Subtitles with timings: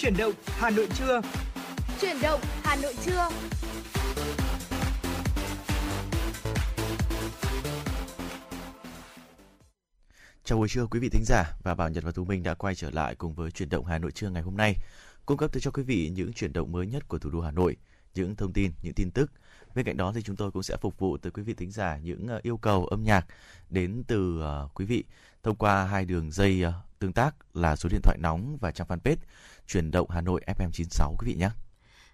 [0.00, 1.20] Chuyển động Hà Nội trưa.
[2.00, 3.28] Chuyển động Hà Nội trưa.
[10.44, 12.74] Chào buổi trưa quý vị thính giả và Bảo Nhật và Tú Minh đã quay
[12.74, 14.76] trở lại cùng với chuyển động Hà Nội trưa ngày hôm nay,
[15.26, 17.76] cung cấp cho quý vị những chuyển động mới nhất của thủ đô Hà Nội,
[18.14, 19.32] những thông tin, những tin tức.
[19.74, 21.98] Bên cạnh đó thì chúng tôi cũng sẽ phục vụ tới quý vị thính giả
[22.02, 23.26] những ờ, yêu cầu âm nhạc
[23.70, 25.04] đến từ uh, quý vị
[25.42, 28.86] thông qua hai đường dây uh, tương tác là số điện thoại nóng và trang
[28.86, 29.16] fanpage
[29.66, 31.50] chuyển động Hà Nội FM 96 quý vị nhé.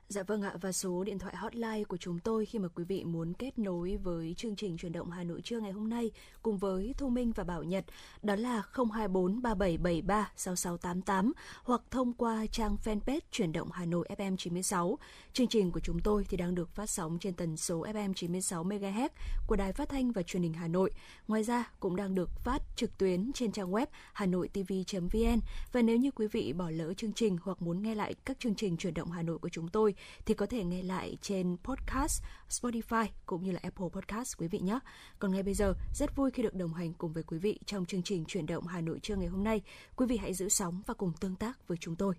[0.08, 3.04] Dạ vâng ạ, và số điện thoại hotline của chúng tôi khi mà quý vị
[3.04, 6.10] muốn kết nối với chương trình chuyển động Hà Nội trưa ngày hôm nay
[6.42, 7.84] cùng với Thu Minh và Bảo Nhật,
[8.22, 11.32] đó là 024 3773 6688
[11.62, 14.98] hoặc thông qua trang fanpage chuyển động Hà Nội FM 96.
[15.32, 18.64] Chương trình của chúng tôi thì đang được phát sóng trên tần số FM 96
[18.64, 19.08] MHz
[19.46, 20.90] của Đài Phát thanh và Truyền hình Hà Nội.
[21.28, 25.40] Ngoài ra, cũng đang được phát trực tuyến trên trang web hanoitv.vn
[25.72, 28.54] và nếu như quý vị bỏ lỡ chương trình hoặc muốn nghe lại các chương
[28.54, 29.95] trình chuyển động Hà Nội của chúng tôi
[30.26, 34.58] thì có thể nghe lại trên podcast Spotify cũng như là Apple Podcast quý vị
[34.58, 34.78] nhé.
[35.18, 37.86] Còn ngay bây giờ, rất vui khi được đồng hành cùng với quý vị trong
[37.86, 39.62] chương trình chuyển động Hà Nội trưa ngày hôm nay.
[39.96, 42.14] Quý vị hãy giữ sóng và cùng tương tác với chúng tôi.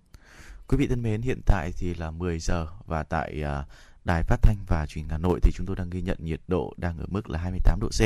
[0.68, 3.64] Quý vị thân mến, hiện tại thì là 10 giờ và tại à,
[4.04, 6.40] Đài Phát thanh và Truyền hình Hà Nội thì chúng tôi đang ghi nhận nhiệt
[6.48, 8.00] độ đang ở mức là 28 độ C.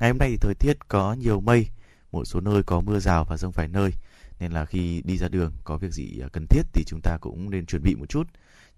[0.00, 1.66] Ngày hôm nay thì thời tiết có nhiều mây,
[2.12, 3.92] một số nơi có mưa rào và rông vài nơi
[4.40, 7.18] nên là khi đi ra đường có việc gì à, cần thiết thì chúng ta
[7.20, 8.28] cũng nên chuẩn bị một chút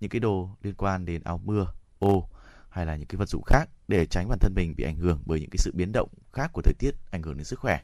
[0.01, 1.67] những cái đồ liên quan đến áo mưa,
[1.99, 2.29] ô
[2.71, 5.23] hay là những cái vật dụng khác để tránh bản thân mình bị ảnh hưởng
[5.27, 7.81] bởi những cái sự biến động khác của thời tiết ảnh hưởng đến sức khỏe.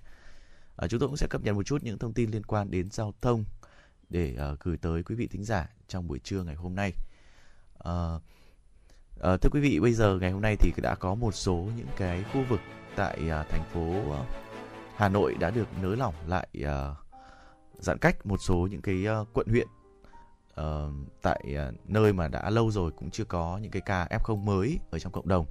[0.77, 2.91] À, chúng tôi cũng sẽ cập nhật một chút những thông tin liên quan đến
[2.91, 3.45] giao thông
[4.09, 6.93] để uh, gửi tới quý vị thính giả trong buổi trưa ngày hôm nay.
[7.89, 8.23] Uh,
[9.17, 11.89] uh, thưa quý vị, bây giờ ngày hôm nay thì đã có một số những
[11.97, 12.61] cái khu vực
[12.97, 14.27] tại uh, thành phố uh,
[14.97, 16.97] Hà Nội đã được nới lỏng lại uh,
[17.79, 19.69] giãn cách một số những cái uh, quận huyện
[20.61, 24.37] uh, tại uh, nơi mà đã lâu rồi cũng chưa có những cái ca F0
[24.37, 25.47] mới ở trong cộng đồng.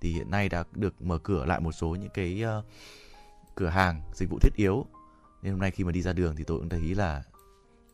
[0.00, 2.64] Thì hiện nay đã được mở cửa lại một số những cái uh,
[3.54, 4.86] cửa hàng dịch vụ thiết yếu.
[5.42, 7.22] Nên hôm nay khi mà đi ra đường thì tôi cũng thấy là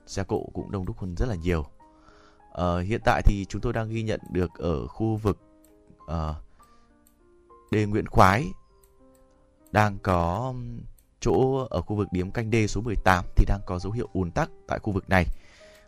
[0.06, 1.66] xe cộ cũng đông đúc hơn rất là nhiều.
[2.50, 5.38] Uh, hiện tại thì chúng tôi đang ghi nhận được ở khu vực
[6.04, 6.36] uh,
[7.70, 8.46] đê Nguyễn Khoái
[9.72, 10.54] đang có
[11.20, 14.30] chỗ ở khu vực điếm canh đê số 18 thì đang có dấu hiệu ùn
[14.30, 15.26] tắc tại khu vực này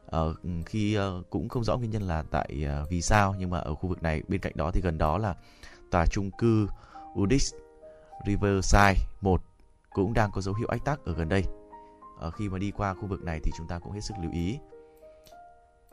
[0.07, 0.37] uh,
[0.67, 3.75] khi uh, cũng không rõ nguyên nhân là tại uh, vì sao nhưng mà ở
[3.75, 5.35] khu vực này bên cạnh đó thì gần đó là
[5.91, 6.67] tòa trung cư
[7.21, 7.55] Udis
[8.27, 9.43] Riverside 1
[9.93, 11.43] cũng đang có dấu hiệu ách tắc ở gần đây.
[12.27, 14.33] Uh, khi mà đi qua khu vực này thì chúng ta cũng hết sức lưu
[14.33, 14.59] ý.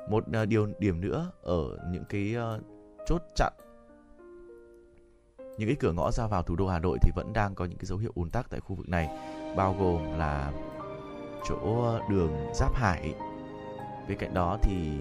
[0.09, 2.61] Một uh, điều điểm nữa ở những cái uh,
[3.05, 3.53] chốt chặn
[5.57, 7.77] những cái cửa ngõ ra vào thủ đô Hà Nội thì vẫn đang có những
[7.77, 9.09] cái dấu hiệu ùn tắc tại khu vực này
[9.55, 10.51] bao gồm là
[11.49, 13.13] chỗ đường Giáp Hải
[14.07, 14.91] Bên cạnh đó thì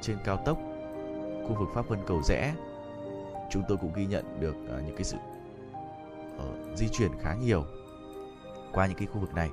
[0.00, 0.58] trên cao tốc
[1.48, 2.54] khu vực Pháp Vân Cầu Rẽ
[3.50, 5.16] chúng tôi cũng ghi nhận được uh, những cái sự
[6.36, 7.64] uh, di chuyển khá nhiều
[8.72, 9.50] qua những cái khu vực này.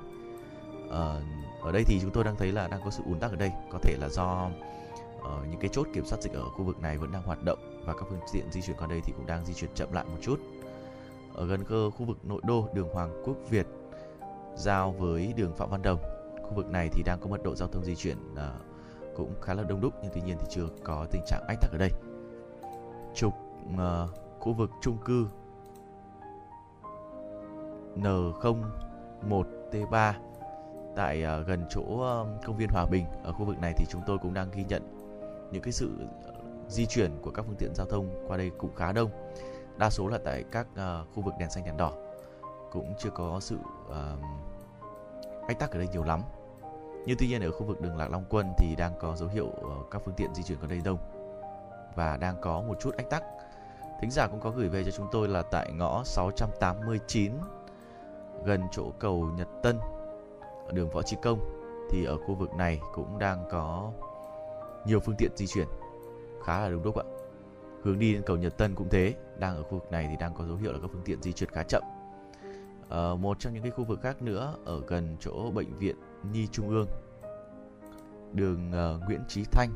[0.86, 1.22] Uh,
[1.62, 3.52] ở đây thì chúng tôi đang thấy là đang có sự ùn tắc ở đây,
[3.70, 4.50] có thể là do
[5.18, 7.58] uh, những cái chốt kiểm soát dịch ở khu vực này vẫn đang hoạt động
[7.84, 10.04] và các phương tiện di chuyển qua đây thì cũng đang di chuyển chậm lại
[10.04, 10.40] một chút.
[11.34, 13.66] Ở gần cơ khu vực nội đô đường Hoàng Quốc Việt
[14.56, 16.15] giao với đường Phạm Văn Đồng
[16.48, 18.38] khu vực này thì đang có mật độ giao thông di chuyển uh,
[19.16, 21.72] cũng khá là đông đúc nhưng tuy nhiên thì chưa có tình trạng ách tắc
[21.72, 21.90] ở đây.
[23.14, 23.34] Trục
[23.74, 23.80] uh,
[24.40, 25.26] khu vực trung cư
[27.96, 30.12] N01T3
[30.96, 33.04] tại uh, gần chỗ uh, công viên Hòa Bình.
[33.24, 34.82] Ở khu vực này thì chúng tôi cũng đang ghi nhận
[35.52, 35.90] những cái sự
[36.68, 39.10] di chuyển của các phương tiện giao thông qua đây cũng khá đông.
[39.78, 40.78] Đa số là tại các uh,
[41.14, 41.92] khu vực đèn xanh đèn đỏ.
[42.72, 43.56] Cũng chưa có sự
[43.88, 43.94] uh,
[45.48, 46.22] ách tắc ở đây nhiều lắm
[47.06, 49.50] nhưng tuy nhiên ở khu vực đường Lạc Long Quân thì đang có dấu hiệu
[49.62, 50.98] ờ, các phương tiện di chuyển qua đây đông
[51.94, 53.22] và đang có một chút ách tắc.
[54.00, 57.32] Thính giả cũng có gửi về cho chúng tôi là tại ngõ 689
[58.44, 59.78] gần chỗ cầu Nhật Tân
[60.66, 61.38] ở đường Võ Trí Công
[61.90, 63.92] thì ở khu vực này cũng đang có
[64.86, 65.66] nhiều phương tiện di chuyển
[66.44, 67.04] khá là đông đúc ạ.
[67.82, 70.34] Hướng đi đến cầu Nhật Tân cũng thế, đang ở khu vực này thì đang
[70.34, 71.82] có dấu hiệu là các phương tiện di chuyển khá chậm.
[72.88, 75.96] Ờ, một trong những cái khu vực khác nữa ở gần chỗ bệnh viện
[76.32, 76.88] Nhi Trung ương
[78.32, 79.70] đường uh, Nguyễn Chí Thanh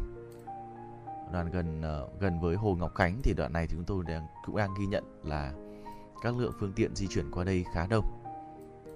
[1.33, 4.27] đoạn gần uh, gần với Hồ Ngọc Khánh thì đoạn này thì chúng tôi đang
[4.47, 5.53] cũng đang ghi nhận là
[6.23, 8.05] các lượng phương tiện di chuyển qua đây khá đông.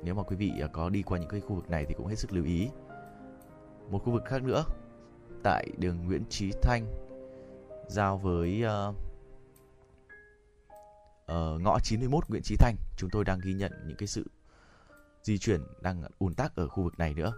[0.02, 2.06] Nếu mà quý vị uh, có đi qua những cái khu vực này thì cũng
[2.06, 2.68] hết sức lưu ý.
[3.90, 4.64] Một khu vực khác nữa
[5.42, 6.86] tại đường Nguyễn Chí Thanh
[7.88, 8.94] giao với uh,
[11.32, 14.26] uh, ngõ 91 Nguyễn Chí Thanh chúng tôi đang ghi nhận những cái sự
[15.24, 17.32] di chuyển đang ùn tắc ở khu vực này nữa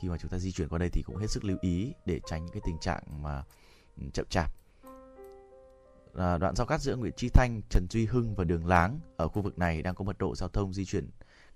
[0.00, 2.20] khi mà chúng ta di chuyển qua đây thì cũng hết sức lưu ý để
[2.26, 3.44] tránh những cái tình trạng mà
[3.96, 4.50] ừ, chậm chạp
[6.14, 9.28] à, đoạn giao cắt giữa Nguyễn Tri Thanh, Trần Duy Hưng và đường Láng ở
[9.28, 11.10] khu vực này đang có mật độ giao thông di chuyển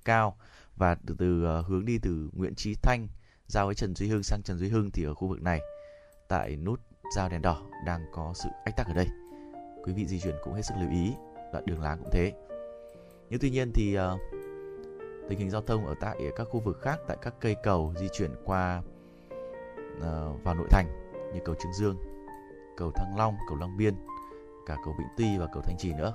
[0.04, 0.36] cao
[0.76, 3.08] và từ từ uh, hướng đi từ Nguyễn Trí Thanh
[3.46, 5.60] giao với Trần Duy Hưng sang Trần Duy Hưng thì ở khu vực này
[6.28, 6.80] tại nút
[7.16, 9.06] giao đèn đỏ đang có sự ách tắc ở đây.
[9.84, 11.12] Quý vị di chuyển cũng hết sức lưu ý,
[11.52, 12.32] đoạn đường láng cũng thế.
[13.30, 14.20] Nhưng tuy nhiên thì uh,
[15.30, 18.08] tình hình giao thông ở tại các khu vực khác tại các cây cầu di
[18.08, 18.82] chuyển qua
[19.96, 20.86] uh, vào nội thành
[21.34, 21.96] như cầu Trương Dương,
[22.76, 23.94] cầu Thăng Long, cầu Long Biên,
[24.66, 26.12] cả cầu Vĩnh Tuy và cầu Thanh Trì nữa.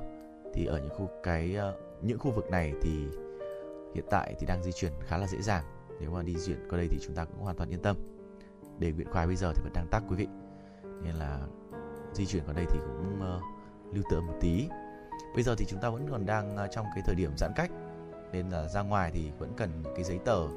[0.53, 3.07] Thì ở những khu cái uh, những khu vực này thì
[3.93, 5.63] hiện tại thì đang di chuyển khá là dễ dàng.
[5.99, 7.95] Nếu mà đi chuyển qua đây thì chúng ta cũng hoàn toàn yên tâm.
[8.79, 10.27] Để Nguyễn Khoái bây giờ thì vẫn đang tắc quý vị.
[11.03, 11.39] Nên là
[12.13, 14.67] di chuyển qua đây thì cũng uh, lưu tâm một tí.
[15.35, 17.71] Bây giờ thì chúng ta vẫn còn đang trong cái thời điểm giãn cách
[18.35, 20.47] nên là ra ngoài thì vẫn cần cái giấy tờ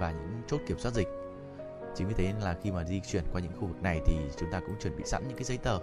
[0.00, 1.08] và những chốt kiểm soát dịch.
[1.94, 4.50] Chính vì thế là khi mà di chuyển qua những khu vực này thì chúng
[4.52, 5.78] ta cũng chuẩn bị sẵn những cái giấy tờ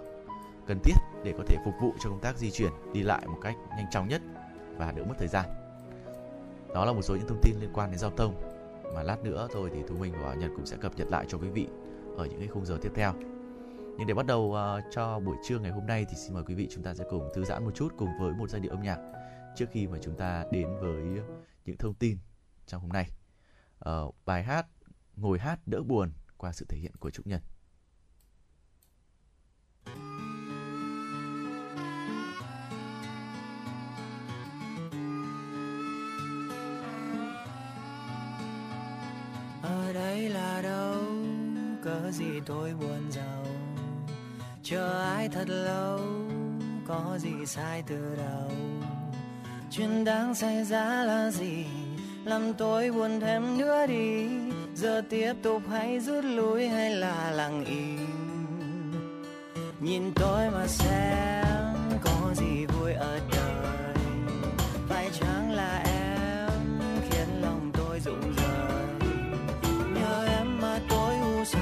[0.66, 0.94] cần thiết
[1.24, 3.90] để có thể phục vụ cho công tác di chuyển đi lại một cách nhanh
[3.90, 4.22] chóng nhất
[4.76, 5.46] và đỡ mất thời gian.
[6.74, 8.34] Đó là một số những thông tin liên quan đến giao thông.
[8.94, 11.38] Mà lát nữa thôi thì Thu mình và Nhật cũng sẽ cập nhật lại cho
[11.38, 11.68] quý vị
[12.16, 13.12] ở những cái khung giờ tiếp theo.
[13.98, 16.54] Nhưng để bắt đầu uh, cho buổi trưa ngày hôm nay thì xin mời quý
[16.54, 18.82] vị chúng ta sẽ cùng thư giãn một chút cùng với một giai điệu âm
[18.82, 18.98] nhạc
[19.56, 21.02] trước khi mà chúng ta đến với
[21.64, 22.18] những thông tin
[22.66, 23.10] trong hôm nay.
[23.88, 24.66] Uh, bài hát
[25.16, 27.40] Ngồi hát đỡ buồn qua sự thể hiện của Trúc Nhân.
[39.62, 41.04] ở đây là đâu
[41.84, 43.46] cớ gì tôi buồn giàu
[44.62, 46.00] chờ ai thật lâu
[46.86, 48.50] có gì sai từ đầu
[49.70, 51.64] chuyện đang xảy ra là gì?
[52.24, 54.26] Làm tôi buồn thêm nữa đi.
[54.74, 58.06] Giờ tiếp tục hay rút lui hay là lặng im?
[59.80, 63.94] Nhìn tôi mà xem, có gì vui ở đời?
[64.88, 66.50] Phải chăng là em
[67.10, 69.10] khiến lòng tôi rụng rời?
[69.94, 71.60] Nhờ em mà tôi u sầu,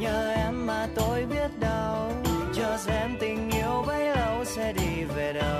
[0.00, 2.12] nhờ em mà tôi biết đau.
[2.54, 5.55] Chờ xem tình yêu bấy lâu sẽ đi về đâu.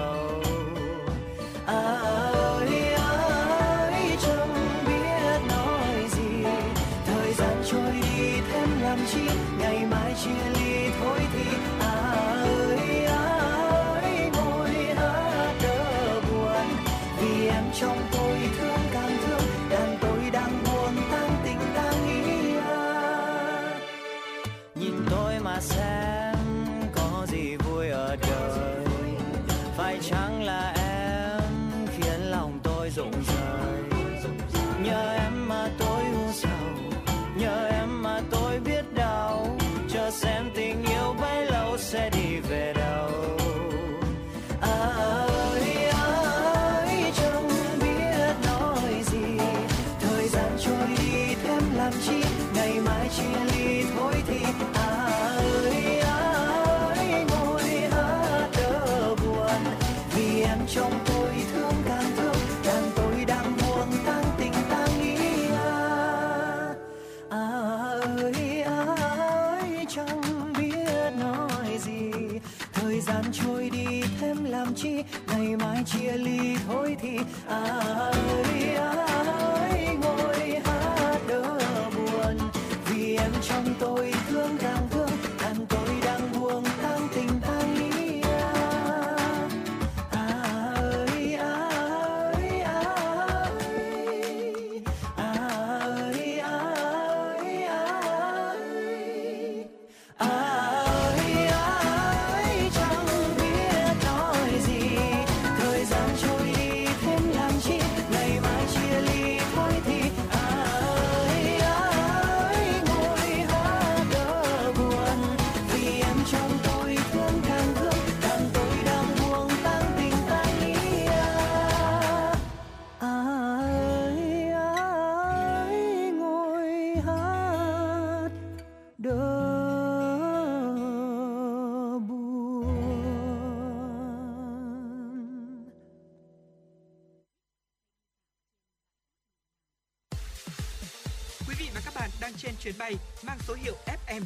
[77.49, 77.86] Thôi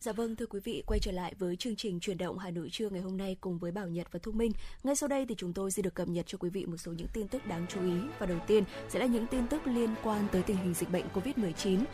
[0.00, 2.68] Dạ vâng thưa quý vị, quay trở lại với chương trình chuyển động Hà Nội
[2.72, 4.52] trưa ngày hôm nay cùng với Bảo Nhật và Thu Minh.
[4.84, 6.92] Ngay sau đây thì chúng tôi sẽ được cập nhật cho quý vị một số
[6.92, 9.94] những tin tức đáng chú ý và đầu tiên sẽ là những tin tức liên
[10.02, 11.84] quan tới tình hình dịch bệnh Covid-19.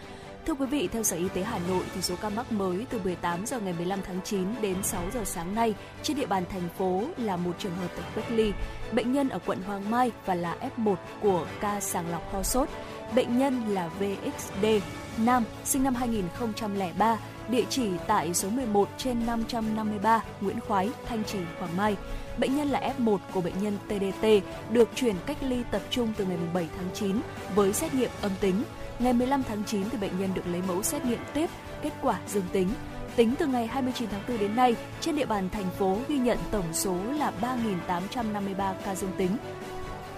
[0.46, 3.00] Thưa quý vị, theo Sở Y tế Hà Nội thì số ca mắc mới từ
[3.04, 6.68] 18 giờ ngày 15 tháng 9 đến 6 giờ sáng nay trên địa bàn thành
[6.78, 8.52] phố là một trường hợp tại cách ly,
[8.92, 12.68] bệnh nhân ở quận Hoàng Mai và là F1 của ca sàng lọc ho sốt.
[13.14, 14.66] Bệnh nhân là VXD,
[15.18, 17.18] nam, sinh năm 2003,
[17.49, 21.97] địa chỉ tại số 11 trên 553 Nguyễn Khoái, Thanh Trì, Hoàng Mai.
[22.38, 24.26] Bệnh nhân là F1 của bệnh nhân TDT
[24.71, 27.16] được chuyển cách ly tập trung từ ngày 7 tháng 9
[27.54, 28.62] với xét nghiệm âm tính.
[28.99, 31.50] Ngày 15 tháng 9 thì bệnh nhân được lấy mẫu xét nghiệm tiếp,
[31.83, 32.68] kết quả dương tính.
[33.16, 36.38] Tính từ ngày 29 tháng 4 đến nay, trên địa bàn thành phố ghi nhận
[36.50, 37.33] tổng số là
[37.88, 39.37] 3.853 ca dương tính,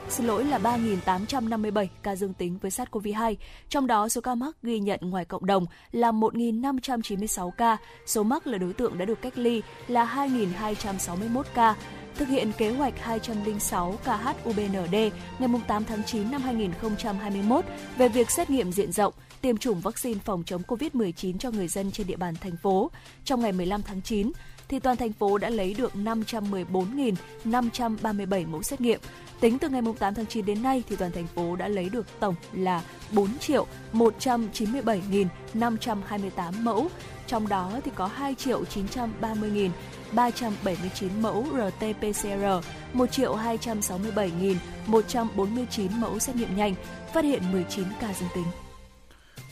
[0.08, 3.34] xin lỗi là 3.857 ca dương tính với SARS-CoV-2.
[3.68, 8.46] Trong đó, số ca mắc ghi nhận ngoài cộng đồng là 1.596 ca, số mắc
[8.46, 10.28] là đối tượng đã được cách ly là
[10.60, 11.74] 2.261 ca.
[12.18, 14.94] Thực hiện kế hoạch 206 KHUBND
[15.38, 17.64] ngày 8 tháng 9 năm 2021
[17.96, 21.90] về việc xét nghiệm diện rộng, tiêm chủng vaccine phòng chống COVID-19 cho người dân
[21.90, 22.90] trên địa bàn thành phố.
[23.24, 24.32] Trong ngày 15 tháng 9,
[24.68, 29.00] thì toàn thành phố đã lấy được 514.537 mẫu xét nghiệm.
[29.40, 32.06] Tính từ ngày 8 tháng 9 đến nay thì toàn thành phố đã lấy được
[32.20, 32.82] tổng là
[33.12, 36.88] 4 triệu 197.528 mẫu.
[37.26, 39.70] Trong đó thì có 2 triệu 930.000
[40.12, 46.74] 379 mẫu RT-PCR, 1 triệu 267.149 mẫu xét nghiệm nhanh,
[47.14, 48.46] phát hiện 19 ca dương tính.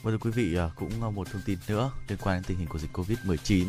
[0.02, 2.68] Và thưa quý vị, à, cũng một thông tin nữa liên quan đến tình hình
[2.68, 3.66] của dịch Covid-19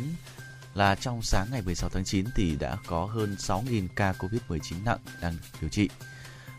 [0.74, 5.00] là trong sáng ngày 16 tháng 9 thì đã có hơn 6.000 ca Covid-19 nặng
[5.22, 5.90] đang điều trị.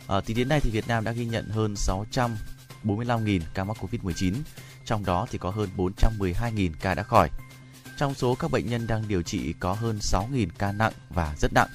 [0.07, 1.75] À, tính đến nay thì Việt Nam đã ghi nhận hơn
[2.85, 4.35] 645.000 ca mắc Covid-19,
[4.87, 7.31] trong đó thì có hơn 412.000 ca đã khỏi.
[7.97, 11.53] Trong số các bệnh nhân đang điều trị có hơn 6.000 ca nặng và rất
[11.53, 11.69] nặng.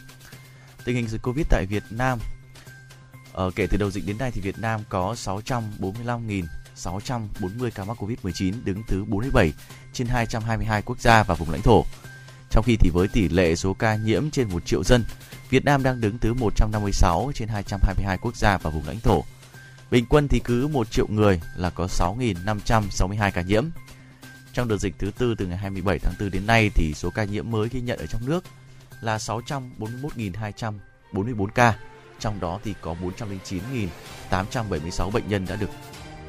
[0.86, 2.20] Tình hình dịch Covid tại Việt Nam
[3.34, 8.54] Ờ, kể từ đầu dịch đến nay thì Việt Nam có 645.640 ca mắc Covid-19
[8.64, 9.54] đứng thứ 47
[9.94, 11.86] trên 222 quốc gia và vùng lãnh thổ.
[12.50, 15.04] Trong khi thì với tỷ lệ số ca nhiễm trên 1 triệu dân,
[15.50, 19.24] Việt Nam đang đứng thứ 156 trên 222 quốc gia và vùng lãnh thổ.
[19.92, 23.66] Bình quân thì cứ 1 triệu người là có 6.562 ca nhiễm.
[24.54, 27.24] Trong đợt dịch thứ tư từ ngày 27 tháng 4 đến nay thì số ca
[27.24, 28.44] nhiễm mới ghi nhận ở trong nước
[29.02, 31.78] là 641.244 ca.
[32.20, 32.96] Trong đó thì có
[34.32, 35.70] 409.876 bệnh nhân đã được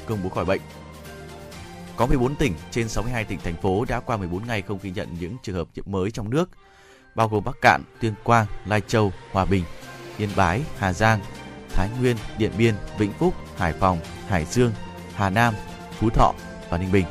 [0.06, 0.60] công bố khỏi bệnh.
[1.96, 5.08] Có 14 tỉnh trên 62 tỉnh thành phố đã qua 14 ngày không ghi nhận
[5.20, 6.50] những trường hợp nhiễm mới trong nước,
[7.14, 9.64] bao gồm Bắc Cạn, Tuyên Quang, Lai Châu, Hòa Bình,
[10.18, 11.20] Yên Bái, Hà Giang,
[11.74, 13.98] Thái Nguyên, Điện Biên, Vĩnh Phúc, Hải Phòng,
[14.28, 14.72] Hải Dương,
[15.14, 15.54] Hà Nam,
[15.98, 16.32] Phú Thọ
[16.70, 17.06] và Ninh Bình.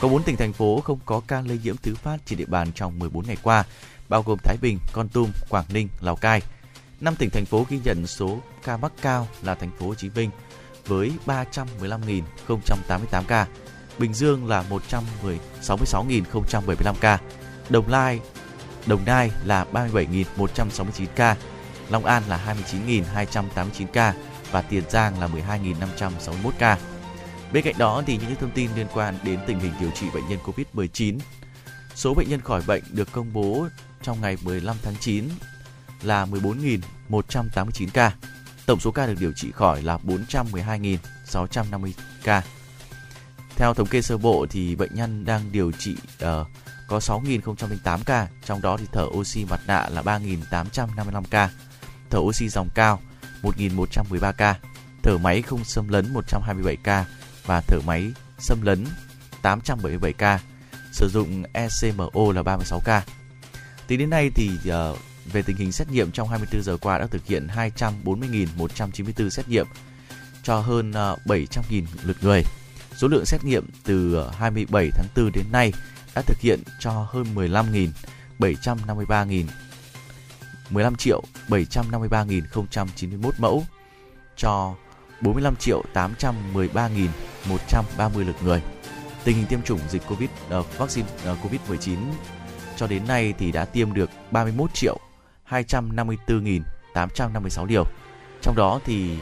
[0.00, 2.72] Có 4 tỉnh thành phố không có ca lây nhiễm thứ phát trên địa bàn
[2.74, 3.64] trong 14 ngày qua,
[4.08, 6.42] bao gồm Thái Bình, Con Tum, Quảng Ninh, Lào Cai.
[7.00, 10.10] 5 tỉnh thành phố ghi nhận số ca mắc cao là thành phố Hồ Chí
[10.14, 10.30] Minh
[10.86, 13.46] với 315.088 ca,
[13.98, 14.64] Bình Dương là
[15.62, 17.18] 166.075 ca,
[17.68, 18.20] Đồng Lai
[18.86, 21.36] Đồng Nai là 37.169 ca,
[21.90, 22.56] Long An là
[23.14, 24.14] 29.289 ca
[24.50, 26.78] và Tiền Giang là 12.561 ca.
[27.52, 30.28] Bên cạnh đó thì những thông tin liên quan đến tình hình điều trị bệnh
[30.28, 31.18] nhân COVID-19.
[31.94, 33.66] Số bệnh nhân khỏi bệnh được công bố
[34.02, 35.28] trong ngày 15 tháng 9
[36.02, 38.12] là 14.189 ca.
[38.66, 41.92] Tổng số ca được điều trị khỏi là 412.650
[42.24, 42.42] ca.
[43.56, 46.46] Theo thống kê sơ bộ thì bệnh nhân đang điều trị uh,
[46.88, 51.50] có 6.008 ca, trong đó thì thở oxy mặt nạ là 3.855 ca,
[52.10, 53.00] thở oxy dòng cao
[53.42, 54.54] 1.113 ca,
[55.02, 57.04] thở máy không xâm lấn 127 ca
[57.46, 58.86] và thở máy xâm lấn
[59.42, 60.40] 877 ca,
[60.92, 63.02] sử dụng ECMO là 36 ca.
[63.86, 64.98] Tính đến nay thì uh,
[65.32, 67.48] về tình hình xét nghiệm trong 24 giờ qua đã thực hiện
[68.04, 69.66] 240.194 xét nghiệm
[70.42, 72.44] cho hơn ờ, uh, 700.000 lượt người.
[72.96, 75.72] Số lượng xét nghiệm từ ờ, 27 tháng 4 đến nay
[76.14, 79.44] đã thực hiện cho hơn 15.753.000
[80.70, 83.64] 15 triệu 753.091 mẫu
[84.36, 84.74] cho
[85.20, 88.62] 45 triệu 813.130 lượt người.
[89.24, 91.96] Tình hình tiêm chủng dịch COVID uh, vaccine ờ, uh, COVID-19
[92.76, 94.98] cho đến nay thì đã tiêm được 31 triệu
[95.50, 97.84] 254.856 liều.
[98.42, 99.18] Trong đó thì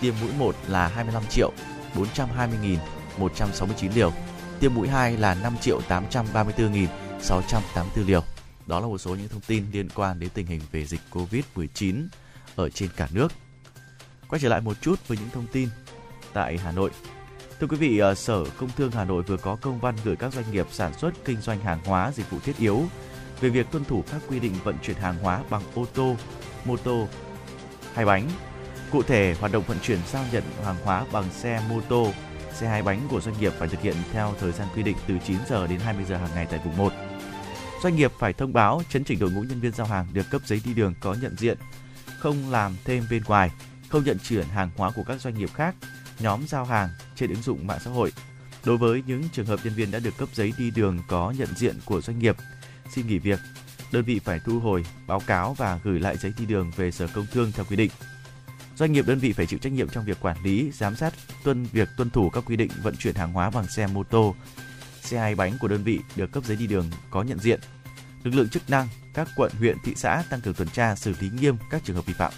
[0.00, 1.52] tiêm mũi 1 là 25 triệu
[1.94, 4.12] 420.169 liều,
[4.60, 8.22] tiêm mũi 2 là 5 triệu 834.684 liều.
[8.66, 12.06] Đó là một số những thông tin liên quan đến tình hình về dịch COVID-19
[12.56, 13.32] ở trên cả nước.
[14.28, 15.68] Quay trở lại một chút với những thông tin
[16.32, 16.90] tại Hà Nội.
[17.60, 20.32] Thưa quý vị, ờ, Sở Công Thương Hà Nội vừa có công văn gửi các
[20.32, 22.82] doanh nghiệp sản xuất kinh doanh hàng hóa dịch vụ thiết yếu
[23.40, 26.16] về việc tuân thủ các quy định vận chuyển hàng hóa bằng ô tô,
[26.64, 27.08] mô tô,
[27.94, 28.28] hai bánh.
[28.90, 32.12] Cụ thể, hoạt động vận chuyển giao nhận hàng hóa bằng xe mô tô,
[32.54, 35.14] xe hai bánh của doanh nghiệp phải thực hiện theo thời gian quy định từ
[35.26, 36.92] 9 giờ đến 20 giờ hàng ngày tại vùng 1.
[37.82, 40.42] Doanh nghiệp phải thông báo chấn chỉnh đội ngũ nhân viên giao hàng được cấp
[40.44, 41.58] giấy đi đường có nhận diện,
[42.18, 43.50] không làm thêm bên ngoài,
[43.88, 45.74] không nhận chuyển hàng hóa của các doanh nghiệp khác,
[46.18, 48.12] nhóm giao hàng trên ứng dụng mạng xã hội.
[48.64, 51.48] Đối với những trường hợp nhân viên đã được cấp giấy đi đường có nhận
[51.56, 52.36] diện của doanh nghiệp,
[52.94, 53.40] xin nghỉ việc,
[53.92, 57.06] đơn vị phải thu hồi, báo cáo và gửi lại giấy đi đường về Sở
[57.06, 57.90] Công Thương theo quy định.
[58.76, 61.64] Doanh nghiệp đơn vị phải chịu trách nhiệm trong việc quản lý, giám sát tuân
[61.64, 64.34] việc tuân thủ các quy định vận chuyển hàng hóa bằng xe mô tô,
[65.12, 67.60] xe hai bánh của đơn vị được cấp giấy đi đường có nhận diện.
[68.22, 71.30] Lực lượng chức năng, các quận, huyện, thị xã tăng cường tuần tra xử lý
[71.40, 72.32] nghiêm các trường hợp vi phạm.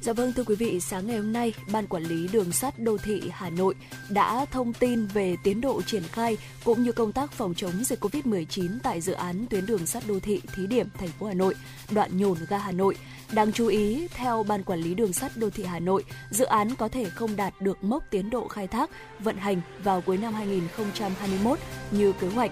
[0.00, 2.96] Dạ vâng thưa quý vị, sáng ngày hôm nay, Ban Quản lý Đường sắt Đô
[2.96, 3.74] thị Hà Nội
[4.08, 8.04] đã thông tin về tiến độ triển khai cũng như công tác phòng chống dịch
[8.04, 11.54] COVID-19 tại dự án tuyến đường sắt đô thị thí điểm thành phố Hà Nội,
[11.90, 12.96] đoạn nhổn ga Hà Nội.
[13.32, 16.74] Đáng chú ý, theo Ban Quản lý Đường sắt Đô thị Hà Nội, dự án
[16.74, 18.90] có thể không đạt được mốc tiến độ khai thác,
[19.20, 21.58] vận hành vào cuối năm 2021
[21.90, 22.50] như kế hoạch.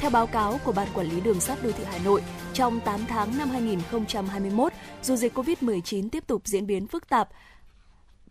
[0.00, 3.00] Theo báo cáo của Ban Quản lý Đường sắt Đô thị Hà Nội, trong 8
[3.08, 7.28] tháng năm 2021, dù dịch COVID-19 tiếp tục diễn biến phức tạp,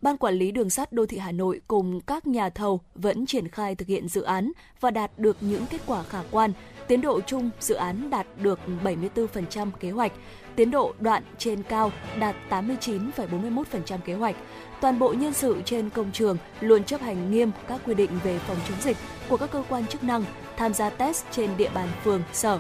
[0.02, 3.48] Ban Quản lý Đường sắt Đô thị Hà Nội cùng các nhà thầu vẫn triển
[3.48, 6.54] khai thực hiện dự án và đạt được những kết quả khả quan.
[6.88, 10.12] Tiến độ chung dự án đạt được 74% kế hoạch,
[10.56, 14.36] tiến độ đoạn trên cao đạt 89,41% kế hoạch.
[14.82, 18.40] Toàn bộ nhân sự trên công trường luôn chấp hành nghiêm các quy định về
[18.40, 18.98] phòng chống dịch
[19.30, 20.24] của các cơ quan chức năng,
[20.58, 22.60] tham gia test trên địa bàn phường, sở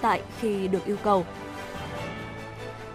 [0.00, 1.24] tại khi được yêu cầu.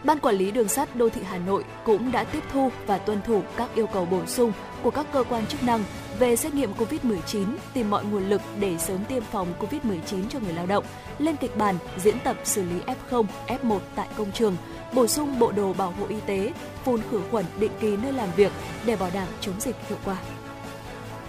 [0.04, 3.22] Ban quản lý đường sắt đô thị Hà Nội cũng đã tiếp thu và tuân
[3.22, 4.52] thủ các yêu cầu bổ sung
[4.84, 5.84] của các cơ quan chức năng
[6.20, 10.54] về xét nghiệm COVID-19, tìm mọi nguồn lực để sớm tiêm phòng COVID-19 cho người
[10.54, 10.84] lao động,
[11.20, 12.76] lên kịch bản diễn tập xử lý
[13.10, 14.56] F0, F1 tại công trường,
[14.94, 18.30] bổ sung bộ đồ bảo hộ y tế, phun khử khuẩn định kỳ nơi làm
[18.36, 18.52] việc
[18.86, 20.18] để bảo đảm chống dịch hiệu quả.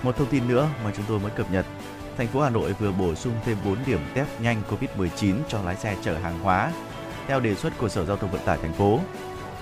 [0.03, 1.66] Một thông tin nữa mà chúng tôi mới cập nhật.
[2.16, 5.77] Thành phố Hà Nội vừa bổ sung thêm 4 điểm test nhanh COVID-19 cho lái
[5.77, 6.72] xe chở hàng hóa
[7.27, 9.01] theo đề xuất của Sở Giao thông Vận tải thành phố.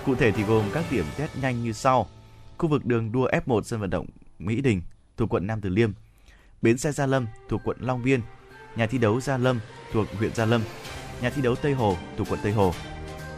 [0.05, 2.07] Cụ thể thì gồm các điểm test nhanh như sau:
[2.57, 4.05] khu vực đường đua F1 sân vận động
[4.39, 4.81] Mỹ Đình
[5.17, 5.91] thuộc quận Nam Từ Liêm,
[6.61, 8.21] bến xe Gia Lâm thuộc quận Long Biên,
[8.75, 9.59] nhà thi đấu Gia Lâm
[9.93, 10.61] thuộc huyện Gia Lâm,
[11.21, 12.73] nhà thi đấu Tây Hồ thuộc quận Tây Hồ.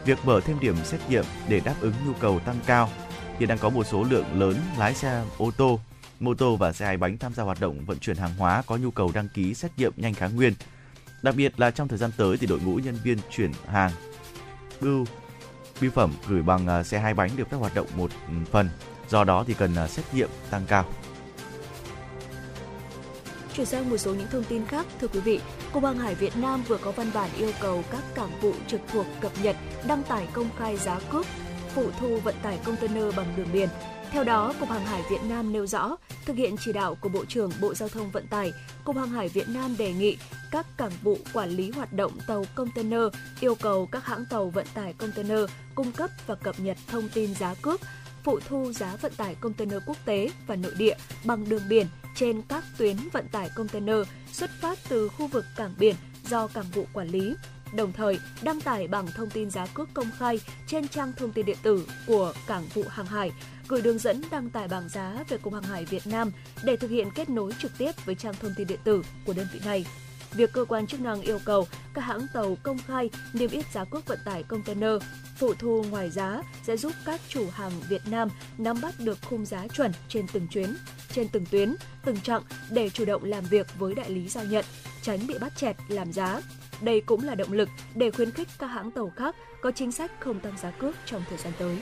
[0.04, 2.90] Việc mở thêm điểm xét nghiệm để đáp ứng nhu cầu tăng cao
[3.38, 5.80] hiện đang có một số lượng lớn lái xe ô tô,
[6.20, 8.76] mô tô và xe hai bánh tham gia hoạt động vận chuyển hàng hóa có
[8.76, 10.52] nhu cầu đăng ký xét nghiệm nhanh kháng nguyên.
[11.22, 13.92] Đặc biệt là trong thời gian tới thì đội ngũ nhân viên chuyển hàng
[14.80, 15.04] bưu
[15.80, 18.68] bưu phẩm gửi bằng à, xe hai bánh được phép hoạt động một ừ, phần.
[19.08, 20.84] Do đó thì cần à, xét nghiệm tăng cao.
[23.58, 25.40] Chuyển sang một số những thông tin khác, thưa quý vị,
[25.72, 28.80] Cục Hàng hải Việt Nam vừa có văn bản yêu cầu các cảng vụ trực
[28.92, 29.56] thuộc cập nhật
[29.88, 31.26] đăng tải công khai giá cước
[31.74, 33.68] phụ thu vận tải container bằng đường biển.
[34.10, 37.24] Theo đó, Cục Hàng hải Việt Nam nêu rõ, thực hiện chỉ đạo của Bộ
[37.24, 38.52] trưởng Bộ Giao thông Vận tải,
[38.84, 40.16] Cục Hàng hải Việt Nam đề nghị
[40.50, 43.02] các cảng vụ quản lý hoạt động tàu container
[43.40, 45.40] yêu cầu các hãng tàu vận tải container
[45.74, 47.80] cung cấp và cập nhật thông tin giá cước,
[48.24, 50.94] phụ thu giá vận tải container quốc tế và nội địa
[51.24, 51.86] bằng đường biển
[52.18, 53.96] trên các tuyến vận tải container
[54.32, 57.34] xuất phát từ khu vực cảng biển do cảng vụ quản lý
[57.72, 61.46] đồng thời đăng tải bảng thông tin giá cước công khai trên trang thông tin
[61.46, 63.32] điện tử của Cảng vụ Hàng hải,
[63.68, 66.32] gửi đường dẫn đăng tải bảng giá về Cục Hàng hải Việt Nam
[66.64, 69.46] để thực hiện kết nối trực tiếp với trang thông tin điện tử của đơn
[69.52, 69.84] vị này.
[70.32, 73.84] Việc cơ quan chức năng yêu cầu các hãng tàu công khai niêm yết giá
[73.84, 75.02] cước vận tải container
[75.36, 79.44] phụ thu ngoài giá sẽ giúp các chủ hàng Việt Nam nắm bắt được khung
[79.44, 80.76] giá chuẩn trên từng chuyến,
[81.12, 84.64] trên từng tuyến, từng chặng để chủ động làm việc với đại lý giao nhận,
[85.02, 86.40] tránh bị bắt chẹt làm giá.
[86.80, 90.10] Đây cũng là động lực để khuyến khích các hãng tàu khác có chính sách
[90.20, 91.78] không tăng giá cước trong thời gian tới.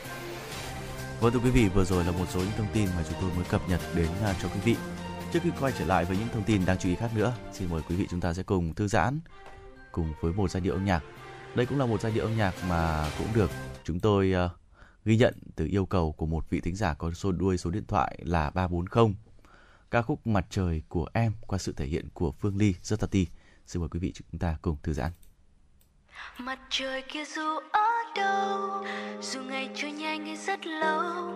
[1.20, 3.30] Vâng thưa quý vị, vừa rồi là một số những thông tin mà chúng tôi
[3.36, 4.76] mới cập nhật đến à, cho quý vị.
[5.32, 7.68] Trước khi quay trở lại với những thông tin đáng chú ý khác nữa, xin
[7.70, 9.20] mời quý vị chúng ta sẽ cùng thư giãn
[9.92, 11.02] cùng với một giai điệu âm nhạc.
[11.54, 13.50] Đây cũng là một giai điệu âm nhạc mà cũng được
[13.84, 14.50] chúng tôi uh,
[15.04, 17.84] ghi nhận từ yêu cầu của một vị thính giả có số đuôi số điện
[17.88, 19.14] thoại là 340.
[19.90, 23.24] Ca khúc Mặt trời của em qua sự thể hiện của Phương Ly, Zotati.
[23.66, 25.12] Xin mời quý vị chúng ta cùng thư giãn.
[26.38, 28.84] Mặt trời kia dù ở đâu,
[29.20, 31.34] Dù ngày trôi nhanh hay rất lâu,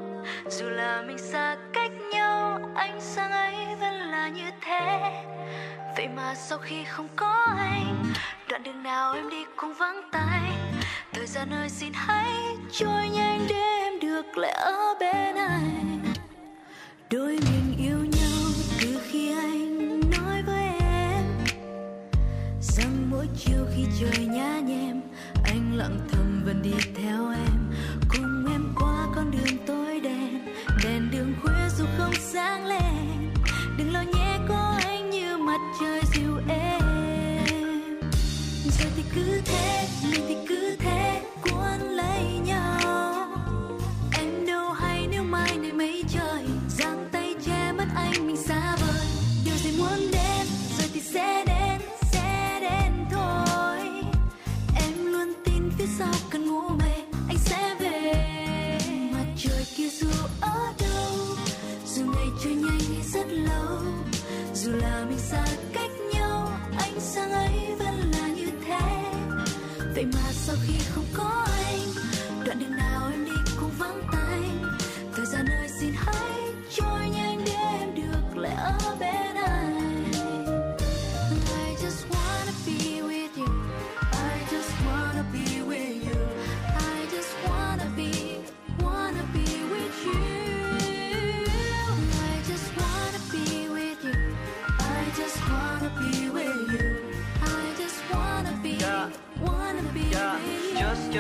[0.51, 5.25] Dù là mình xa cách nhau, Ánh sáng ấy vẫn là như thế.
[5.97, 8.05] Vậy mà sau khi không có anh,
[8.49, 10.53] Đoạn đường nào em đi cũng vắng tay.
[11.13, 12.33] Thời gian ơi, xin hãy
[12.73, 16.01] trôi nhanh để em được lại ở bên anh.
[17.11, 17.70] Đôi mình
[23.21, 25.01] mỗi chiều khi trời nhá nhem,
[25.45, 27.73] anh lặng thầm vẫn đi theo em.
[28.09, 30.47] Cùng em qua con đường tối đen,
[30.85, 33.33] đèn đường khuya dù không sáng lên.
[33.79, 36.81] Đừng lo nhé, có anh như mặt trời dịu em.
[38.65, 39.80] Giờ thì cứ thế.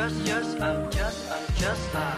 [0.01, 2.17] Just, just, I'm just, I'm just à.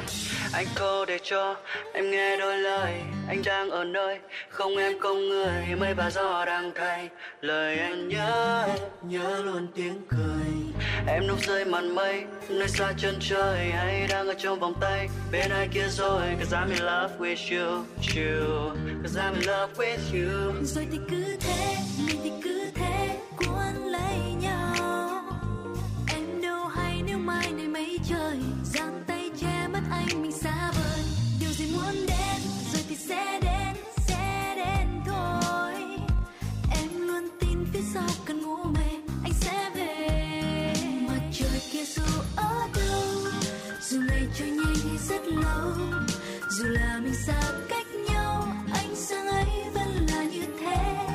[0.52, 1.56] Anh cô để cho
[1.92, 2.92] em nghe đôi lời.
[3.28, 4.18] Anh đang ở nơi
[4.48, 5.76] không em không người.
[5.78, 7.08] Mây và gió đang thay
[7.40, 8.68] lời anh nhớ
[9.02, 10.82] Nhớ luôn tiếng cười.
[11.06, 13.70] Em núp rơi màn mây Nơi xa chân trời.
[13.70, 16.22] Hay đang ở trong vòng tay Bên ai kia rồi?
[16.40, 17.84] Cause I'm in love with you,
[18.16, 18.76] you.
[19.02, 20.52] Cause I'm in love with you.
[20.62, 23.21] Rồi thì cứ thế mình thì cứ thế.
[27.26, 31.04] Mai này mấy trời, giang tay che mất anh mình xa vời.
[31.40, 32.40] Điều gì muốn đến,
[32.72, 33.76] rồi thì sẽ đến
[34.08, 35.74] sẽ đến thôi.
[36.70, 38.90] Em luôn tin phía sau cơn ngủ mê,
[39.24, 40.74] anh sẽ về.
[41.08, 42.02] Mặt trời kia dù
[42.36, 43.32] ở đâu,
[43.80, 45.72] dù ngày trôi nhanh hay rất lâu,
[46.50, 51.06] dù là mình xa cách nhau, anh sáng ấy vẫn là như thế.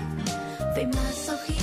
[0.75, 1.56] Vậy mà sau khi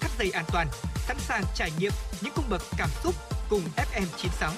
[0.00, 0.66] thắt dây an toàn,
[1.06, 3.14] sẵn sàng trải nghiệm những cung bậc cảm xúc
[3.50, 4.50] cùng FM96.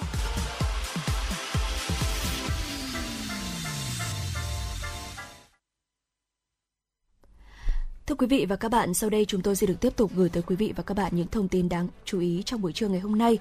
[8.07, 10.29] Thưa quý vị và các bạn, sau đây chúng tôi sẽ được tiếp tục gửi
[10.29, 12.89] tới quý vị và các bạn những thông tin đáng chú ý trong buổi trưa
[12.89, 13.39] ngày hôm nay.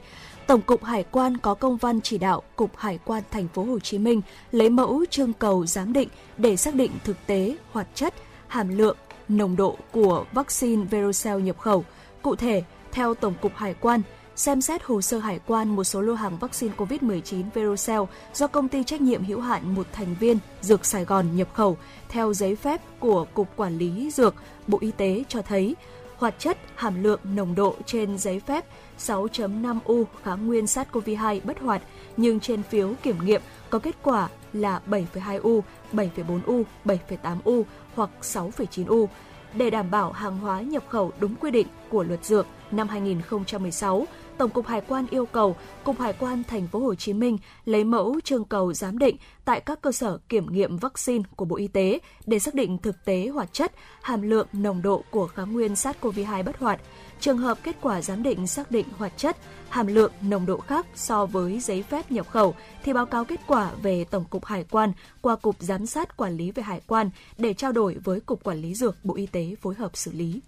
[0.47, 3.79] Tổng cục Hải quan có công văn chỉ đạo Cục Hải quan thành phố Hồ
[3.79, 8.13] Chí Minh lấy mẫu trưng cầu giám định để xác định thực tế, hoạt chất,
[8.47, 8.97] hàm lượng,
[9.29, 11.85] nồng độ của vaccine Verocell nhập khẩu.
[12.21, 14.01] Cụ thể, theo Tổng cục Hải quan,
[14.35, 18.67] xem xét hồ sơ hải quan một số lô hàng vaccine COVID-19 Verocell do công
[18.67, 21.77] ty trách nhiệm hữu hạn một thành viên Dược Sài Gòn nhập khẩu
[22.09, 24.35] theo giấy phép của Cục Quản lý Dược,
[24.67, 25.75] Bộ Y tế cho thấy
[26.17, 28.65] hoạt chất hàm lượng nồng độ trên giấy phép
[28.99, 31.81] 6.5U kháng nguyên SARS-CoV-2 bất hoạt
[32.17, 35.61] nhưng trên phiếu kiểm nghiệm có kết quả là 7,2U,
[35.93, 37.63] 7,4U, 7,8U
[37.95, 39.07] hoặc 6,9U.
[39.53, 44.05] Để đảm bảo hàng hóa nhập khẩu đúng quy định của luật dược năm 2016,
[44.37, 47.83] Tổng cục Hải quan yêu cầu Cục Hải quan thành phố Hồ Chí Minh lấy
[47.83, 51.67] mẫu trưng cầu giám định tại các cơ sở kiểm nghiệm vaccine của Bộ Y
[51.67, 55.73] tế để xác định thực tế hoạt chất, hàm lượng nồng độ của kháng nguyên
[55.73, 56.81] SARS-CoV-2 bất hoạt
[57.19, 59.37] trường hợp kết quả giám định xác định hoạt chất,
[59.69, 63.39] hàm lượng, nồng độ khác so với giấy phép nhập khẩu thì báo cáo kết
[63.47, 67.09] quả về Tổng cục Hải quan qua Cục Giám sát Quản lý về Hải quan
[67.37, 70.41] để trao đổi với Cục Quản lý Dược Bộ Y tế phối hợp xử lý.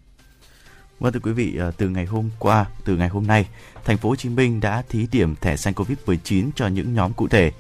[1.00, 3.48] Vâng thưa quý vị, à, từ ngày hôm qua, từ ngày hôm nay,
[3.86, 7.28] thành phố Hồ Chí Minh đã thí điểm thẻ xanh Covid-19 cho những nhóm cụ
[7.28, 7.52] thể.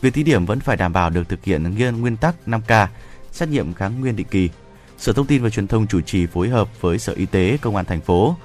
[0.00, 2.86] Việc thí điểm vẫn phải đảm bảo được thực hiện nghiêm nguyên tắc 5K,
[3.32, 4.50] xét nghiệm kháng nguyên định kỳ.
[4.98, 7.76] Sở Thông tin và Truyền thông chủ trì phối hợp với Sở Y tế, Công
[7.76, 8.36] an thành phố,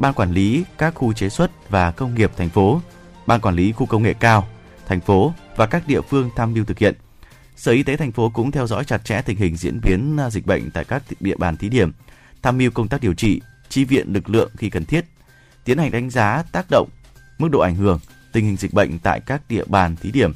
[0.00, 2.80] Ban quản lý các khu chế xuất và công nghiệp thành phố,
[3.26, 4.48] Ban quản lý khu công nghệ cao
[4.86, 6.94] thành phố và các địa phương tham mưu thực hiện.
[7.56, 10.30] Sở Y tế thành phố cũng theo dõi chặt chẽ tình hình diễn biến à,
[10.30, 11.92] dịch bệnh tại các địa bàn thí điểm,
[12.42, 15.04] tham mưu công tác điều trị, chi viện lực lượng khi cần thiết,
[15.64, 16.88] tiến hành đánh giá tác động,
[17.38, 18.00] mức độ ảnh hưởng,
[18.32, 20.32] tình hình dịch bệnh tại các địa bàn thí điểm,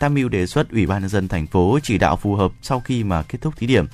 [0.00, 2.80] tham mưu đề xuất Ủy ban nhân dân thành phố chỉ đạo phù hợp sau
[2.80, 3.86] khi mà kết thúc thí điểm.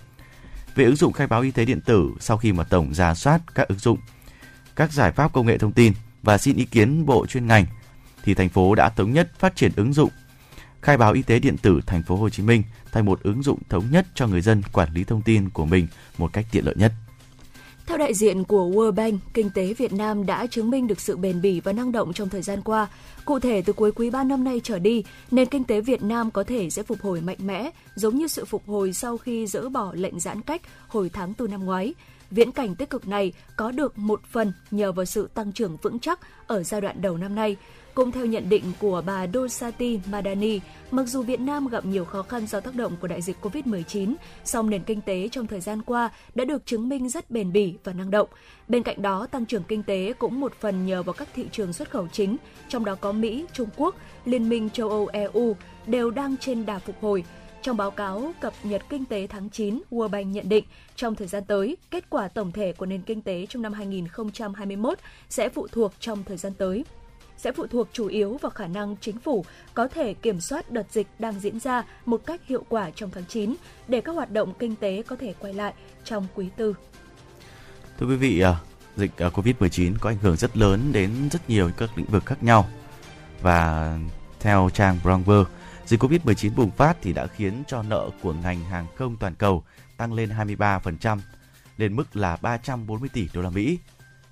[0.74, 3.40] Về ứng dụng khai báo y tế điện tử sau khi mà tổng ra soát
[3.54, 3.98] các ứng dụng,
[4.78, 7.66] các giải pháp công nghệ thông tin và xin ý kiến bộ chuyên ngành
[8.22, 10.10] thì thành phố đã thống nhất phát triển ứng dụng
[10.82, 12.62] khai báo y tế điện tử thành phố Hồ Chí Minh
[12.92, 15.86] thành một ứng dụng thống nhất cho người dân quản lý thông tin của mình
[16.18, 16.92] một cách tiện lợi nhất.
[17.86, 21.16] Theo đại diện của World Bank, kinh tế Việt Nam đã chứng minh được sự
[21.16, 22.88] bền bỉ và năng động trong thời gian qua.
[23.24, 26.30] Cụ thể, từ cuối quý 3 năm nay trở đi, nền kinh tế Việt Nam
[26.30, 29.68] có thể sẽ phục hồi mạnh mẽ, giống như sự phục hồi sau khi dỡ
[29.68, 31.94] bỏ lệnh giãn cách hồi tháng 4 năm ngoái.
[32.30, 35.98] Viễn cảnh tích cực này có được một phần nhờ vào sự tăng trưởng vững
[35.98, 37.56] chắc ở giai đoạn đầu năm nay.
[37.94, 40.60] Cũng theo nhận định của bà Dosati Madani,
[40.90, 44.14] mặc dù Việt Nam gặp nhiều khó khăn do tác động của đại dịch COVID-19,
[44.44, 47.74] song nền kinh tế trong thời gian qua đã được chứng minh rất bền bỉ
[47.84, 48.28] và năng động.
[48.68, 51.72] Bên cạnh đó, tăng trưởng kinh tế cũng một phần nhờ vào các thị trường
[51.72, 52.36] xuất khẩu chính,
[52.68, 56.78] trong đó có Mỹ, Trung Quốc, Liên minh châu Âu EU đều đang trên đà
[56.78, 57.24] phục hồi.
[57.68, 60.64] Trong báo cáo cập nhật kinh tế tháng 9, World Bank nhận định
[60.96, 64.98] trong thời gian tới, kết quả tổng thể của nền kinh tế trong năm 2021
[65.28, 66.84] sẽ phụ thuộc trong thời gian tới
[67.36, 70.86] sẽ phụ thuộc chủ yếu vào khả năng chính phủ có thể kiểm soát đợt
[70.90, 73.54] dịch đang diễn ra một cách hiệu quả trong tháng 9
[73.88, 75.72] để các hoạt động kinh tế có thể quay lại
[76.04, 76.74] trong quý tư.
[77.98, 78.56] Thưa quý vị, à,
[78.96, 82.42] dịch à, Covid-19 có ảnh hưởng rất lớn đến rất nhiều các lĩnh vực khác
[82.42, 82.68] nhau.
[83.42, 83.98] Và
[84.40, 85.44] theo trang Bloomberg,
[85.88, 89.64] dịch Covid-19 bùng phát thì đã khiến cho nợ của ngành hàng không toàn cầu
[89.96, 91.18] tăng lên 23%,
[91.76, 93.78] lên mức là 340 tỷ đô la Mỹ.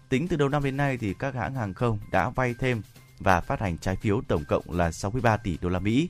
[0.09, 2.83] Tính từ đầu năm đến nay thì các hãng hàng không đã vay thêm
[3.19, 6.09] và phát hành trái phiếu tổng cộng là 63 tỷ đô la Mỹ.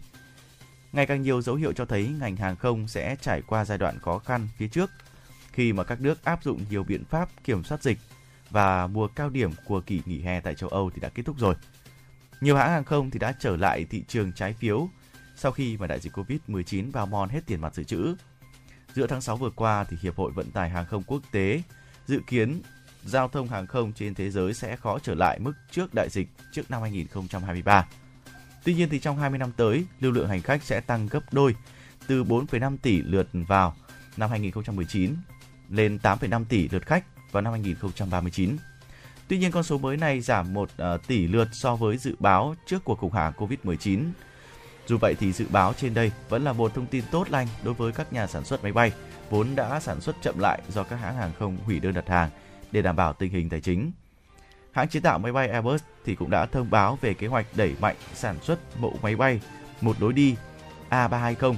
[0.93, 3.99] Ngày càng nhiều dấu hiệu cho thấy ngành hàng không sẽ trải qua giai đoạn
[3.99, 4.91] khó khăn phía trước
[5.53, 7.99] khi mà các nước áp dụng nhiều biện pháp kiểm soát dịch
[8.51, 11.39] và mùa cao điểm của kỳ nghỉ hè tại châu Âu thì đã kết thúc
[11.39, 11.55] rồi.
[12.41, 14.89] Nhiều hãng hàng không thì đã trở lại thị trường trái phiếu
[15.37, 18.15] sau khi mà đại dịch Covid-19 bao mòn hết tiền mặt dự trữ.
[18.95, 21.63] Giữa tháng 6 vừa qua thì Hiệp hội Vận tải Hàng không Quốc tế
[22.07, 22.61] dự kiến
[23.05, 26.29] giao thông hàng không trên thế giới sẽ khó trở lại mức trước đại dịch
[26.53, 27.87] trước năm 2023.
[28.65, 31.55] Tuy nhiên thì trong 20 năm tới, lưu lượng hành khách sẽ tăng gấp đôi
[32.07, 33.75] từ 4,5 tỷ lượt vào
[34.17, 35.15] năm 2019
[35.71, 38.57] lên 8,5 tỷ lượt khách vào năm 2039.
[39.29, 42.55] Tuy nhiên con số mới này giảm 1 ờ, tỷ lượt so với dự báo
[42.67, 44.05] trước cuộc khủng hoảng Covid-19.
[44.87, 47.75] Dù vậy thì dự báo trên đây vẫn là một thông tin tốt lành đối
[47.75, 48.93] với các nhà sản xuất máy bay
[49.31, 52.31] vốn đã sản xuất chậm lại do các hãng hàng không hủy đơn đặt hàng
[52.73, 53.93] để đảm bảo tình hình tài chính.
[54.73, 57.75] Hãng chế tạo máy bay Airbus thì cũng đã thông báo về kế hoạch đẩy
[57.81, 59.41] mạnh sản xuất mẫu máy bay
[59.81, 60.37] một lối đi
[60.91, 61.55] A320,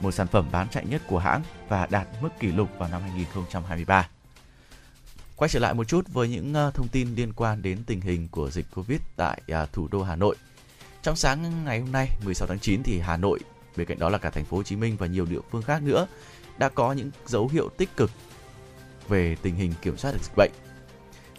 [0.00, 3.02] một sản phẩm bán chạy nhất của hãng và đạt mức kỷ lục vào năm
[3.02, 4.08] 2023.
[5.36, 8.28] Quay trở lại một chút với những ờ, thông tin liên quan đến tình hình
[8.28, 10.36] của dịch Covid tại ờ, thủ đô Hà Nội.
[11.06, 13.40] Trong sáng ngày hôm nay 16 tháng 9 thì Hà Nội,
[13.76, 15.82] bên cạnh đó là cả thành phố Hồ Chí Minh và nhiều địa phương khác
[15.82, 16.06] nữa
[16.58, 18.10] đã có những dấu hiệu tích cực
[19.08, 20.50] về tình hình kiểm soát được dịch bệnh.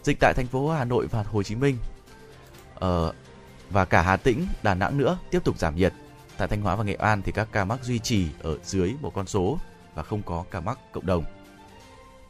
[0.04, 1.78] Dịch tại thành phố Hà Nội và Hồ Chí Minh
[2.76, 3.16] uh,
[3.70, 5.94] và cả Hà Tĩnh, Đà Nẵng nữa tiếp tục giảm nhiệt.
[6.38, 9.12] Tại Thanh Hóa và Nghệ An thì các ca mắc duy trì ở dưới một
[9.16, 9.60] con số
[9.96, 11.24] và không có ca mắc cộng đồng.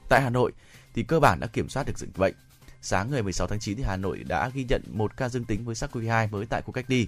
[0.09, 0.51] Tại Hà Nội
[0.93, 2.33] thì cơ bản đã kiểm soát được dịch bệnh.
[2.81, 5.65] Sáng ngày 16 tháng 9 thì Hà Nội đã ghi nhận một ca dương tính
[5.65, 7.07] với SARS-CoV-2 mới tại khu cách ly.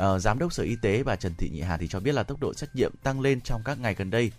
[0.00, 2.22] Uh, Giám đốc Sở Y tế bà Trần Thị Nhị Hà thì cho biết là
[2.22, 4.32] tốc độ xét nghiệm tăng lên trong các ngày gần đây,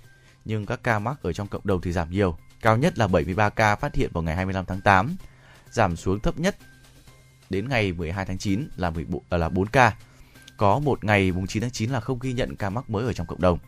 [0.45, 2.37] nhưng các ca mắc ở trong cộng đồng thì giảm nhiều.
[2.61, 5.15] Cao nhất là 73 ca phát hiện vào ngày 25 tháng 8,
[5.71, 6.55] giảm xuống thấp nhất
[7.49, 9.95] đến ngày 12 tháng 9 là 14, à, là 4 ca.
[10.57, 13.13] Có một ngày mùng 9 tháng 9 là không ghi nhận ca mắc mới ở
[13.13, 13.59] trong cộng đồng.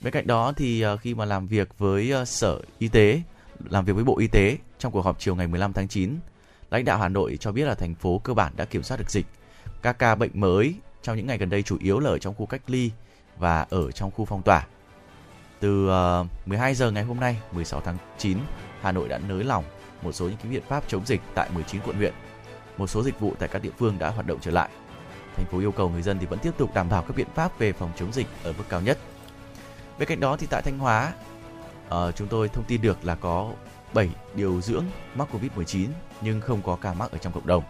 [0.00, 3.22] Bên cạnh đó thì ờ, khi mà làm việc với ờ, Sở Y tế,
[3.70, 6.16] làm việc với Bộ Y tế trong cuộc họp chiều ngày 15 tháng 9,
[6.70, 9.10] lãnh đạo Hà Nội cho biết là thành phố cơ bản đã kiểm soát được
[9.10, 9.26] dịch.
[9.82, 12.46] Các ca bệnh mới trong những ngày gần đây chủ yếu là ở trong khu
[12.46, 12.90] cách ly
[13.38, 14.66] và ở trong khu phong tỏa
[15.60, 18.38] từ ờ, 12 giờ ngày hôm nay 16 tháng 9,
[18.80, 19.64] Hà Nội đã nới lỏng
[20.02, 22.14] một số những cái biện pháp chống dịch tại 19 quận huyện.
[22.78, 24.68] Một số dịch vụ tại các địa phương đã hoạt động trở lại.
[25.36, 27.58] Thành phố yêu cầu người dân thì vẫn tiếp tục đảm bảo các biện pháp
[27.58, 28.98] về phòng chống dịch ở mức cao nhất.
[29.98, 31.12] Bên cạnh đó thì tại Thanh Hóa,
[31.88, 33.52] uh, chúng tôi thông tin được là có
[33.94, 34.84] 7 điều dưỡng
[35.14, 35.86] mắc Covid-19
[36.20, 37.64] nhưng không có ca mắc ở trong cộng đồng.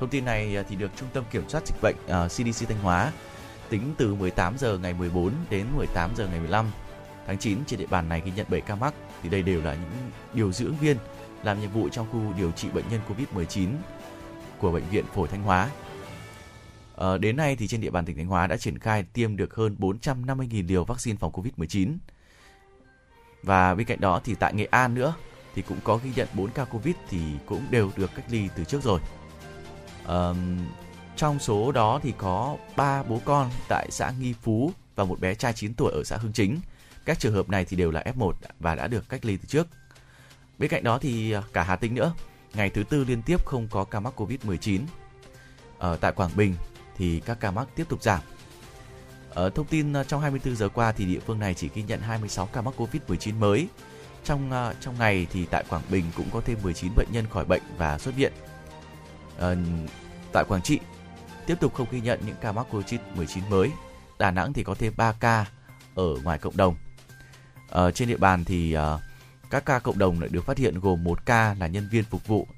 [0.00, 2.68] Thông tin này à, thì được Trung tâm Kiểm soát Dịch bệnh à, uh, CDC
[2.68, 3.12] Thanh Hóa
[3.68, 6.70] tính từ 18 giờ ngày 14 đến 18 giờ ngày 15
[7.26, 9.74] tháng 9 trên địa bàn này ghi nhận 7 ca mắc thì đây đều là
[9.74, 10.96] những điều dưỡng viên
[11.42, 13.68] làm nhiệm vụ trong khu điều trị bệnh nhân Covid-19
[14.58, 15.70] của bệnh viện Phổi Thanh Hóa.
[16.96, 19.54] À, đến nay thì trên địa bàn tỉnh Thanh Hóa đã triển khai tiêm được
[19.54, 21.96] hơn 450.000 liều vaccine phòng Covid-19.
[23.42, 25.14] Và bên cạnh đó thì tại Nghệ An nữa
[25.54, 28.64] thì cũng có ghi nhận 4 ca Covid thì cũng đều được cách ly từ
[28.64, 29.00] trước rồi.
[30.08, 30.32] À,
[31.16, 35.34] trong số đó thì có ba bố con tại xã Nghi Phú và một bé
[35.34, 36.60] trai 9 tuổi ở xã Hưng Chính.
[37.04, 39.66] Các trường hợp này thì đều là F1 và đã được cách ly từ trước.
[40.58, 42.12] Bên cạnh đó thì ờ, cả Hà Tĩnh nữa,
[42.54, 44.80] ngày thứ tư liên tiếp không có ca mắc Covid-19.
[45.78, 46.54] Ở ờ, tại Quảng Bình
[46.96, 48.20] thì các ca mắc tiếp tục giảm.
[49.30, 52.46] Ở thông tin trong 24 giờ qua thì địa phương này chỉ ghi nhận 26
[52.46, 53.68] ca mắc Covid-19 mới.
[54.24, 57.62] Trong trong ngày thì tại Quảng Bình cũng có thêm 19 bệnh nhân khỏi bệnh
[57.78, 58.32] và xuất viện.
[59.40, 59.54] À,
[60.32, 60.78] tại Quảng Trị
[61.46, 63.70] tiếp tục không ghi nhận những ca mắc Covid-19 mới.
[64.18, 65.44] Đà Nẵng thì có thêm 3 ca
[65.94, 66.76] ở ngoài cộng đồng.
[67.68, 69.00] Ở trên địa bàn thì uh,
[69.50, 72.26] các ca cộng đồng lại được phát hiện gồm một ca là nhân viên phục
[72.26, 72.48] vụ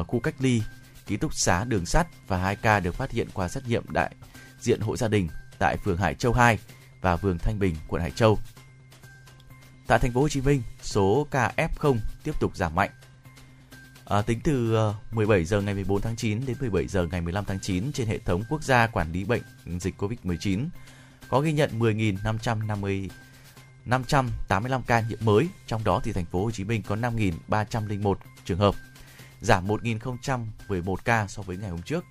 [0.00, 0.62] uh, khu cách ly,
[1.06, 4.14] ký túc xá đường sắt và hai ca được phát hiện qua xét nghiệm đại
[4.60, 6.58] diện hộ gia đình tại phường Hải Châu 2
[7.00, 8.38] và phường Thanh Bình, quận Hải Châu.
[9.86, 12.90] Tại thành phố Hồ Chí Minh, số ca F0 tiếp tục giảm mạnh.
[14.10, 17.44] À, tính từ ờ, 17 giờ ngày 14 tháng 9 đến 17 giờ ngày 15
[17.44, 19.42] tháng 9 trên hệ thống quốc gia quản lý bệnh
[19.80, 20.68] dịch COVID-19
[21.28, 23.08] có ghi nhận 10.550
[23.84, 28.58] 585 ca nhiễm mới, trong đó thì thành phố Hồ Chí Minh có 5.301 trường
[28.58, 28.74] hợp,
[29.40, 32.04] giảm 1.011 ca so với ngày hôm trước.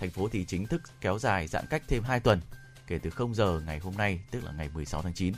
[0.00, 2.40] Thành phố thì chính thức kéo dài giãn cách thêm 2 tuần
[2.86, 5.34] kể từ 0 giờ ngày hôm nay, tức là ngày 16 tháng 9.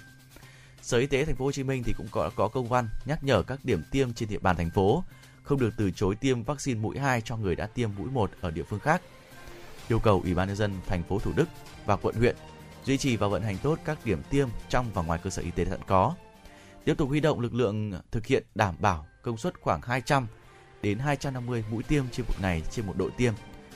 [0.83, 3.25] Sở Y tế thành phố Hồ Chí Minh thì cũng có có công văn nhắc
[3.25, 5.05] nhở các điểm tiêm trên địa bàn thành phố
[5.47, 8.51] không được từ chối tiêm vaccine mũi 2 cho người đã tiêm mũi 1 ở
[8.51, 9.03] địa phương khác.
[9.89, 11.49] Yêu cầu Ủy ban nhân dân thành phố Thủ Đức
[11.87, 12.37] và quận huyện
[12.85, 15.51] duy trì và vận hành tốt các điểm tiêm trong và ngoài cơ sở y
[15.51, 16.15] tế sẵn có.
[16.85, 20.27] Tiếp tục huy động lực lượng thực hiện đảm bảo công suất khoảng 200
[20.83, 23.35] đến 250 mũi tiêm trên một ngày trên một đội tiêm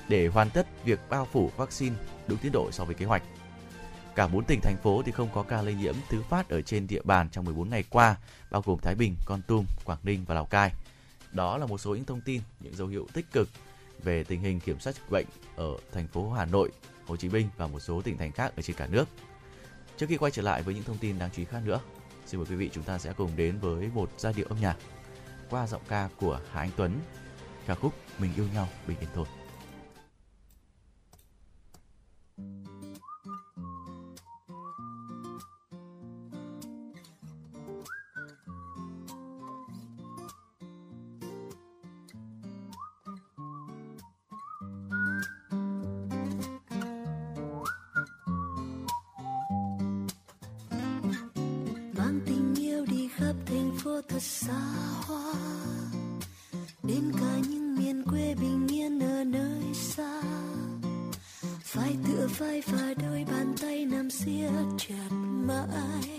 [0.09, 3.23] để hoàn tất việc bao phủ vaccine đúng tiến độ so với kế hoạch.
[4.15, 6.87] Cả 4 tỉnh thành phố thì không có ca lây nhiễm thứ phát ở trên
[6.87, 8.17] địa bàn trong 14 ngày qua,
[8.51, 10.73] bao gồm Thái Bình, Con Tum, Quảng Ninh và Lào Cai.
[11.33, 13.49] Đó là một số những thông tin, những dấu hiệu tích cực
[14.03, 16.71] về tình hình kiểm soát dịch bệnh ở thành phố Hà Nội
[17.07, 19.05] Hồ Chí Minh và một số tỉnh thành khác ở trên cả nước.
[19.97, 21.81] Trước khi quay trở lại với những thông tin đáng chú ý khác nữa,
[22.27, 24.77] xin mời quý vị chúng ta sẽ cùng đến với một giai điệu âm nhạc
[25.51, 27.01] qua giọng ca của Hà Anh Tuấn,
[27.67, 29.27] ca khúc Mình yêu nhau bình yên thôi.
[52.27, 54.61] Tình yêu đi khắp thành phố thật xa
[55.07, 55.35] hoa.
[56.83, 60.23] Đến cả những miền quê bình yên ở nơi xa,
[61.63, 65.09] phải tựa vai và đôi bàn tay nằm siết chặt
[65.47, 66.10] mãi.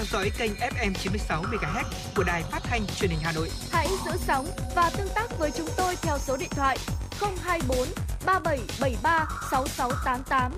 [0.00, 1.84] Theo dõi kênh FM 96 MHz
[2.16, 3.50] của đài phát thanh truyền hình Hà Nội.
[3.70, 6.78] Hãy giữ sóng và tương tác với chúng tôi theo số điện thoại
[7.20, 7.88] 024
[8.26, 10.52] 3773 6688.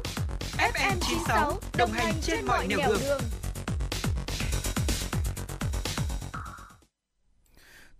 [0.59, 3.21] FM 96 đồng hành trên mọi nẻo đường.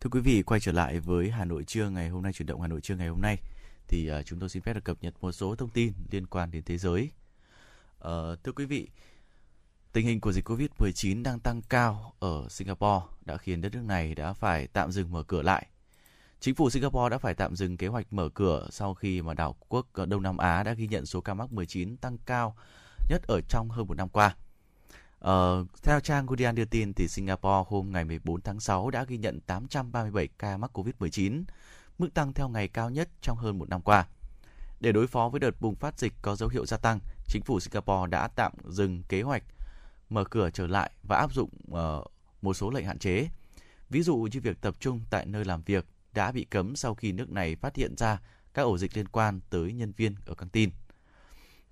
[0.01, 2.61] Thưa quý vị, quay trở lại với Hà Nội trưa ngày hôm nay, chuyển động
[2.61, 3.39] Hà Nội trưa ngày hôm nay
[3.89, 6.51] thì uh, chúng tôi xin phép được cập nhật một số thông tin liên quan
[6.51, 7.11] đến thế giới.
[7.99, 8.09] Uh,
[8.45, 8.89] thưa quý vị,
[9.93, 14.15] tình hình của dịch Covid-19 đang tăng cao ở Singapore đã khiến đất nước này
[14.15, 15.67] đã phải tạm dừng mở cửa lại.
[16.41, 19.57] Chính phủ Singapore đã phải tạm dừng kế hoạch mở cửa sau khi mà đảo
[19.69, 22.57] quốc ờ, Đông Nam Á đã ghi nhận số ca mắc 19 tăng cao
[23.09, 24.37] nhất ở trong hơn một năm qua.
[25.19, 29.19] Ờ, theo trang Guardian đưa tin thì Singapore hôm ngày 14 tháng 6 đã ghi
[29.19, 31.45] nhận 837 ca mắc Covid-19,
[31.99, 34.07] mức tăng theo ngày cao nhất trong hơn một năm qua.
[34.81, 37.61] Để đối phó với đợt bùng phát dịch có dấu hiệu gia tăng, chính phủ
[37.61, 39.43] Singapore đã tạm dừng kế hoạch
[40.15, 43.29] mở cửa trở lại và áp dụng uh, một số lệnh hạn chế.
[43.91, 47.13] Ví dụ như việc tập trung tại nơi làm việc đã bị cấm sau khi
[47.13, 48.21] nước này phát hiện ra
[48.55, 50.71] các ổ dịch liên quan tới nhân viên ở căng tin.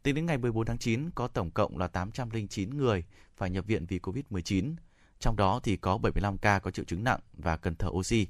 [0.03, 3.05] Tính đến ngày 14 tháng 9, có tổng cộng là 809 người
[3.36, 4.74] phải nhập viện vì COVID-19.
[5.18, 8.26] Trong đó thì có 75 ca có triệu chứng nặng và cần thở oxy,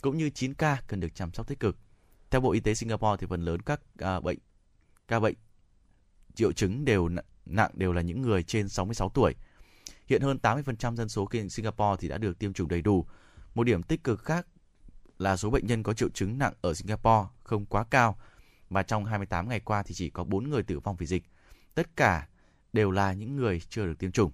[0.00, 1.76] cũng như 9 ca cần được chăm sóc tích cực.
[2.30, 4.38] Theo Bộ Y tế Singapore thì phần lớn các à, bệnh
[5.08, 5.34] ca bệnh
[6.34, 7.08] triệu chứng đều
[7.46, 9.34] nặng đều là những người trên 66 tuổi.
[10.06, 13.06] Hiện hơn 80% dân số Singapore thì đã được tiêm chủng đầy đủ.
[13.54, 14.46] Một điểm tích cực khác
[15.18, 18.18] là số bệnh nhân có triệu chứng nặng ở Singapore không quá cao
[18.70, 21.22] và trong 28 ngày qua thì chỉ có 4 người tử vong vì dịch.
[21.74, 22.28] Tất cả
[22.72, 24.32] đều là những người chưa được tiêm chủng.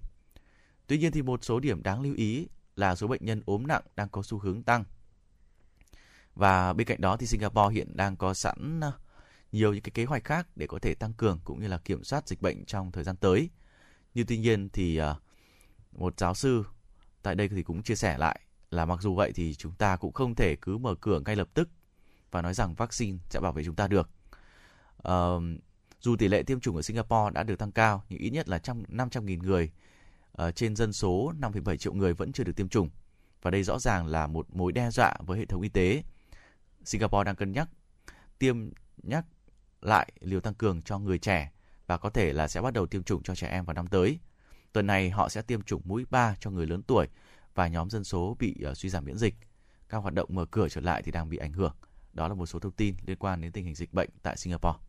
[0.87, 3.81] Tuy nhiên thì một số điểm đáng lưu ý là số bệnh nhân ốm nặng
[3.95, 4.83] đang có xu hướng tăng.
[6.35, 8.81] Và bên cạnh đó thì Singapore hiện đang có sẵn
[9.51, 12.03] nhiều những cái kế hoạch khác để có thể tăng cường cũng như là kiểm
[12.03, 13.49] soát dịch bệnh trong thời gian tới.
[14.13, 15.15] Nhưng tuy nhiên thì à,
[15.91, 16.63] một giáo sư
[17.21, 18.39] tại đây thì cũng chia sẻ lại
[18.71, 21.47] là mặc dù vậy thì chúng ta cũng không thể cứ mở cửa ngay lập
[21.53, 21.69] tức
[22.31, 24.09] và nói rằng vaccine sẽ bảo vệ chúng ta được.
[25.03, 25.15] À,
[26.01, 28.59] dù tỷ lệ tiêm chủng ở Singapore đã được tăng cao, nhưng ít nhất là
[28.59, 29.71] trong 500.000 người
[30.43, 32.89] uh, trên dân số 5,7 triệu người vẫn chưa được tiêm chủng.
[33.41, 36.03] Và đây rõ ràng là một mối đe dọa với hệ thống y tế.
[36.85, 37.69] Singapore đang cân nhắc
[38.39, 38.69] tiêm
[39.03, 39.25] nhắc
[39.81, 41.51] lại liều tăng cường cho người trẻ
[41.87, 44.19] và có thể là sẽ bắt đầu tiêm chủng cho trẻ em vào năm tới.
[44.73, 47.07] Tuần này họ sẽ tiêm chủng mũi 3 cho người lớn tuổi
[47.55, 49.35] và nhóm dân số bị uh, suy giảm miễn dịch.
[49.89, 51.75] Các hoạt động mở cửa trở lại thì đang bị ảnh hưởng
[52.13, 54.88] Đó là một số thông tin liên quan đến tình hình dịch bệnh tại Singapore.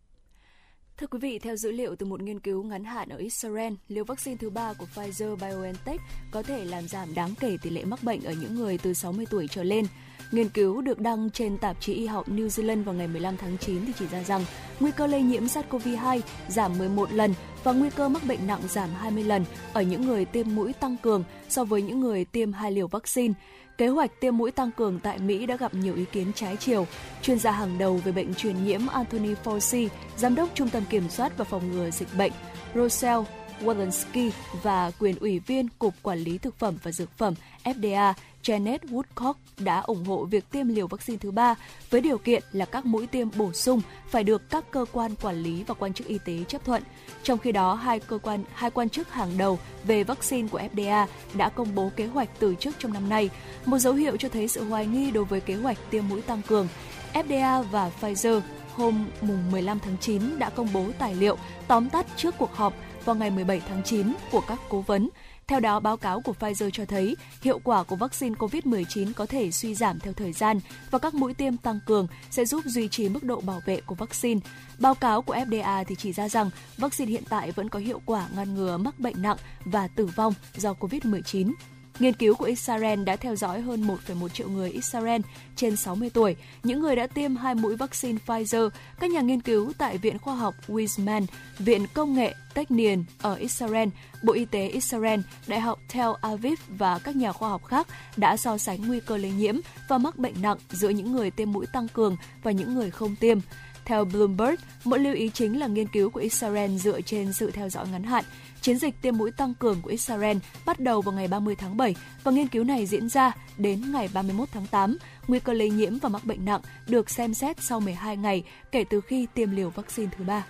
[1.01, 4.05] Thưa quý vị, theo dữ liệu từ một nghiên cứu ngắn hạn ở Israel, liều
[4.05, 5.99] vaccine thứ ba của Pfizer-BioNTech
[6.31, 9.27] có thể làm giảm đáng kể tỷ lệ mắc bệnh ở những người từ 60
[9.31, 9.85] tuổi trở lên.
[10.33, 13.57] Nghiên cứu được đăng trên tạp chí y học New Zealand vào ngày 15 tháng
[13.59, 14.45] 9 thì chỉ ra rằng
[14.81, 17.35] nguy cơ lây nhiễm SARS-CoV-2 giảm 11 lần
[17.65, 20.97] và nguy cơ mắc bệnh nặng giảm 20 lần ở những người tiêm mũi tăng
[20.97, 23.35] cường so với những người tiêm hai liều vaccine.
[23.81, 26.87] Kế hoạch tiêm mũi tăng cường tại Mỹ đã gặp nhiều ý kiến trái chiều.
[27.23, 31.09] Chuyên gia hàng đầu về bệnh truyền nhiễm Anthony Fauci, giám đốc Trung tâm Kiểm
[31.09, 32.33] soát và Phòng ngừa Dịch bệnh,
[32.75, 33.25] Rochelle
[33.61, 34.31] Walensky
[34.63, 39.35] và quyền ủy viên Cục Quản lý Thực phẩm và Dược phẩm FDA Janet Woodcock
[39.59, 41.55] đã ủng hộ việc tiêm liều vaccine thứ ba
[41.91, 45.43] với điều kiện là các mũi tiêm bổ sung phải được các cơ quan quản
[45.43, 46.83] lý và quan chức y tế chấp thuận.
[47.23, 51.07] Trong khi đó, hai cơ quan hai quan chức hàng đầu về vaccine của FDA
[51.35, 53.31] đã công bố kế hoạch từ chức trong năm nay,
[53.65, 56.43] một dấu hiệu cho thấy sự hoài nghi đối với kế hoạch tiêm mũi tăng
[56.43, 56.69] cường.
[57.15, 58.41] FDA và Pfizer
[58.75, 61.37] hôm mùng 15 tháng 9 đã công bố tài liệu
[61.69, 62.75] tóm tắt trước cuộc họp
[63.05, 65.09] vào ngày 17 tháng 9 của các cố vấn.
[65.51, 69.51] Theo đó, báo cáo của Pfizer cho thấy hiệu quả của vaccine COVID-19 có thể
[69.51, 73.09] suy giảm theo thời gian và các mũi tiêm tăng cường sẽ giúp duy trì
[73.09, 74.41] mức độ bảo vệ của vaccine.
[74.79, 78.27] Báo cáo của FDA thì chỉ ra rằng vaccine hiện tại vẫn có hiệu quả
[78.37, 81.53] ngăn ngừa mắc bệnh nặng và tử vong do COVID-19.
[82.01, 85.21] Nghiên cứu của Israel đã theo dõi hơn 1,1 triệu người Israel
[85.57, 88.71] trên 60 tuổi, những người đã tiêm hai mũi vaccine Pfizer.
[89.01, 91.27] Các nhà nghiên cứu tại Viện Khoa học Weizmann,
[91.59, 93.89] Viện Công nghệ Technion ở Israel,
[94.23, 97.87] Bộ Y tế Israel, Đại học Tel Aviv và các nhà khoa học khác
[98.17, 99.57] đã so sánh nguy cơ lây nhiễm
[99.89, 103.17] và mắc bệnh nặng giữa những người tiêm mũi tăng cường và những người không
[103.17, 103.39] tiêm.
[103.85, 107.69] Theo Bloomberg, một lưu ý chính là nghiên cứu của Israel dựa trên sự theo
[107.69, 108.25] dõi ngắn hạn.
[108.61, 110.37] Chiến dịch tiêm mũi tăng cường của Israel
[110.67, 111.95] bắt đầu vào ngày 30 tháng 7
[112.25, 114.99] và nghiên cứu này diễn ra đến ngày 31 tháng 8.
[115.29, 118.85] Nguy cơ lây nhiễm và mắc bệnh nặng được xem xét sau 12 ngày kể
[118.91, 120.47] từ khi tiêm liều vaccine thứ ba.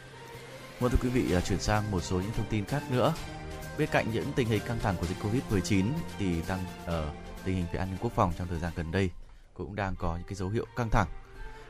[0.80, 3.14] Vâng thưa quý vị, à, chuyển sang một số những thông tin khác nữa.
[3.78, 5.84] Bên cạnh những tình hình căng thẳng của dịch Covid-19
[6.18, 8.90] thì tăng ở uh, tình hình về an ninh quốc phòng trong thời gian gần
[8.90, 9.10] đây
[9.54, 11.06] cũng đang có những cái dấu hiệu căng thẳng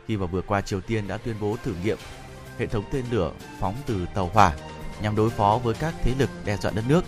[0.06, 1.98] khi vào vừa qua Triều Tiên đã tuyên bố thử nghiệm
[2.58, 4.56] hệ thống tên lửa phóng từ tàu hỏa
[5.02, 7.04] nhằm đối phó với các thế lực đe dọa đất nước.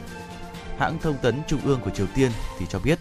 [0.78, 2.98] Hãng thông tấn trung ương của Triều Tiên thì cho biết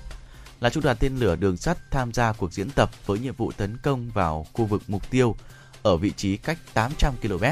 [0.59, 3.51] là trung đoàn tên lửa đường sắt tham gia cuộc diễn tập với nhiệm vụ
[3.51, 5.35] tấn công vào khu vực mục tiêu
[5.83, 7.43] ở vị trí cách 800 km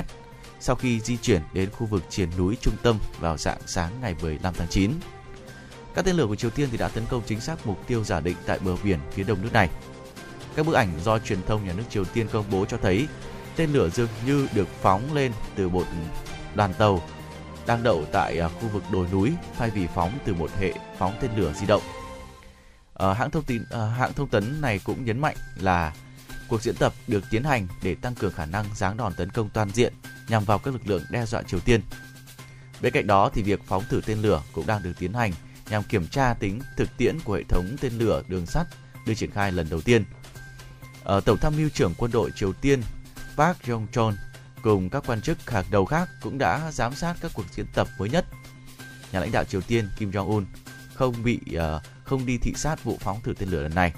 [0.60, 4.16] sau khi di chuyển đến khu vực triển núi trung tâm vào dạng sáng ngày
[4.22, 4.92] 15 tháng 9.
[5.96, 8.20] Các tên lửa của Triều Tiên thì đã tấn công chính xác mục tiêu giả
[8.20, 9.70] định tại bờ biển phía đông nước này.
[10.56, 13.08] Các bức ảnh do truyền thông nhà nước Triều Tiên công bố cho thấy
[13.56, 15.86] tên lửa dường như được phóng lên từ một
[16.56, 17.02] đoàn tàu
[17.70, 21.17] đang đậu tại à, khu vực đồi núi thay vì phóng từ một hệ phóng
[21.22, 21.82] tên lửa di động.
[22.93, 25.93] À, hãng thông tin à, hãng thông tấn này cũng nhấn mạnh là
[26.47, 29.49] cuộc diễn tập được tiến hành để tăng cường khả năng giáng đòn tấn công
[29.49, 29.93] toàn diện
[30.28, 31.82] nhằm vào các lực lượng đe dọa Triều Tiên.
[32.82, 35.32] Bên cạnh đó thì việc phóng thử tên lửa cũng đang được tiến hành
[35.70, 38.67] nhằm kiểm tra tính thực tiễn của hệ thống tên lửa đường sắt
[39.05, 40.05] được triển khai lần đầu tiên.
[41.03, 42.82] Ở Tổng tham mưu trưởng quân đội Triều Tiên
[43.38, 44.13] Park Jong-chol
[44.64, 47.88] cùng các quan chức hàng đầu khác cũng đã giám sát các cuộc diễn tập
[47.99, 48.26] mới nhất.
[49.12, 50.45] Nhà lãnh đạo Triều Tiên Kim Jong-un
[50.93, 51.62] không bị uh,
[52.03, 53.93] không đi thị sát vụ phóng thử tên lửa lần này.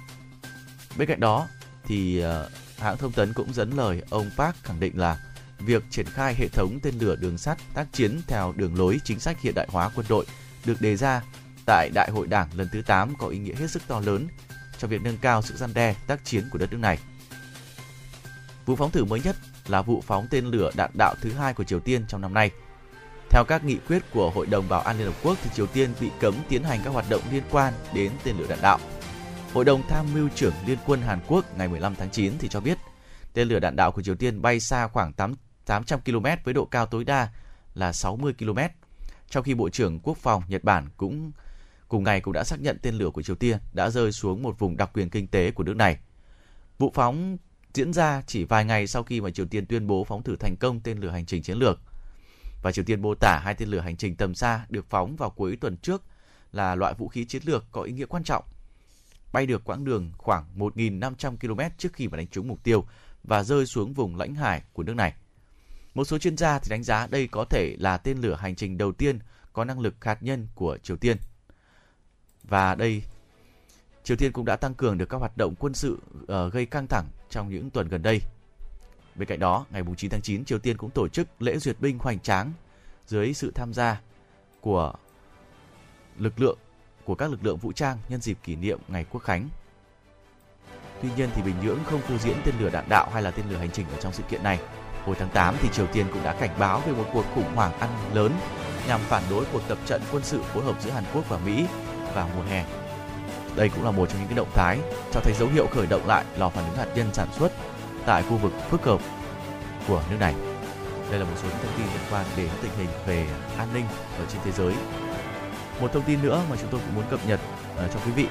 [0.97, 1.47] Bên cạnh đó
[1.84, 5.18] thì uh, hãng thông tấn cũng dẫn lời ông Park khẳng định là
[5.59, 9.20] việc triển khai hệ thống tên lửa đường sắt tác chiến theo đường lối chính
[9.20, 10.26] sách hiện đại hóa quân đội
[10.66, 11.22] được đề ra
[11.66, 14.28] tại Đại hội Đảng lần thứ 8 có ý nghĩa hết sức to lớn
[14.78, 16.99] cho việc nâng cao sự gian đe tác chiến của đất nước này.
[18.66, 19.36] Vụ phóng thử mới nhất
[19.72, 22.51] là vụ phóng tên lửa đạn đạo thứ hai của Triều Tiên trong năm nay.
[23.30, 25.89] Theo các nghị quyết của Hội đồng Bảo an Liên Hợp Quốc thì Triều Tiên
[26.01, 28.80] bị cấm tiến hành các hoạt động liên quan đến tên lửa đạn đạo.
[29.53, 32.59] Hội đồng tham mưu trưởng Liên quân Hàn Quốc ngày 15 tháng 9 thì cho
[32.59, 32.78] biết
[33.34, 36.65] tên lửa đạn đạo của Triều Tiên bay xa khoảng 8, 800 km với độ
[36.65, 37.30] cao tối đa
[37.76, 38.59] là 60 km.
[39.30, 41.32] Trong khi Bộ trưởng Quốc phòng Nhật Bản cũng
[41.88, 44.59] cùng ngày cũng đã xác nhận tên lửa của Triều Tiên đã rơi xuống một
[44.59, 45.97] vùng đặc quyền kinh tế của nước này.
[46.78, 47.38] Vụ phóng
[47.74, 50.55] diễn ra chỉ vài ngày sau khi mà Triều Tiên tuyên bố phóng thử thành
[50.59, 51.80] công tên lửa hành trình chiến lược.
[52.61, 55.30] Và Triều Tiên mô tả hai tên lửa hành trình tầm xa được phóng vào
[55.30, 56.03] cuối tuần trước
[56.51, 58.43] là loại vũ khí chiến lược có ý nghĩa quan trọng.
[59.34, 62.86] Bay được quãng đường khoảng 1.500 km trước khi mà đánh trúng mục tiêu
[63.24, 65.13] và rơi xuống vùng lãnh hải của nước này.
[65.93, 68.78] Một số chuyên gia thì đánh giá đây có thể là tên lửa hành trình
[68.78, 69.19] đầu tiên
[69.53, 71.17] có năng lực hạt nhân của Triều Tiên.
[72.43, 73.03] Và đây
[74.04, 76.88] Triều Tiên cũng đã tăng cường được các hoạt động quân sự uh, gây căng
[76.88, 78.22] thẳng trong những tuần gần đây.
[79.16, 81.99] Bên cạnh đó, ngày 9 tháng 9, Triều Tiên cũng tổ chức lễ duyệt binh
[81.99, 82.52] hoành tráng
[83.08, 84.02] dưới sự tham gia
[84.62, 84.93] của
[86.18, 86.58] lực lượng
[87.06, 89.49] của các lực lượng vũ trang nhân dịp kỷ niệm ngày Quốc khánh.
[91.02, 93.49] Tuy nhiên thì Bình Nhưỡng không phô diễn tên lửa đạn đạo hay là tên
[93.49, 94.60] lửa hành trình ở trong sự kiện này.
[95.06, 97.74] Hồi tháng 8 thì Triều Tiên cũng đã cảnh báo về một cuộc khủng hoảng
[97.80, 98.32] ăn lớn
[98.88, 101.66] nhằm phản đối cuộc tập trận quân sự phối hợp giữa Hàn Quốc và Mỹ
[102.14, 102.81] vào mùa hè.
[103.56, 104.80] Đây cũng là một trong những cái động thái
[105.12, 107.52] cho thấy dấu hiệu khởi động lại lò phản ứng hạt nhân sản xuất
[108.06, 109.02] tại khu vực phức hợp
[109.88, 110.36] của nước này.
[111.12, 113.28] Đây là một số những thông tin liên quan đến tình hình về
[113.58, 113.86] an ninh
[114.18, 114.74] ở trên thế giới.
[115.82, 117.39] Một thông tin nữa mà chúng tôi cũng muốn cập nhật
[117.86, 118.28] uh, cho quý vị.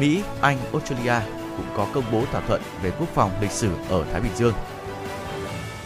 [0.00, 1.14] Mỹ, Anh, Australia
[1.56, 4.54] cũng có công bố thỏa thuận về quốc phòng lịch sử ở Thái Bình Dương.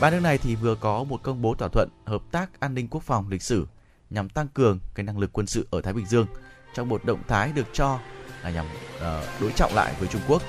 [0.01, 2.89] Ba nước này thì vừa có một công bố thỏa thuận hợp tác an ninh
[2.89, 3.67] quốc phòng lịch sử
[4.11, 6.27] nhằm tăng cường cái năng lực quân sự ở Thái Bình Dương
[6.75, 7.99] trong một động thái được cho
[8.43, 8.67] là nhằm
[8.97, 10.43] uh, đối trọng lại với Trung Quốc.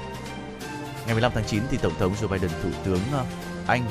[1.05, 3.25] Ngày 15 tháng 9 thì Tổng thống Joe Biden, Thủ tướng uh,
[3.67, 3.85] Anh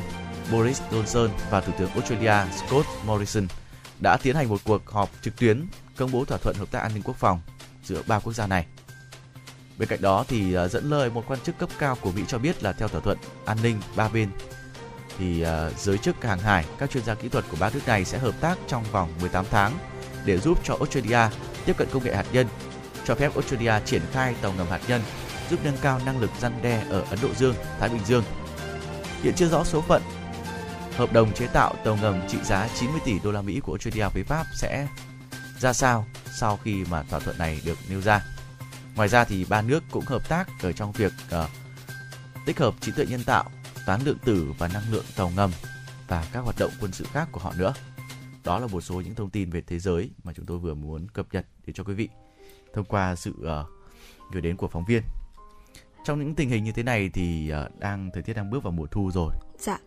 [0.52, 3.46] Boris Johnson và Thủ tướng Australia Scott Morrison
[4.00, 5.66] đã tiến hành một cuộc họp trực tuyến
[5.96, 7.40] công bố thỏa thuận hợp tác an ninh quốc phòng
[7.84, 8.66] giữa ba quốc gia này.
[9.78, 12.38] Bên cạnh đó thì uh, dẫn lời một quan chức cấp cao của Mỹ cho
[12.38, 14.30] biết là theo thỏa thuận an ninh ba bên
[15.18, 18.04] thì uh, giới chức hàng hải, các chuyên gia kỹ thuật của ba nước này
[18.04, 19.78] sẽ hợp tác trong vòng 18 tháng
[20.24, 21.36] để giúp cho Australia
[21.70, 22.46] tiếp cận công nghệ hạt nhân,
[23.04, 25.02] cho phép Australia triển khai tàu ngầm hạt nhân,
[25.50, 28.24] giúp nâng cao năng lực răn đe ở Ấn Độ Dương, Thái Bình Dương.
[29.22, 30.02] Hiện chưa rõ số phận
[30.96, 34.08] hợp đồng chế tạo tàu ngầm trị giá 90 tỷ đô la Mỹ của Australia
[34.14, 34.86] với Pháp sẽ
[35.60, 36.06] ra sao
[36.40, 38.24] sau khi mà thỏa thuận này được nêu ra.
[38.96, 41.50] Ngoài ra thì ba nước cũng hợp tác ở trong việc uh,
[42.46, 43.50] tích hợp trí tuệ nhân tạo,
[43.86, 45.50] toán lượng tử và năng lượng tàu ngầm
[46.08, 47.72] và các hoạt động quân sự khác của họ nữa.
[48.44, 51.08] Đó là một số những thông tin về thế giới mà chúng tôi vừa muốn
[51.08, 52.08] cập nhật để cho quý vị
[52.72, 53.66] thông qua sự uh,
[54.32, 55.02] gửi đến của phóng viên.
[56.04, 58.72] Trong những tình hình như thế này thì uh, đang thời tiết đang bước vào
[58.72, 59.34] mùa thu rồi.
[59.58, 59.78] Dạ.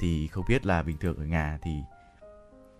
[0.00, 1.70] Thì không biết là bình thường ở nhà thì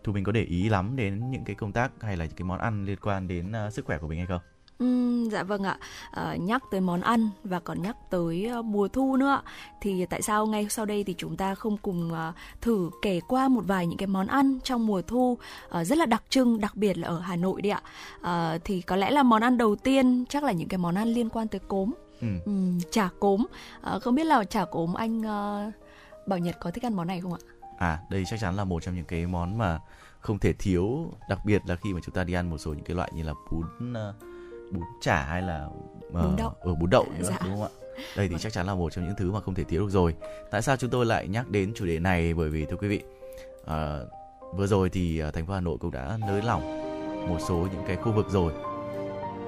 [0.05, 2.45] Thu Minh có để ý lắm đến những cái công tác hay là những cái
[2.45, 4.41] món ăn liên quan đến uh, sức khỏe của mình hay không?
[4.85, 5.79] Uhm, dạ vâng ạ
[6.11, 9.43] à, nhắc tới món ăn và còn nhắc tới uh, mùa thu nữa
[9.81, 13.49] thì tại sao ngay sau đây thì chúng ta không cùng uh, thử kể qua
[13.49, 15.39] một vài những cái món ăn trong mùa thu
[15.81, 17.83] uh, rất là đặc trưng đặc biệt là ở Hà Nội đi ạ
[18.20, 21.09] uh, thì có lẽ là món ăn đầu tiên chắc là những cái món ăn
[21.09, 22.29] liên quan tới cốm Ừ.
[22.51, 23.47] uhm, chả cốm
[23.95, 25.75] uh, không biết là chả cốm anh uh,
[26.27, 27.39] Bảo Nhật có thích ăn món này không ạ?
[27.79, 29.79] À, đây chắc chắn là một trong những cái món mà
[30.20, 32.85] không thể thiếu, đặc biệt là khi mà chúng ta đi ăn một số những
[32.85, 34.34] cái loại như là bún uh,
[34.73, 36.53] bún chả hay là uh, Bún đậu.
[36.61, 37.39] ở bún đậu nữa Dạ.
[37.45, 37.69] đúng không ạ?
[38.17, 40.15] Đây thì chắc chắn là một trong những thứ mà không thể thiếu được rồi.
[40.51, 42.35] Tại sao chúng tôi lại nhắc đến chủ đề này?
[42.35, 43.03] Bởi vì thưa quý vị,
[43.67, 43.99] à,
[44.55, 46.62] vừa rồi thì thành phố Hà Nội cũng đã nới lỏng
[47.29, 48.53] một số những cái khu vực rồi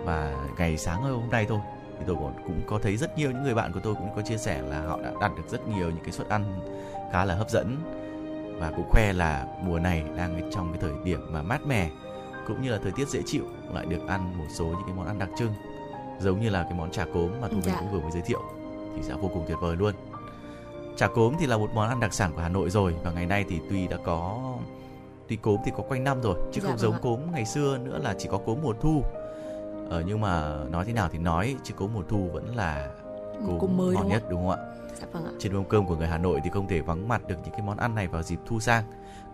[0.04, 1.58] và ngày sáng hôm nay thôi
[1.98, 4.22] thì tôi cũng cũng có thấy rất nhiều những người bạn của tôi cũng có
[4.22, 6.44] chia sẻ là họ đã đặt được rất nhiều những cái suất ăn
[7.12, 7.76] khá là hấp dẫn
[8.60, 11.90] và cũng khoe là mùa này đang trong cái thời điểm mà mát mẻ
[12.46, 13.44] cũng như là thời tiết dễ chịu
[13.74, 15.52] lại được ăn một số những cái món ăn đặc trưng
[16.20, 17.76] giống như là cái món chả cốm mà Thu Dạ.
[17.80, 18.42] cũng vừa mới giới thiệu
[18.96, 19.94] thì sẽ vô cùng tuyệt vời luôn.
[20.96, 23.26] Chả cốm thì là một món ăn đặc sản của Hà Nội rồi và ngày
[23.26, 24.38] nay thì tuy đã có
[25.28, 26.98] tuy cốm thì có quanh năm rồi chứ Dạ không vâng giống ạ.
[27.02, 29.02] cốm ngày xưa nữa là chỉ có cốm mùa thu.
[29.90, 32.88] Ờ, nhưng mà nói thế nào thì nói chứ cốm mùa thu vẫn là
[33.46, 34.56] cốm, Cốm mới ngon nhất đúng không ạ?
[35.00, 35.30] Dạ vâng ạ.
[35.38, 37.62] Trên mâm cơm của người Hà Nội thì không thể vắng mặt được những cái
[37.62, 38.84] món ăn này vào dịp thu sang.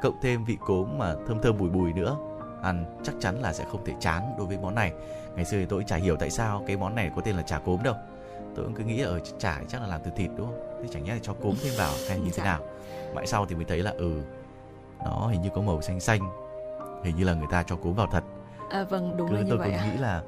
[0.02, 2.16] Cộng thêm vị cốm mà thơm thơm bùi bùi nữa.
[2.62, 4.92] Ăn chắc chắn là sẽ không thể chán đối với món này.
[5.36, 7.42] Ngày xưa thì tôi cũng chả hiểu tại sao cái món này có tên là
[7.42, 7.94] chả cốm đâu.
[8.56, 10.78] Tôi cũng cứ nghĩ là ở chả thì chắc là làm từ thịt đúng không?
[10.82, 12.44] Thế chẳng nhẽ là cho cốm thêm vào hay như thế Dạ.
[12.44, 12.60] nào.
[13.14, 14.22] Mãi sau thì mới thấy là ừ
[15.04, 16.20] nó hình như có màu xanh xanh.
[17.04, 18.24] Hình như là người ta cho cốm vào thật.
[18.70, 19.86] À, vâng đúng Cứ là như tôi vậy còn ạ.
[19.92, 20.22] nghĩ là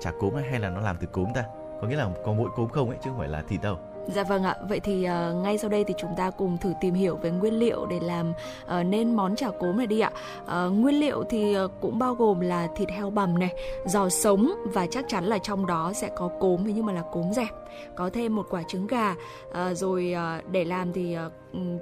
[0.00, 1.44] chả cốm hay là nó làm từ cốm ta?
[1.80, 3.78] Có nghĩa là có mỗi cốm không ấy chứ không phải là thịt đâu.
[4.08, 6.94] Dạ vâng ạ, vậy thì uh, ngay sau đây thì chúng ta cùng thử tìm
[6.94, 10.10] hiểu về nguyên liệu để làm uh, nên món chả cốm này đi ạ.
[10.42, 13.54] Uh, nguyên liệu thì uh, cũng bao gồm là thịt heo bằm này,
[13.84, 17.32] giò sống và chắc chắn là trong đó sẽ có cốm nhưng mà là cốm
[17.32, 17.48] dẹp.
[17.96, 19.14] Có thêm một quả trứng gà,
[19.48, 21.32] uh, rồi uh, để làm thì uh,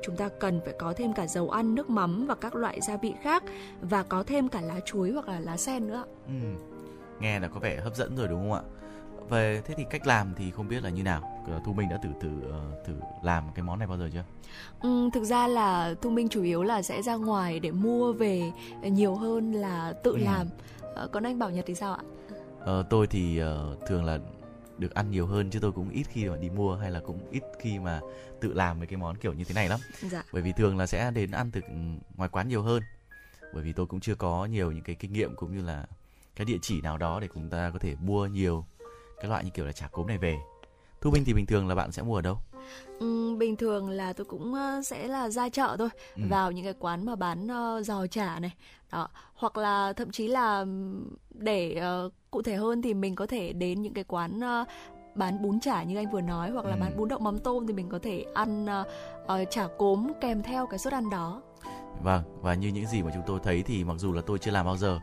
[0.03, 2.97] chúng ta cần phải có thêm cả dầu ăn, nước mắm và các loại gia
[2.97, 3.43] vị khác
[3.81, 6.05] và có thêm cả lá chuối hoặc là lá sen nữa.
[6.07, 6.07] ạ.
[6.27, 6.35] Ừ.
[7.21, 8.63] Nghe là có vẻ hấp dẫn rồi đúng không ạ?
[9.29, 11.45] Về thế thì cách làm thì không biết là như nào.
[11.47, 14.25] Ờ, Thu Minh đã thử thử ờ, thử làm cái món này bao giờ chưa?
[14.81, 18.53] Ừm, thực ra là Thu Minh chủ yếu là sẽ ra ngoài để mua về
[18.83, 20.19] nhiều hơn là tự Ừ.
[20.19, 20.47] làm.
[20.95, 22.03] Ờ, còn anh Bảo Nhật thì sao ạ?
[22.61, 24.19] Ờ, tôi thì ờ, thường là
[24.79, 27.19] được ăn nhiều hơn chứ tôi cũng ít khi mà đi mua hay là cũng
[27.31, 28.01] ít khi mà
[28.41, 29.81] tự làm mấy cái món kiểu như thế này lắm.
[30.11, 30.23] Dạ.
[30.33, 31.61] Bởi vì thường là sẽ đến ăn từ
[32.17, 32.83] ngoài quán nhiều hơn.
[33.55, 35.87] Bởi vì tôi cũng chưa có nhiều những cái kinh nghiệm cũng như là
[36.37, 38.65] cái địa chỉ nào đó để chúng ta có thể mua nhiều
[39.21, 40.37] cái loại như kiểu là chả cốm này về.
[41.01, 42.39] Thu Minh thì bình thường là bạn sẽ mua ở đâu?
[43.01, 46.23] Ừm, bình thường là tôi cũng ờ, sẽ là ra chợ thôi, Ừ.
[46.29, 48.55] vào những cái quán mà bán ờ, giò chả này,
[48.93, 50.65] đó, hoặc là thậm chí là
[51.31, 54.65] để ờ, cụ thể hơn thì mình có thể đến những cái quán ờ,
[55.15, 56.81] bán bún chả như anh vừa nói hoặc là Ừ.
[56.81, 58.85] bán bún đậu mắm tôm thì mình có thể ăn ờ,
[59.27, 61.43] ờ, chả cốm kèm theo cái suất ăn đó
[62.03, 64.51] Vâng, và như những gì mà chúng tôi thấy thì mặc dù là tôi chưa
[64.51, 64.99] làm bao giờ,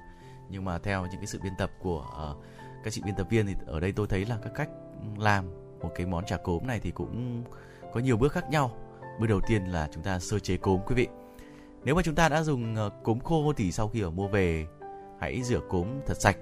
[0.50, 2.36] nhưng mà theo những cái sự biên tập của ờ,
[2.84, 4.70] các chị biên tập viên thì ở đây tôi thấy là các cách
[5.18, 5.46] làm
[5.82, 7.44] một cái món chả cốm này thì cũng
[7.94, 8.72] có nhiều bước khác nhau.
[9.20, 11.08] Bước đầu tiên là chúng ta sơ chế cốm quý vị.
[11.84, 14.68] Nếu mà chúng ta đã dùng ờ, cốm khô thì sau khi ở mua về
[15.20, 16.38] hãy rửa cốm thật sạch.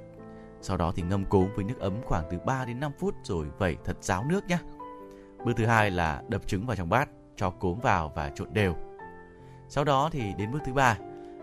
[0.61, 3.47] Sau đó thì ngâm cốm với nước ấm khoảng từ 3 đến 5 phút rồi
[3.57, 4.57] vẩy thật ráo nước nhé.
[5.45, 8.75] Bước thứ hai là đập trứng vào trong bát, cho cốm vào và trộn đều.
[9.69, 10.97] Sau đó thì đến bước thứ ba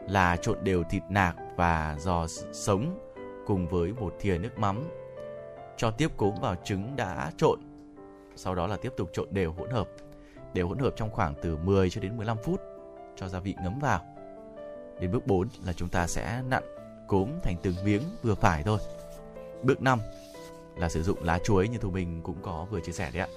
[0.09, 3.06] là trộn đều thịt nạc và giò sống
[3.47, 4.89] cùng với một thìa nước mắm.
[5.77, 7.61] Cho tiếp cốm vào trứng đã trộn.
[8.37, 9.89] Sau đó là tiếp tục trộn đều hỗn hợp.
[10.55, 12.61] Đều hỗn hợp trong khoảng từ 10 cho đến 15 phút
[13.17, 14.01] cho gia vị ngấm vào.
[15.01, 16.63] Đến bước 4 là chúng ta sẽ nặn
[17.09, 18.79] cốm thành từng miếng vừa phải thôi.
[19.63, 19.99] Bước 5
[20.77, 23.29] là sử dụng lá chuối như Thu Minh cũng có vừa chia sẻ đấy ạ.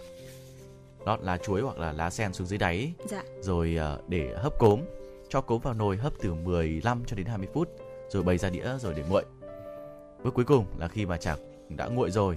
[1.05, 4.59] Lót lá chuối hoặc là lá sen xuống dưới đáy dạ rồi ờ, để hấp
[4.59, 4.81] cốm
[5.29, 7.69] cho cốm vào nồi hấp từ 15 cho đến 20 phút
[8.09, 9.23] rồi bày ra đĩa rồi để nguội
[10.23, 11.35] bước cuối cùng là khi mà chả
[11.69, 12.35] đã nguội rồi,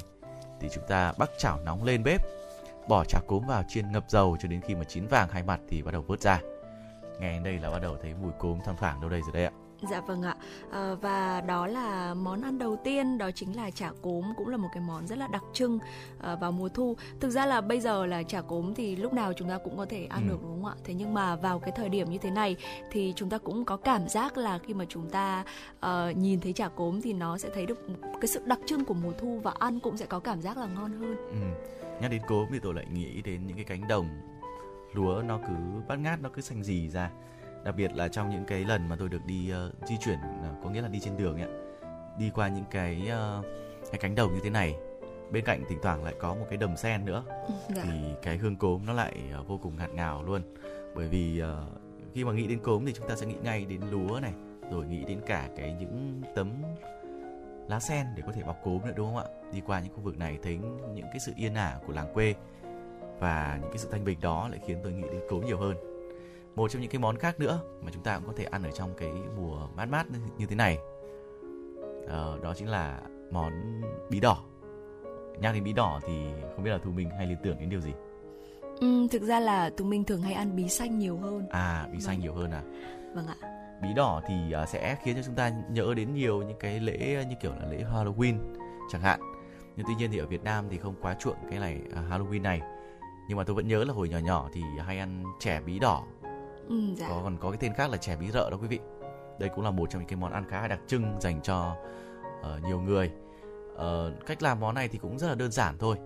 [0.60, 2.20] thì chúng ta bắc chảo nóng lên bếp,
[2.88, 5.60] bỏ chả cốm vào chiên ngập dầu cho đến khi mà chín vàng hai mặt
[5.68, 6.40] thì bắt đầu vớt ra.
[7.20, 9.52] Nghe đây là bắt đầu thấy mùi cốm thoang thoảng đâu đây rồi đây ạ.
[9.90, 10.36] Dạ vâng ạ.
[10.70, 14.56] À, và đó là món ăn đầu tiên đó chính là chả cốm cũng là
[14.56, 15.78] một cái món rất là đặc trưng
[16.20, 16.96] à, vào mùa thu.
[17.20, 19.86] Thực ra là bây giờ là chả cốm thì lúc nào chúng ta cũng có
[19.86, 20.28] thể ăn Ừ.
[20.30, 20.74] được đúng không ạ?
[20.84, 22.56] Thế nhưng mà vào cái thời điểm như thế này
[22.90, 25.44] thì chúng ta cũng có cảm giác là khi mà chúng ta
[25.80, 27.86] ờ, nhìn thấy chả cốm thì nó sẽ thấy được
[28.20, 30.66] cái sự đặc trưng của mùa thu và ăn cũng sẽ có cảm giác là
[30.66, 31.16] ngon hơn.
[31.16, 31.36] ừ.
[32.00, 34.08] nhắc đến cốm thì tôi lại nghĩ đến những cái cánh đồng
[34.92, 35.54] lúa nó cứ
[35.88, 37.10] bát ngát nó cứ xanh rì ra
[37.64, 40.54] đặc biệt là trong những cái lần mà tôi được đi ờ, di chuyển ờ,
[40.64, 41.48] có nghĩa là đi trên đường ấy
[42.18, 43.42] đi qua những cái ờ,
[43.90, 44.76] cái cánh đồng như thế này
[45.32, 47.24] bên cạnh thỉnh thoảng lại có một cái đầm sen nữa.
[47.76, 47.82] Dạ.
[47.84, 47.90] thì
[48.22, 50.42] cái hương cốm nó lại ờ, vô cùng ngạt ngào luôn.
[50.94, 51.66] Bởi vì ờ,
[52.14, 54.32] khi mà nghĩ đến cốm thì chúng ta sẽ nghĩ ngay đến lúa này
[54.70, 56.52] rồi nghĩ đến cả cái những tấm
[57.68, 59.24] lá sen để có thể bọc cốm nữa đúng không ạ?
[59.52, 60.58] Đi qua những khu vực này thấy
[60.94, 62.34] những cái sự yên ả của làng quê
[63.18, 65.91] và những cái sự thanh bình đó lại khiến tôi nghĩ đến cốm nhiều hơn
[66.56, 68.70] một trong những cái món khác nữa mà chúng ta cũng có thể ăn ở
[68.70, 70.06] trong cái mùa mát mát
[70.38, 70.78] như- thế này.
[72.08, 73.00] Ờ, đó chính là
[73.30, 73.80] món
[74.10, 74.36] bí đỏ.
[75.40, 76.12] Nhắc đến bí đỏ thì
[76.54, 77.92] không biết là thu minh hay liên tưởng đến điều gì?
[78.80, 81.48] Ừ, thực ra là tụi mình thường hay ăn bí xanh nhiều hơn.
[81.50, 82.20] à bí xanh Vâng.
[82.22, 82.62] nhiều hơn à?
[83.14, 83.36] Vâng ạ.
[83.82, 87.24] bí đỏ thì à, sẽ khiến cho chúng ta nhớ đến nhiều những cái lễ
[87.28, 88.34] như kiểu là lễ Halloween
[88.90, 89.20] chẳng hạn.
[89.76, 92.42] Nhưng tuy nhiên thì ở Việt Nam thì không quá chuộng cái này à, Halloween
[92.42, 92.60] này.
[93.28, 96.02] Nhưng mà tôi vẫn nhớ là hồi nhỏ nhỏ thì hay ăn chè bí đỏ
[96.72, 97.08] Ừ, dạ.
[97.08, 98.80] có còn có cái tên khác là chè bí rợ đó quý vị.
[99.38, 101.76] Đây cũng là một trong những cái món ăn khá là đặc trưng dành cho
[102.40, 103.10] uh, nhiều người.
[103.72, 105.96] Uh, cách làm món này thì cũng rất là đơn giản thôi.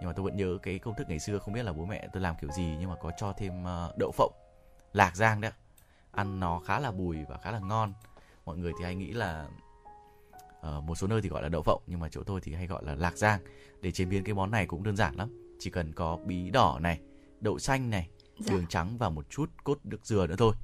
[0.00, 2.08] Nhưng mà tôi vẫn nhớ cái công thức ngày xưa không biết là bố mẹ
[2.12, 4.32] tôi làm kiểu gì nhưng mà có cho thêm uh, đậu phộng
[4.92, 5.50] lạc rang đấy
[6.10, 7.92] ăn nó khá là bùi và khá là ngon.
[8.44, 9.48] Mọi người thì hay nghĩ là
[10.60, 12.66] uh, một số nơi thì gọi là đậu phộng nhưng mà chỗ tôi thì hay
[12.66, 13.40] gọi là lạc rang
[13.80, 15.56] để chế biến cái món này cũng đơn giản lắm.
[15.58, 17.00] Chỉ cần có bí đỏ này
[17.40, 18.08] đậu xanh này
[18.38, 18.54] Dạ.
[18.54, 20.54] đường trắng và một chút cốt nước dừa nữa thôi.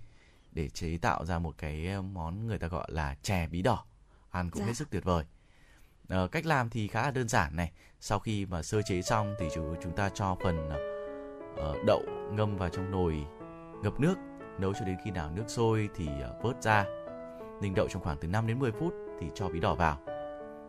[0.53, 3.85] Để chế tạo ra một cái món người ta gọi là chè bí đỏ.
[4.31, 4.67] Ăn cũng Dạ.
[4.67, 5.25] hết sức tuyệt vời.
[6.09, 7.73] Ờ, cách làm thì khá là đơn giản này.
[8.01, 10.69] Sau khi mà sơ chế xong thì chúng chúng ta cho phần
[11.57, 12.03] ờ, đậu
[12.33, 13.25] ngâm vào trong nồi
[13.83, 14.15] ngập nước.
[14.59, 16.85] Nấu cho đến khi nào nước sôi thì ờ, vớt ra.
[17.63, 19.99] Ninh đậu trong khoảng từ 5 đến 10 phút thì cho bí đỏ vào.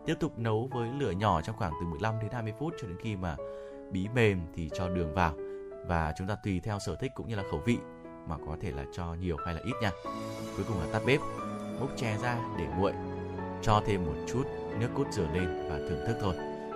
[0.06, 2.98] Tiếp tục nấu với lửa nhỏ trong khoảng từ 15 đến 20 phút cho đến
[3.02, 3.36] khi mà
[3.92, 5.36] bí mềm thì cho đường vào
[5.88, 7.78] và chúng ta tùy theo sở thích cũng như là khẩu vị
[8.28, 9.92] mà có thể là cho nhiều hay là ít nha.
[10.56, 11.20] Cuối cùng là tắt bếp,
[11.80, 12.94] múc chè ra để nguội,
[13.62, 14.44] cho thêm một chút
[14.80, 16.36] nước cốt dừa lên và thưởng thức thôi.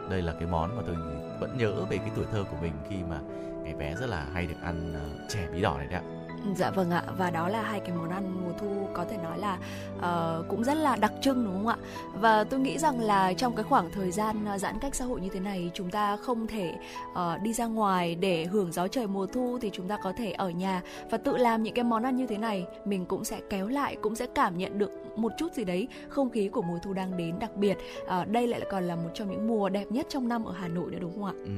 [0.09, 0.95] Đây là cái món mà tôi
[1.39, 3.19] vẫn nhớ về cái tuổi thơ của mình khi mà
[3.63, 6.18] ngày bé rất là hay được ăn ờ, chè bí đỏ này đấy ạ.
[6.55, 9.37] Dạ vâng ạ và đó là hai cái món ăn mùa thu có thể nói
[9.37, 9.57] là
[9.97, 11.77] uh, cũng rất là đặc trưng đúng không ạ?
[12.13, 15.21] Và tôi nghĩ rằng là trong cái khoảng thời gian ờ, giãn cách xã hội
[15.21, 16.75] như thế này chúng ta không thể
[17.11, 20.31] uh, đi ra ngoài để hưởng gió trời mùa thu thì chúng ta có thể
[20.31, 22.65] ở nhà và tự làm những cái món ăn như thế này.
[22.85, 26.29] Mình cũng sẽ kéo lại cũng sẽ cảm nhận được một chút gì đấy không
[26.29, 27.77] khí của mùa thu đang đến đặc biệt.
[28.03, 30.67] Uh, đây lại còn là một trong những mùa đẹp nhất trong năm ở Hà
[30.67, 31.33] Nội nữa đúng không ạ?
[31.45, 31.51] Ừ.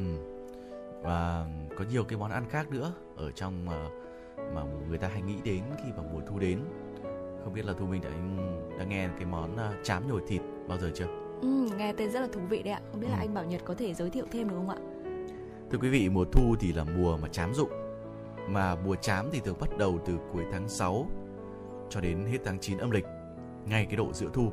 [1.04, 1.46] và
[1.78, 4.01] có nhiều cái món ăn khác nữa ở trong uh
[4.56, 6.60] mà người ta hay nghĩ đến khi mà mùa thu đến
[7.44, 8.10] không biết là thu minh đã
[8.80, 11.06] đã nghe cái món ờ, chám nhồi thịt bao giờ chưa
[11.42, 13.20] ừ, nghe tên rất là thú vị đấy ạ không biết là Ừ.
[13.22, 14.78] anh Bảo Nhật có thể giới thiệu thêm được không ạ
[15.72, 17.70] Thưa quý vị, mùa thu thì là mùa mà chám rụng.
[18.50, 21.08] Mà mùa chám thì thường bắt đầu từ cuối tháng 6
[21.90, 23.06] cho đến hết tháng 9 âm lịch,
[23.66, 24.52] ngay cái độ giữa thu.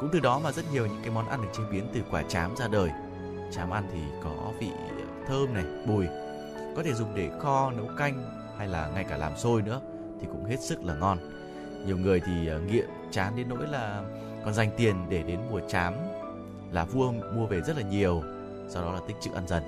[0.00, 2.22] Cũng từ đó mà rất nhiều những cái món ăn được chế biến từ quả
[2.22, 2.90] chám ra đời.
[3.50, 4.70] chám ăn thì có vị
[5.26, 6.06] thơm này bùi
[6.76, 8.24] có thể dùng để kho nấu canh
[8.62, 9.80] hay là ngay cả làm xôi nữa
[10.20, 11.18] thì cũng hết sức là ngon.
[11.86, 14.02] Nhiều người thì ờ, nghiện chán đến nỗi là
[14.44, 15.94] còn dành tiền để đến mùa chám
[16.72, 18.22] là vua mua về rất là nhiều
[18.68, 19.62] sau đó là tích trữ ăn dần.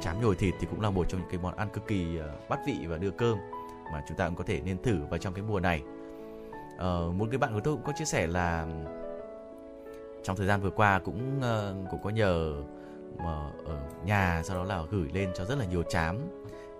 [0.00, 2.30] Chám nhồi thịt thì cũng là một trong những cái món ăn cực kỳ ờ,
[2.48, 3.38] bắt vị và đưa cơm
[3.92, 5.82] mà chúng ta cũng có thể nên thử vào trong cái mùa này.
[6.78, 8.66] Ờ, một cái bạn của tôi cũng có chia sẻ là
[10.24, 12.54] trong thời gian vừa qua cũng ờ, cũng có nhờ
[13.18, 16.16] mà ở nhà sau đó là gửi lên cho rất là nhiều chám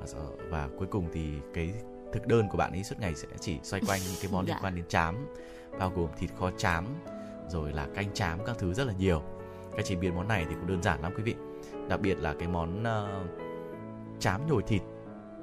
[0.01, 0.07] và,
[0.51, 1.73] và cuối cùng thì cái
[2.13, 4.55] thực đơn của bạn ấy suốt ngày sẽ chỉ xoay quanh những cái món liên
[4.55, 4.61] Dạ.
[4.63, 5.27] quan đến chám
[5.79, 6.87] bao gồm thịt kho chám
[7.49, 9.23] rồi là canh chám các thứ rất là nhiều.
[9.77, 11.35] Cách chế biến món này thì cũng đơn giản lắm quý vị.
[11.89, 13.27] Đặc biệt là cái món uh,
[14.21, 14.83] chám nhồi thịt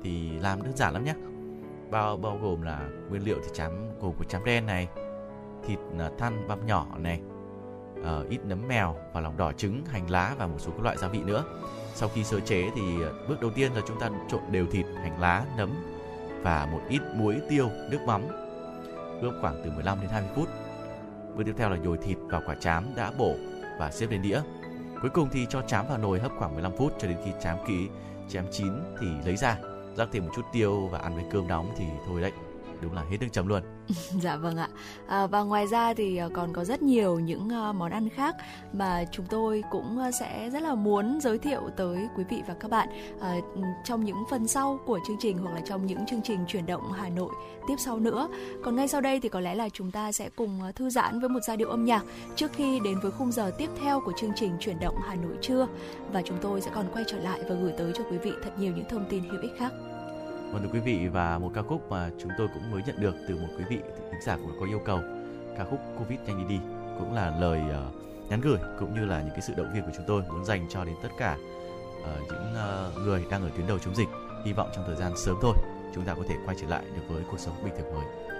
[0.04, 1.16] thì làm đơn giản lắm nhé
[1.91, 4.88] bao bao gồm là nguyên liệu thì chám gồm có chám đen này
[5.68, 7.22] thịt uh, thăn băm nhỏ này
[8.04, 10.97] ờ, ít nấm mèo và lòng đỏ trứng hành lá và một số các loại
[10.97, 11.43] gia vị nữa
[11.96, 14.86] sau khi sơ chế thì ờ, bước đầu tiên là chúng ta trộn đều thịt,
[15.02, 15.70] hành lá, nấm
[16.44, 18.22] và một ít muối tiêu, nước mắm.
[19.22, 20.50] Ướp khoảng từ 15 đến 20 phút.
[21.36, 23.36] Bước tiếp theo là nhồi thịt vào quả chám đã bổ
[23.80, 24.41] và xếp lên đĩa.
[25.02, 27.58] Cuối cùng thì cho chám vào nồi hấp khoảng 15 phút cho đến khi chám
[27.68, 27.88] kỹ
[28.30, 29.58] chám chín thì lấy ra,
[29.96, 32.32] rắc thêm một chút tiêu và ăn với cơm nóng thì thôi đấy.
[32.82, 33.64] Đúng là hết nước chấm luôn.
[34.21, 34.69] Dạ vâng ạ.
[35.07, 38.36] À, và ngoài ra thì ờ, còn có rất nhiều những ờ, món ăn khác
[38.73, 42.53] mà chúng tôi cũng ờ, sẽ rất là muốn giới thiệu tới quý vị và
[42.53, 42.89] các bạn
[43.21, 43.36] à,
[43.84, 46.91] trong những phần sau của chương trình hoặc là trong những chương trình chuyển động
[46.91, 47.34] Hà Nội
[47.67, 48.27] tiếp sau nữa.
[48.63, 51.29] Còn ngay sau đây thì có lẽ là chúng ta sẽ cùng thư giãn với
[51.29, 52.03] một giai điệu âm nhạc
[52.36, 55.38] trước khi đến với khung giờ tiếp theo của chương trình chuyển động Hà Nội
[55.41, 55.67] trưa
[56.11, 58.51] và chúng tôi sẽ còn quay trở lại và gửi tới cho quý vị thật
[58.59, 59.71] nhiều những thông tin hữu ích khác.
[60.54, 63.16] Vâng thưa quý vị và một ca khúc mà chúng tôi cũng mới nhận được
[63.28, 63.78] từ một quý vị
[64.12, 64.99] thính giả cũng có yêu cầu
[65.58, 66.62] ca khúc Covid nhanh đi đi
[66.99, 69.91] cũng là lời uh, nhắn gửi cũng như là những cái sự động viên của
[69.95, 71.38] chúng tôi muốn dành cho đến tất cả
[72.01, 74.08] uh, những uh, người đang ở tuyến đầu chống dịch
[74.45, 75.54] hy vọng trong thời gian sớm thôi
[75.95, 78.32] chúng ta có thể quay trở lại được với cuộc sống bình thường mới.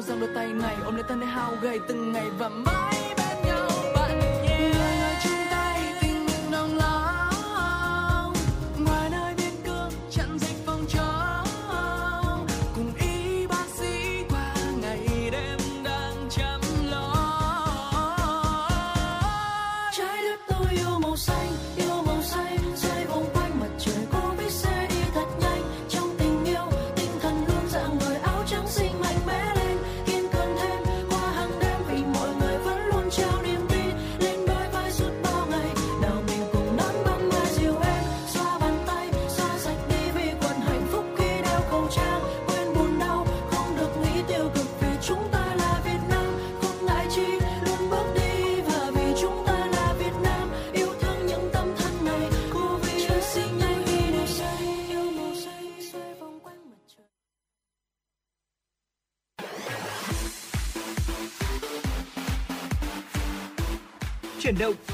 [0.00, 3.19] Luôn giang đôi tay này ôm lấy thân để hao gầy từng ngày và mãi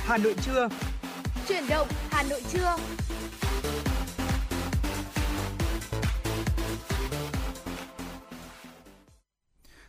[0.07, 0.69] Hà Nội trưa.
[1.49, 2.77] Chuyển động Hà Nội trưa.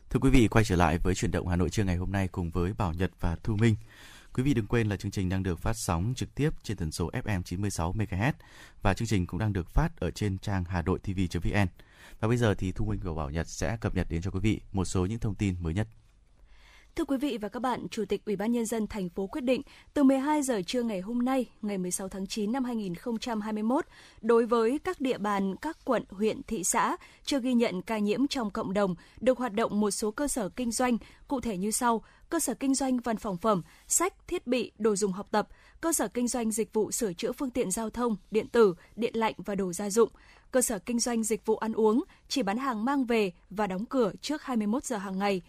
[0.09, 2.27] Thưa quý vị, quay trở lại với chuyển động Hà Nội trưa ngày hôm nay
[2.27, 3.75] cùng với Bảo Nhật và Thu Minh.
[4.33, 6.91] Quý vị đừng quên là chương trình đang được phát sóng trực tiếp trên tần
[6.91, 8.33] số FM 96 MHz
[8.81, 11.67] và chương trình cũng đang được phát ở trên trang Hà Nội TV.vn.
[12.19, 14.39] Và bây giờ thì Thu Minh và Bảo Nhật sẽ cập nhật đến cho quý
[14.39, 15.87] vị một số những thông tin mới nhất.
[16.97, 19.41] Thưa quý vị và các bạn, Chủ tịch Ủy ban nhân dân thành phố quyết
[19.41, 19.61] định
[19.93, 23.85] từ 12 giờ trưa ngày hôm nay, ngày 16 tháng 9 năm 2021,
[24.21, 28.27] đối với các địa bàn, các quận, huyện, thị xã chưa ghi nhận ca nhiễm
[28.27, 31.71] trong cộng đồng, được hoạt động một số cơ sở kinh doanh, cụ thể như
[31.71, 35.47] sau: cơ sở kinh doanh văn phòng phẩm, sách, thiết bị, đồ dùng học tập,
[35.81, 39.15] cơ sở kinh doanh dịch vụ sửa chữa phương tiện giao thông, điện tử, điện
[39.15, 40.09] lạnh và đồ gia dụng,
[40.51, 43.85] cơ sở kinh doanh dịch vụ ăn uống, chỉ bán hàng mang về và đóng
[43.85, 45.41] cửa trước 21 giờ hàng ngày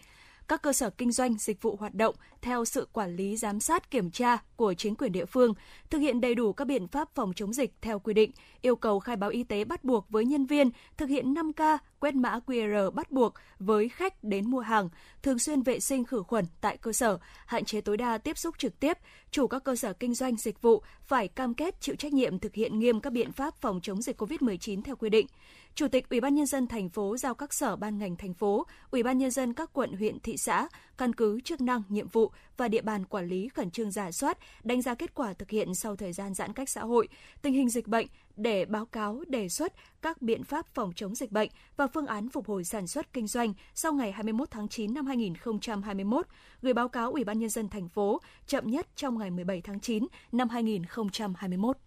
[0.49, 3.91] các cơ sở kinh doanh dịch vụ hoạt động theo sự quản lý giám sát
[3.91, 5.53] kiểm tra của chính quyền địa phương,
[5.89, 8.31] thực hiện đầy đủ các biện pháp phòng chống dịch theo quy định,
[8.61, 12.15] yêu cầu khai báo y tế bắt buộc với nhân viên, thực hiện 5K, quét
[12.15, 14.89] mã QR bắt buộc với khách đến mua hàng,
[15.21, 18.55] thường xuyên vệ sinh khử khuẩn tại cơ sở, hạn chế tối đa tiếp xúc
[18.57, 18.97] trực tiếp.
[19.31, 22.53] Chủ các cơ sở kinh doanh dịch vụ phải cam kết chịu trách nhiệm thực
[22.53, 25.27] hiện nghiêm các biện pháp phòng chống dịch COVID-19 theo quy định.
[25.75, 28.65] Chủ tịch Ủy ban nhân dân thành phố giao các sở ban ngành thành phố,
[28.91, 30.67] Ủy ban nhân dân các quận huyện thị xã
[30.99, 34.37] căn cứ chức năng, nhiệm vụ và địa bàn quản lý khẩn trương giả soát,
[34.63, 37.07] đánh giá kết quả thực hiện sau thời gian giãn cách xã hội,
[37.41, 41.31] tình hình dịch bệnh để báo cáo đề xuất các biện pháp phòng chống dịch
[41.31, 44.93] bệnh và phương án phục hồi sản xuất kinh doanh sau ngày 21 tháng 9
[44.93, 46.25] năm 2021,
[46.61, 49.79] gửi báo cáo Ủy ban nhân dân thành phố chậm nhất trong ngày 17 tháng
[49.79, 51.77] 9 năm 2021.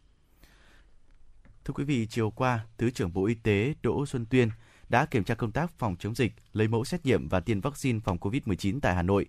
[1.64, 4.48] Thưa quý vị, chiều qua, Thứ trưởng Bộ Y tế Đỗ Xuân Tuyên
[4.92, 8.00] đã kiểm tra công tác phòng chống dịch, lấy mẫu xét nghiệm và tiêm vaccine
[8.04, 9.26] phòng COVID-19 tại Hà Nội.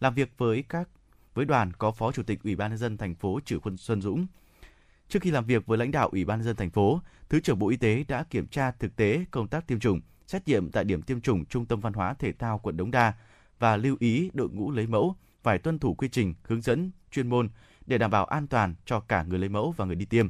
[0.00, 0.88] Làm việc với các
[1.34, 4.02] với đoàn có Phó Chủ tịch Ủy ban nhân dân thành phố Trử Quân Xuân
[4.02, 4.26] Dũng.
[5.08, 7.58] Trước khi làm việc với lãnh đạo Ủy ban nhân dân thành phố, Thứ trưởng
[7.58, 10.84] Bộ Y tế đã kiểm tra thực tế công tác tiêm chủng, xét nghiệm tại
[10.84, 13.14] điểm tiêm chủng Trung tâm Văn hóa Thể thao quận Đống Đa
[13.58, 17.28] và lưu ý đội ngũ lấy mẫu phải tuân thủ quy trình, hướng dẫn chuyên
[17.28, 17.48] môn
[17.86, 20.28] để đảm bảo an toàn cho cả người lấy mẫu và người đi tiêm.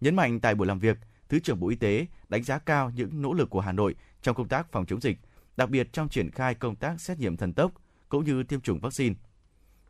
[0.00, 0.98] Nhấn mạnh tại buổi làm việc,
[1.32, 4.36] Thứ trưởng Bộ Y tế đánh giá cao những nỗ lực của Hà Nội trong
[4.36, 5.18] công tác phòng chống dịch,
[5.56, 7.72] đặc biệt trong triển khai công tác xét nghiệm thần tốc
[8.08, 9.14] cũng như tiêm chủng vaccine.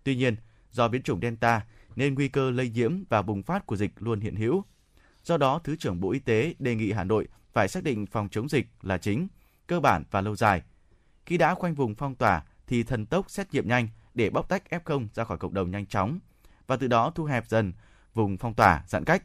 [0.04, 0.36] Tuy nhiên,
[0.70, 1.66] do biến chủng Delta
[1.96, 4.64] nên nguy cơ lây nhiễm và bùng phát của dịch luôn hiện hữu.
[5.24, 8.28] Do đó, Thứ trưởng Bộ Y tế đề nghị Hà Nội phải xác định phòng
[8.28, 9.28] chống dịch là chính,
[9.66, 10.62] cơ bản và lâu dài.
[11.26, 14.62] Khi đã khoanh vùng phong tỏa thì thần tốc xét nghiệm nhanh để bóc tách
[14.70, 16.18] F0 ra khỏi cộng đồng nhanh chóng
[16.66, 17.72] và từ đó thu hẹp dần
[18.14, 19.22] vùng phong tỏa, giãn cách.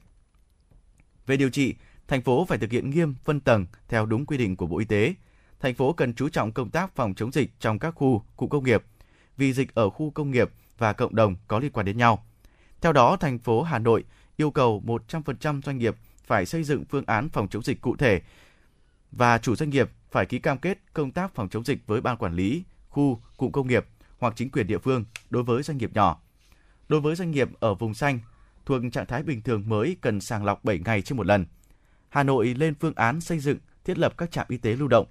[1.26, 1.76] Về điều trị,
[2.08, 4.86] thành phố phải thực hiện nghiêm phân tầng theo đúng quy định của Bộ Y
[4.86, 5.14] tế.
[5.60, 8.64] Thành phố cần chú trọng công tác phòng chống dịch trong các khu, cụm công
[8.64, 8.84] nghiệp,
[9.38, 12.26] vì dịch ở khu công nghiệp và cộng đồng có liên quan đến nhau.
[12.82, 14.04] Theo đó, thành phố Hà Nội
[14.38, 15.96] yêu cầu 100% doanh nghiệp
[16.26, 18.22] phải xây dựng phương án phòng chống dịch cụ thể
[19.12, 22.18] và chủ doanh nghiệp phải ký cam kết công tác phòng chống dịch với ban
[22.18, 23.86] quản lý, khu, cụm công nghiệp
[24.20, 26.22] hoặc chính quyền địa phương đối với doanh nghiệp nhỏ.
[26.90, 28.20] Đối với doanh nghiệp ở vùng xanh,
[28.66, 31.46] thuộc trạng thái bình thường mới cần sàng lọc 7 ngày trên một lần.
[32.18, 35.08] Hà Nội lên phương án xây dựng, thiết lập các trạm y tế lưu động.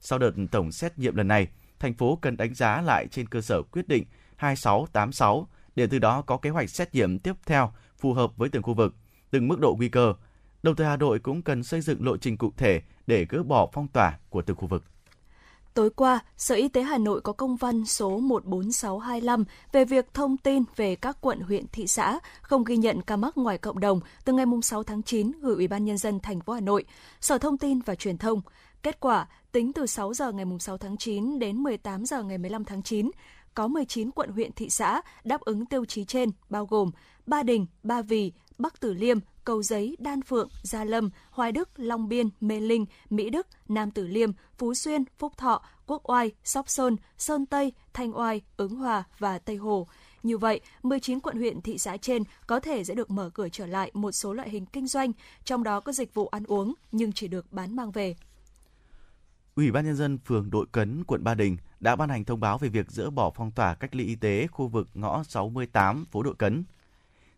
[0.00, 1.48] Sau đợt tổng xét nghiệm lần này,
[1.78, 4.04] thành phố cần đánh giá lại trên cơ sở quyết định
[4.36, 8.62] 2686 để từ đó có kế hoạch xét nghiệm tiếp theo phù hợp với từng
[8.62, 8.94] khu vực,
[9.30, 10.14] từng mức độ nguy cơ.
[10.62, 13.68] Đồng thời Hà Nội cũng cần xây dựng lộ trình cụ thể để gỡ bỏ
[13.72, 14.84] phong tỏa của từng khu vực.
[15.74, 20.36] Tối qua, Sở Y tế Hà Nội có công văn số 14625 về việc thông
[20.36, 24.00] tin về các quận, huyện, thị xã không ghi nhận ca mắc ngoài cộng đồng
[24.24, 26.84] từ ngày 6 tháng 9 gửi Ủy ban nhân dân thành phố Hà Nội,
[27.20, 28.40] Sở Thông tin và Truyền thông.
[28.82, 32.64] Kết quả, tính từ 6 giờ ngày 6 tháng 9 đến 18 giờ ngày 15
[32.64, 33.10] tháng 9,
[33.54, 36.90] có 19 quận huyện thị xã đáp ứng tiêu chí trên bao gồm
[37.26, 41.68] Ba Đình, Ba Vì, Bắc Tử Liêm, Cầu Giấy, Đan Phượng, Gia Lâm, Hoài Đức,
[41.76, 46.32] Long Biên, Mê Linh, Mỹ Đức, Nam Tử Liêm, Phú Xuyên, Phúc Thọ, Quốc Oai,
[46.44, 49.86] Sóc Sơn, Sơn Tây, Thanh Oai, Ứng Hòa và Tây Hồ.
[50.22, 53.66] Như vậy, 19 quận huyện thị xã trên có thể sẽ được mở cửa trở
[53.66, 55.12] lại một số loại hình kinh doanh,
[55.44, 58.16] trong đó có dịch vụ ăn uống nhưng chỉ được bán mang về.
[59.54, 62.58] Ủy ban nhân dân phường Đội Cấn, quận Ba Đình đã ban hành thông báo
[62.58, 66.22] về việc dỡ bỏ phong tỏa cách ly y tế khu vực ngõ 68 phố
[66.22, 66.64] Đội Cấn.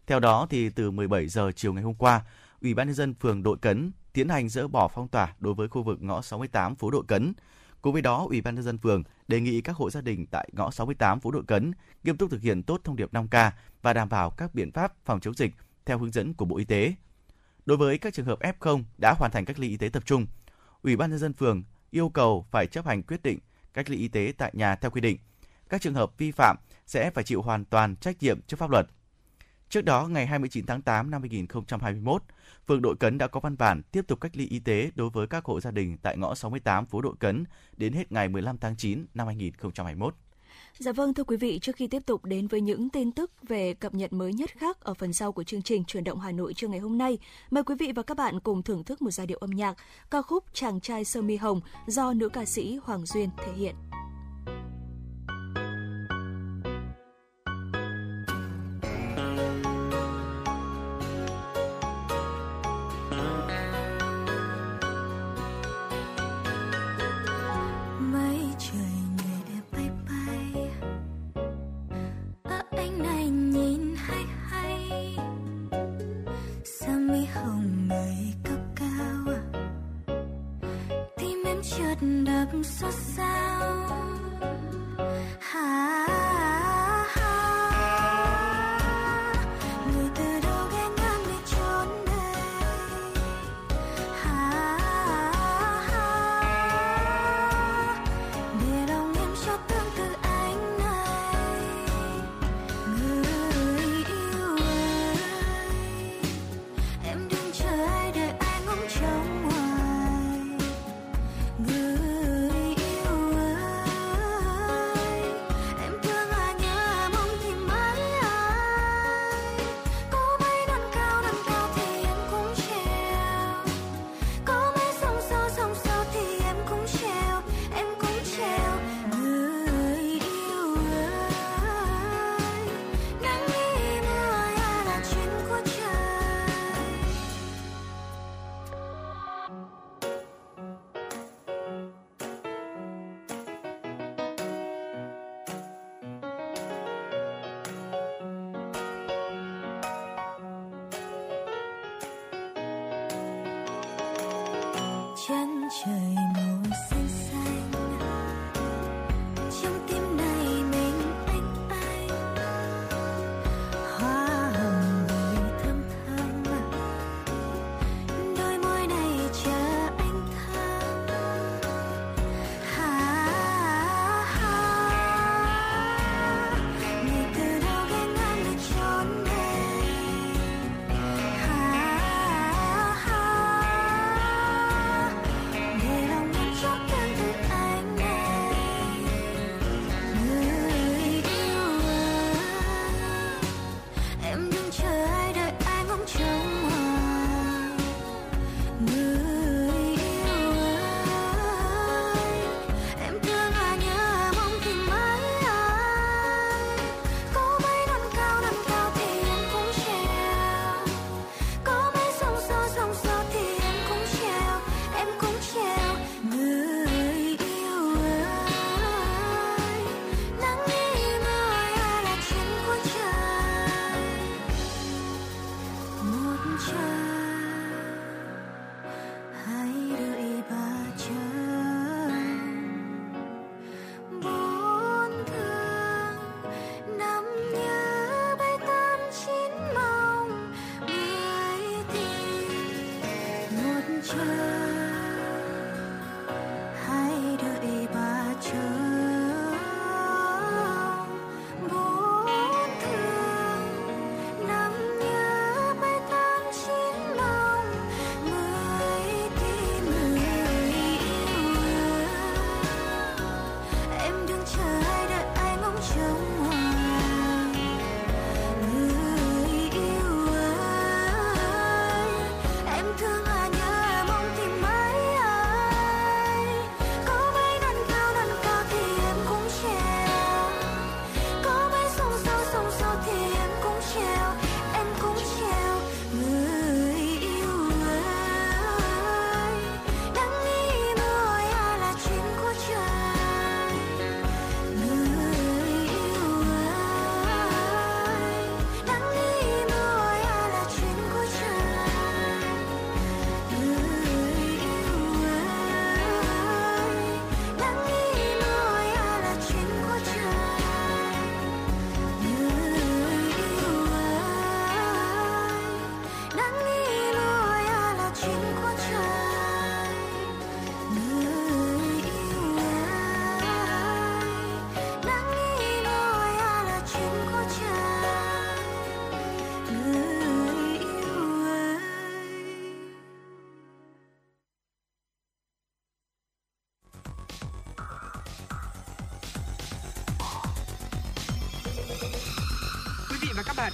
[0.07, 2.21] Theo đó thì từ 17 giờ chiều ngày hôm qua,
[2.63, 5.69] Ủy ban nhân dân phường Đội Cấn tiến hành dỡ bỏ phong tỏa đối với
[5.69, 7.33] khu vực ngõ 68 phố Đội Cấn.
[7.83, 10.49] Cùng với đó, Ủy ban nhân dân phường đề nghị các hộ gia đình tại
[10.53, 11.73] ngõ 68 phố Đội Cấn
[12.05, 13.51] nghiêm túc thực hiện tốt thông điệp 5K
[13.83, 15.55] và đảm bảo các biện pháp phòng chống dịch
[15.87, 16.95] theo hướng dẫn của Bộ Y tế.
[17.67, 20.27] Đối với các trường hợp F0 đã hoàn thành cách ly y tế tập trung,
[20.83, 23.39] Ủy ban nhân dân phường yêu cầu phải chấp hành quyết định
[23.75, 25.19] cách ly y tế tại nhà theo quy định.
[25.69, 28.87] các trường hợp vi phạm sẽ phải chịu hoàn toàn trách nhiệm trước pháp luật.
[29.73, 32.23] Trước đó, ngày 29 tháng 8 năm 2021,
[32.67, 35.27] phường Đội Cấn đã có văn bản tiếp tục cách ly y tế đối với
[35.27, 37.45] các hộ gia đình tại ngõ 68 phố Đội Cấn
[37.77, 40.15] đến hết ngày 15 tháng 9 năm 2021.
[40.79, 43.75] Dạ vâng thưa quý vị, trước khi tiếp tục đến với những tin tức về
[43.75, 46.55] cập nhật mới nhất khác ở phần sau của chương trình Chuyển động Hà Nội
[46.55, 47.19] trưa ngày hôm nay,
[47.51, 49.77] mời quý vị và các bạn cùng thưởng thức một giai điệu âm nhạc
[50.11, 53.75] ca khúc Chàng trai sơ mi hồng do nữ ca sĩ Hoàng Duyên thể hiện.
[82.63, 83.52] 失散。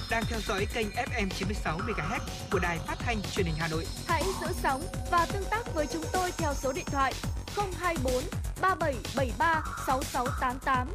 [0.09, 2.19] Đang theo dõi kênh FM 96 MHz
[2.51, 3.85] của đài phát thanh truyền hình Hà Nội.
[4.07, 4.81] Hãy giữ sóng
[5.11, 7.13] và tương tác với chúng tôi theo số điện thoại
[7.55, 8.13] 024
[8.61, 10.87] 3773 6688.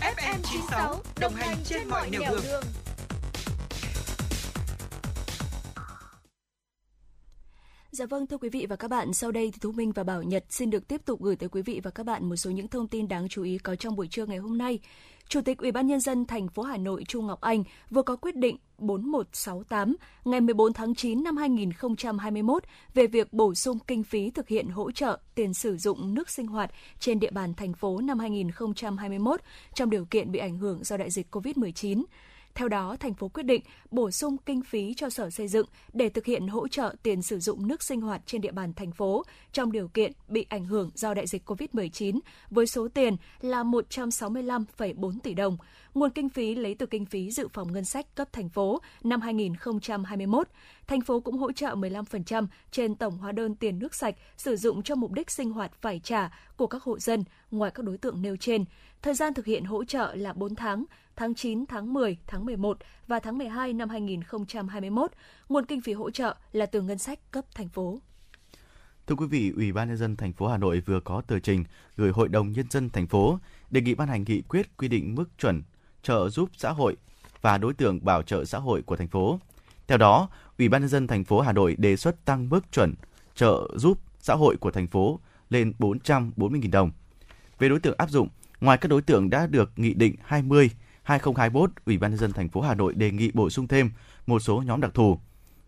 [0.00, 2.40] FM 96 đồng hành trên mọi nẻo đường.
[2.44, 2.64] đường.
[7.90, 10.22] Dạ vâng thưa quý vị và các bạn, sau đây thì Thu Minh và Bảo
[10.22, 12.68] Nhật xin được tiếp tục gửi tới quý vị và các bạn một số những
[12.68, 14.78] thông tin đáng chú ý có trong buổi trưa ngày hôm nay.
[15.28, 18.16] Chủ tịch Ủy ban nhân dân thành phố Hà Nội Chu Ngọc Anh vừa có
[18.16, 22.62] quyết định 4168 ngày 14 tháng 9 năm 2021
[22.94, 26.46] về việc bổ sung kinh phí thực hiện hỗ trợ tiền sử dụng nước sinh
[26.46, 29.40] hoạt trên địa bàn thành phố năm 2021
[29.74, 32.04] trong điều kiện bị ảnh hưởng do đại dịch COVID-19.
[32.54, 36.08] Theo đó, thành phố quyết định bổ sung kinh phí cho Sở Xây dựng để
[36.08, 39.24] thực hiện hỗ trợ tiền sử dụng nước sinh hoạt trên địa bàn thành phố
[39.52, 42.18] trong điều kiện bị ảnh hưởng do đại dịch COVID-19
[42.50, 45.56] với số tiền là 165,4 tỷ đồng.
[45.94, 49.20] Nguồn kinh phí lấy từ kinh phí dự phòng ngân sách cấp thành phố năm
[49.20, 50.48] 2021.
[50.86, 54.82] Thành phố cũng hỗ trợ 15% trên tổng hóa đơn tiền nước sạch sử dụng
[54.82, 58.22] cho mục đích sinh hoạt phải trả của các hộ dân ngoài các đối tượng
[58.22, 58.64] nêu trên.
[59.02, 60.84] Thời gian thực hiện hỗ trợ là 4 tháng,
[61.18, 65.10] tháng 9, tháng 10, tháng 11 và tháng 12 năm 2021.
[65.48, 67.98] Nguồn kinh phí hỗ trợ là từ ngân sách cấp thành phố.
[69.06, 71.64] Thưa quý vị, Ủy ban nhân dân thành phố Hà Nội vừa có tờ trình
[71.96, 73.38] gửi Hội đồng nhân dân thành phố
[73.70, 75.62] đề nghị ban hành nghị quyết quy định mức chuẩn
[76.02, 76.96] trợ giúp xã hội
[77.40, 79.40] và đối tượng bảo trợ xã hội của thành phố.
[79.86, 80.28] Theo đó,
[80.58, 82.94] Ủy ban nhân dân thành phố Hà Nội đề xuất tăng mức chuẩn
[83.34, 85.20] trợ giúp xã hội của thành phố
[85.50, 86.90] lên 440.000 đồng.
[87.58, 88.28] Về đối tượng áp dụng,
[88.60, 90.70] ngoài các đối tượng đã được Nghị định 20
[91.08, 93.90] 2021, Ủy ban nhân dân thành phố Hà Nội đề nghị bổ sung thêm
[94.26, 95.18] một số nhóm đặc thù.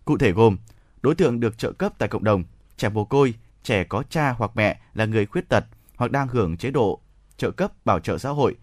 [0.05, 0.57] Cụ thể gồm
[1.03, 2.45] đối tượng được trợ cấp tại cộng đồng,
[2.77, 5.65] trẻ mồ côi, trẻ có cha hoặc mẹ là người khuyết tật
[5.97, 7.01] hoặc đang hưởng chế độ
[7.37, 8.57] trợ cấp bảo trợ xã hội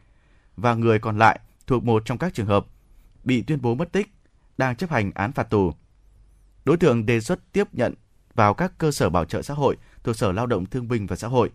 [0.57, 2.65] và người còn lại thuộc một trong các trường hợp
[3.23, 4.07] bị tuyên bố mất tích,
[4.57, 5.73] đang chấp hành án phạt tù.
[6.65, 7.93] Đối tượng đề xuất tiếp nhận
[8.35, 11.15] vào các cơ sở bảo trợ xã hội thuộc Sở Lao động Thương binh và
[11.15, 11.49] Xã hội.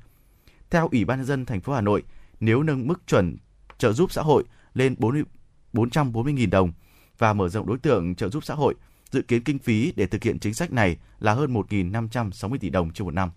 [0.70, 2.02] Theo Ủy ban nhân dân thành phố Hà Nội,
[2.40, 3.36] nếu nâng mức chuẩn
[3.78, 4.44] trợ giúp xã hội
[4.74, 4.94] lên
[5.72, 6.72] 440.000 đồng
[7.18, 8.74] và mở rộng đối tượng trợ giúp xã hội,
[9.10, 12.92] dự kiến kinh phí để thực hiện chính sách này là hơn 1.560 tỷ đồng
[12.92, 13.30] trên một năm.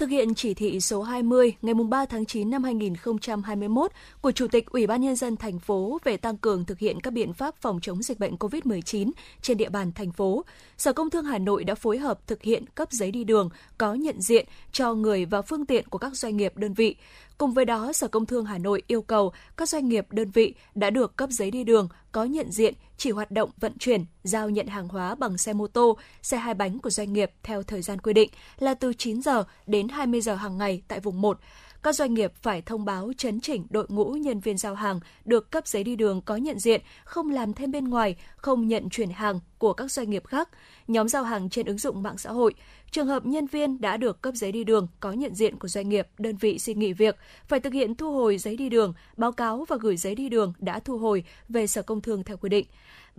[0.00, 3.90] Thực hiện chỉ thị số 20 ngày 3 tháng 9 năm 2021
[4.20, 7.12] của Chủ tịch Ủy ban Nhân dân thành phố về tăng cường thực hiện các
[7.12, 9.10] biện pháp phòng chống dịch bệnh COVID-19
[9.42, 10.44] trên địa bàn thành phố,
[10.78, 13.48] Sở Công Thương Hà Nội đã phối hợp thực hiện cấp giấy đi đường
[13.78, 16.96] có nhận diện cho người và phương tiện của các doanh nghiệp đơn vị.
[17.40, 20.54] Cùng với đó, Sở Công Thương Hà Nội yêu cầu các doanh nghiệp đơn vị
[20.74, 24.50] đã được cấp giấy đi đường có nhận diện chỉ hoạt động vận chuyển, giao
[24.50, 27.82] nhận hàng hóa bằng xe mô tô, xe hai bánh của doanh nghiệp theo thời
[27.82, 31.38] gian quy định là từ 9 giờ đến 20 giờ hàng ngày tại vùng 1
[31.82, 35.50] các doanh nghiệp phải thông báo chấn chỉnh đội ngũ nhân viên giao hàng được
[35.50, 39.10] cấp giấy đi đường có nhận diện, không làm thêm bên ngoài, không nhận chuyển
[39.10, 40.48] hàng của các doanh nghiệp khác,
[40.88, 42.54] nhóm giao hàng trên ứng dụng mạng xã hội.
[42.90, 45.88] Trường hợp nhân viên đã được cấp giấy đi đường có nhận diện của doanh
[45.88, 47.16] nghiệp, đơn vị xin nghỉ việc,
[47.48, 50.52] phải thực hiện thu hồi giấy đi đường, báo cáo và gửi giấy đi đường
[50.58, 52.66] đã thu hồi về Sở Công Thương theo quy định.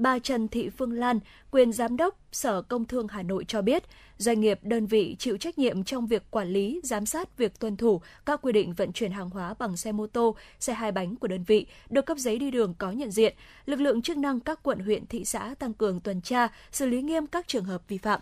[0.02, 1.20] Bà Trần Thị Phương Lan,
[1.52, 3.84] quyền giám đốc Sở Công Thương Hà Nội cho biết,
[4.18, 7.78] doanh nghiệp đơn vị chịu trách nhiệm trong việc quản lý, giám sát việc tuân
[7.78, 11.16] thủ các quy định vận chuyển hàng hóa bằng xe mô tô, xe hai bánh
[11.16, 13.36] của đơn vị, được cấp giấy đi đường có nhận diện.
[13.66, 17.02] Lực lượng chức năng các quận huyện thị xã tăng cường tuần tra, xử lý
[17.02, 18.20] nghiêm các trường hợp vi phạm.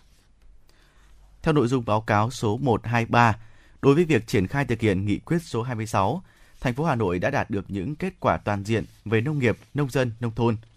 [1.42, 3.38] Theo nội dung báo cáo số 123,
[3.82, 6.24] đối với việc triển khai thực hiện nghị quyết số 26,
[6.60, 9.58] thành phố Hà Nội đã đạt được những kết quả toàn diện về nông nghiệp,
[9.74, 10.58] nông dân, nông thôn–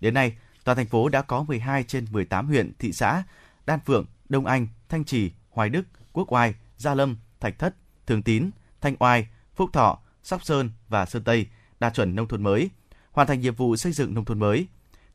[0.00, 0.32] Đến nay,
[0.66, 3.22] toàn thành phố đã có 12 trên 18 huyện, thị xã,
[3.66, 5.82] Đan Phượng, Đông Anh, Thanh Trì, Hoài Đức,
[6.12, 7.74] Quốc Oai, Gia Lâm, Thạch Thất,
[8.06, 11.46] Thường Tín, Thanh Oai, Phúc Thọ, Sóc Sơn và Sơn Tây
[11.80, 12.70] đạt chuẩn nông thôn mới,
[13.12, 14.66] hoàn thành nhiệm vụ xây dựng nông thôn mới.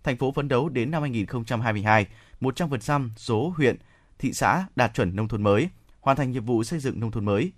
[0.04, 2.08] Thành phố phấn đấu đến năm 2022,
[2.42, 3.78] 100% số huyện,
[4.20, 5.70] thị xã đạt chuẩn nông thôn mới,
[6.00, 7.52] hoàn thành nhiệm vụ xây dựng nông thôn mới.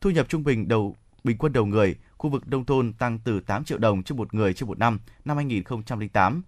[0.00, 3.40] Thu nhập trung bình đầu bình quân đầu người khu vực nông thôn tăng từ
[3.40, 6.42] 8 triệu đồng trên một người trên một năm năm 2008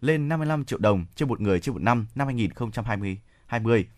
[0.00, 3.18] lên 55 triệu đồng trên một người trên một năm năm 2020.
[3.46, 3.88] 20.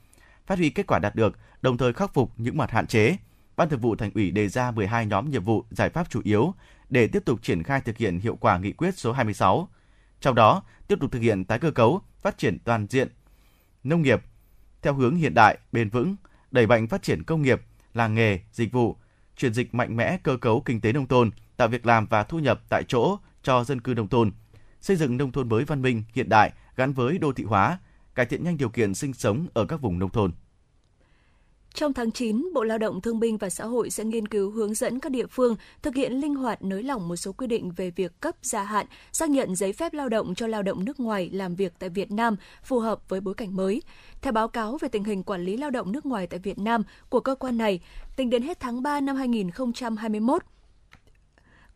[0.47, 3.17] Phát huy kết quả đạt được, đồng thời khắc phục những mặt hạn chế.
[3.57, 6.55] Ban Thường vụ Thành ủy đề ra 12 nhóm nhiệm vụ giải pháp chủ yếu
[6.89, 9.69] để tiếp tục triển khai thực hiện hiệu quả nghị quyết số 26.
[10.21, 13.09] Trong đó, tiếp tục thực hiện tái cơ cấu, phát triển toàn diện
[13.85, 14.23] nông nghiệp
[14.83, 16.17] theo hướng hiện đại, bền vững,
[16.51, 17.63] đẩy mạnh phát triển công nghiệp,
[17.95, 18.97] làng nghề, dịch vụ,
[19.37, 22.39] chuyển dịch mạnh mẽ cơ cấu kinh tế nông thôn, tạo việc làm và thu
[22.39, 24.31] nhập tại chỗ cho dân cư nông thôn,
[24.83, 27.79] xây dựng nông thôn mới văn minh, hiện đại gắn với đô thị hóa,
[28.15, 30.33] cải thiện nhanh điều kiện sinh sống ở các vùng nông thôn.
[31.75, 34.75] Trong tháng 9, Bộ Lao động Thương binh và Xã hội sẽ nghiên cứu hướng
[34.75, 37.91] dẫn các địa phương thực hiện linh hoạt nới lỏng một số quy định về
[37.91, 41.31] việc cấp gia hạn, xác nhận giấy phép lao động cho lao động nước ngoài
[41.33, 43.83] làm việc tại Việt Nam phù hợp với bối cảnh mới.
[44.23, 46.83] Theo báo cáo về tình hình quản lý lao động nước ngoài tại Việt Nam
[47.09, 47.81] của cơ quan này,
[48.17, 50.43] tính đến hết tháng 3 năm 2021,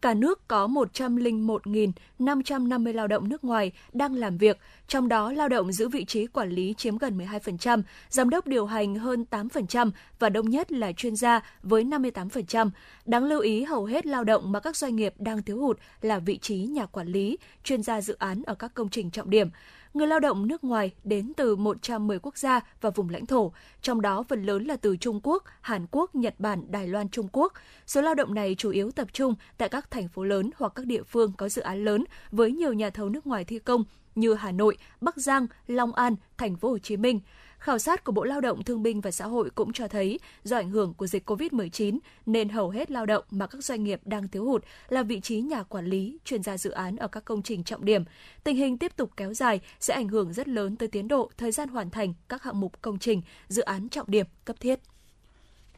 [0.07, 4.59] cả nước có 101.550 lao động nước ngoài đang làm việc,
[4.89, 8.67] trong đó lao động giữ vị trí quản lý chiếm gần 12%, giám đốc điều
[8.67, 12.71] hành hơn 8% và đông nhất là chuyên gia với 58%.
[13.05, 16.19] Đáng lưu ý hầu hết lao động mà các doanh nghiệp đang thiếu hụt là
[16.19, 19.49] vị trí nhà quản lý, chuyên gia dự án ở các công trình trọng điểm
[19.97, 23.53] người lao động nước ngoài đến từ 110 quốc gia và vùng lãnh thổ,
[23.83, 27.29] trong đó phần lớn là từ Trung Quốc, Hàn Quốc, Nhật Bản, Đài Loan, Trung
[27.33, 27.53] Quốc.
[27.87, 30.87] Số lao động này chủ yếu tập trung tại các thành phố lớn hoặc các
[30.87, 34.35] địa phương có dự án lớn với nhiều nhà thầu nước ngoài thi công như
[34.35, 37.21] Hà Nội, Bắc Giang, Long An, Thành phố Hồ Chí Minh.
[37.67, 40.57] Khảo sát của Bộ Lao động Thương binh và Xã hội cũng cho thấy do
[40.57, 44.29] ảnh hưởng của dịch COVID-19 nên hầu hết lao động mà các doanh nghiệp đang
[44.29, 47.43] thiếu hụt là vị trí nhà quản lý, chuyên gia dự án ở các công
[47.43, 48.05] trình trọng điểm.
[48.45, 51.53] Tình hình tiếp tục kéo dài sẽ ảnh hưởng rất lớn tới tiến độ, thời
[51.53, 54.81] gian hoàn thành các hạng mục công trình, dự án trọng điểm cấp thiết.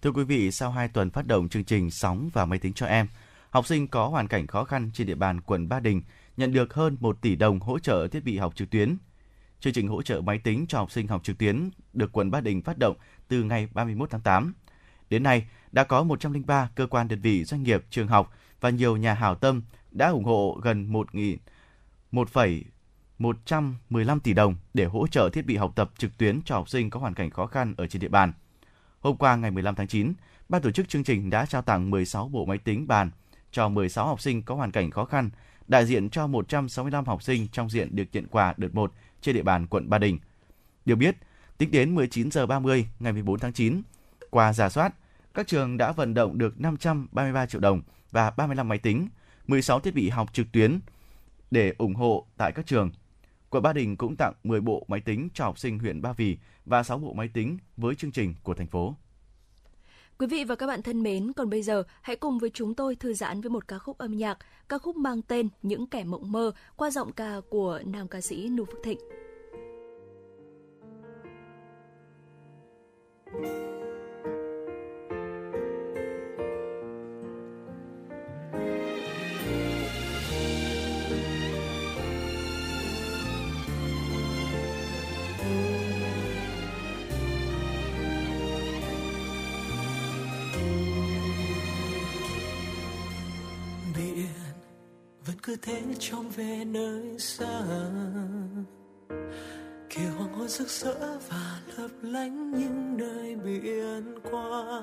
[0.03, 2.87] Thưa quý vị, sau 2 tuần phát động chương trình Sóng và Máy tính cho
[2.87, 3.07] em,
[3.51, 6.03] học sinh có hoàn cảnh khó khăn trên địa bàn quận Ba Đình
[6.37, 8.97] nhận được hơn 1 tỷ đồng hỗ trợ thiết bị học trực tuyến.
[9.61, 12.41] Chương trình hỗ trợ máy tính cho học sinh học trực tuyến được quận Ba
[12.41, 12.97] Đình phát động
[13.29, 14.55] từ ngày 31 tháng 8.
[15.11, 18.97] Đến nay, đã có 103 cơ quan đơn vị doanh nghiệp, trường học và nhiều
[18.97, 20.93] nhà hảo tâm đã ủng hộ gần
[22.13, 26.91] 1.115 tỷ đồng để hỗ trợ thiết bị học tập trực tuyến cho học sinh
[26.91, 28.33] có hoàn cảnh khó khăn ở trên địa bàn.
[29.01, 30.13] Hôm qua ngày 15 tháng 9,
[30.49, 33.11] ban tổ chức chương trình đã trao tặng 16 bộ máy tính bàn
[33.53, 35.31] cho 16 học sinh có hoàn cảnh khó khăn,
[35.69, 39.43] đại diện cho 165 học sinh trong diện được nhận quà đợt 1 trên địa
[39.43, 40.19] bàn quận Ba Đình.
[40.85, 41.17] Được biết,
[41.59, 43.83] tính đến 19 giờ 30 ngày 14 tháng 9,
[44.31, 44.95] qua giả soát,
[45.35, 49.09] các trường đã vận động được 533 triệu đồng và 35 máy tính,
[49.47, 50.81] 16 thiết bị học trực tuyến
[51.51, 52.91] để ủng hộ tại các trường.
[53.51, 56.39] Quận Ba Đình cũng tặng 10 bộ máy tính cho học sinh huyện Ba Vì
[56.67, 58.95] và 6 bộ máy tính với chương trình của thành phố.
[60.19, 62.97] Quý vị và các bạn thân mến, còn bây giờ hãy cùng với chúng tôi
[62.97, 64.39] thư giãn với một ca khúc âm nhạc,
[64.69, 68.49] ca khúc mang tên Những kẻ mộng mơ qua giọng ca của nam ca sĩ
[68.49, 68.99] Nu Phước Thịnh.
[73.43, 73.69] biển
[95.49, 97.61] cứ thế trông về nơi xa.
[99.91, 104.83] Kia hoàng hôn rực rỡ và lấp lánh những nơi biển qua.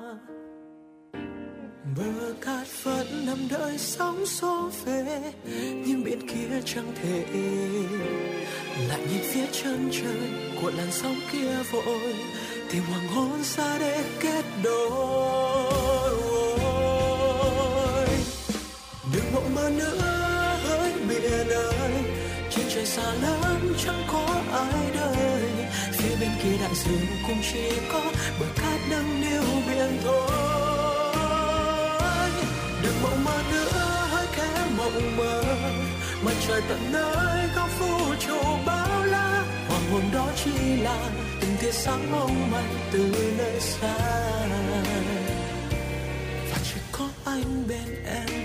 [1.96, 5.32] Bờ cát vẫn nằm đợi sóng xô về,
[5.86, 7.26] nhưng biển kia chẳng thể
[8.88, 10.30] lại nhìn phía chân trời
[10.62, 12.14] của làn sóng kia vội
[12.70, 15.66] tìm hoàng hôn xa để kết đôi.
[19.14, 20.05] Đừng mộng mơ nữa
[22.76, 25.42] trời xa lắm, chẳng có ai đợi.
[25.92, 28.00] Phía bên kia đại dương cũng chỉ có
[28.40, 30.30] bờ cát nâng niu biển thôi.
[32.82, 35.42] Đừng mộng mơ nữa hãy khẽ mộng mơ.
[36.22, 39.44] Mặt trời tận nơi góc vũ trụ bao la.
[39.68, 43.96] Hoàng hôn đó chỉ là từng tia sáng mong manh từ nơi xa.
[46.50, 48.35] Và chỉ có anh bên em.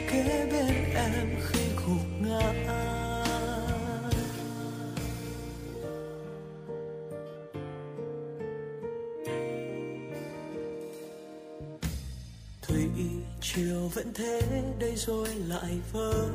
[13.82, 14.42] Chiều vẫn thế,
[14.80, 16.30] đây rồi lại vơi.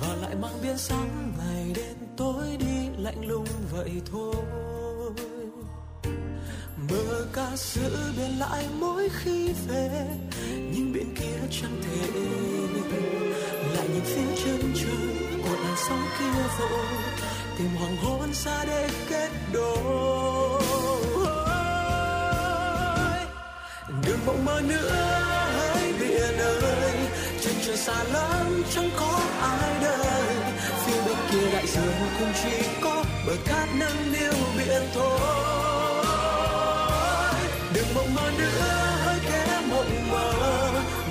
[0.00, 4.34] Và lại mang biến sáng, ngày đêm tối đi lạnh lùng vậy thôi.
[6.90, 10.06] Mơ ca giữ bên lại mỗi khi về,
[10.46, 12.06] nhưng bên kia chẳng thể.
[13.74, 16.86] Lại nhìn phía chân trời của làn sóng kia vội,
[17.58, 20.75] tìm hoàng hôn xa để kết đôi.
[23.88, 24.90] Đừng mộng mơ nữa,
[25.56, 26.94] hãy biển ơi
[27.40, 30.36] chân trời xa lắm, chẳng có ai đời
[30.86, 36.04] phía bên kia đại dương cũng chỉ có bờ cát nâng niu biển thôi.
[37.74, 40.32] Đừng mộng mơ nữa, hãy kẻ mộng mơ.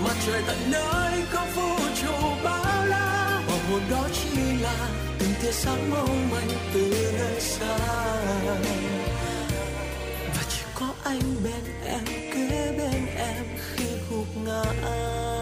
[0.04, 3.42] Mặt trời tận nơi có vũ trụ bao la.
[3.48, 4.90] Hoàng hồn đó chỉ là
[5.20, 7.78] từng tia sáng mong manh từ nơi xa.
[10.36, 12.55] Và chỉ có anh bên em kia
[14.46, 15.35] gục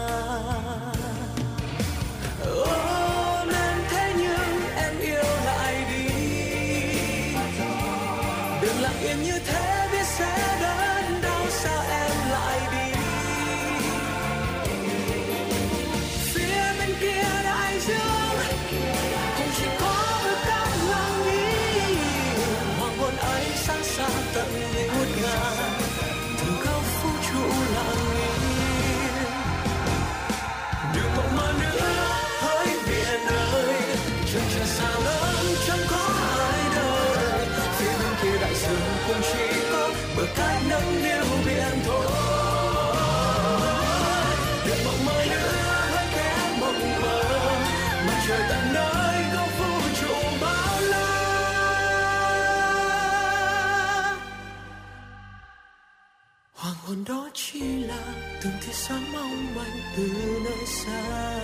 [58.88, 60.10] sáng mong manh từ
[60.44, 61.38] nơi xa.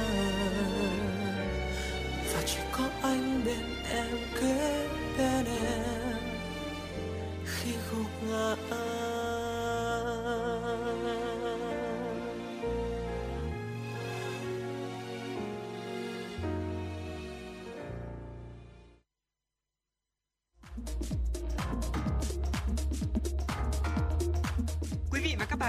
[2.34, 4.88] Và chỉ có anh bên em kế
[5.18, 6.16] bên em.
[7.44, 8.54] Khi gục ngã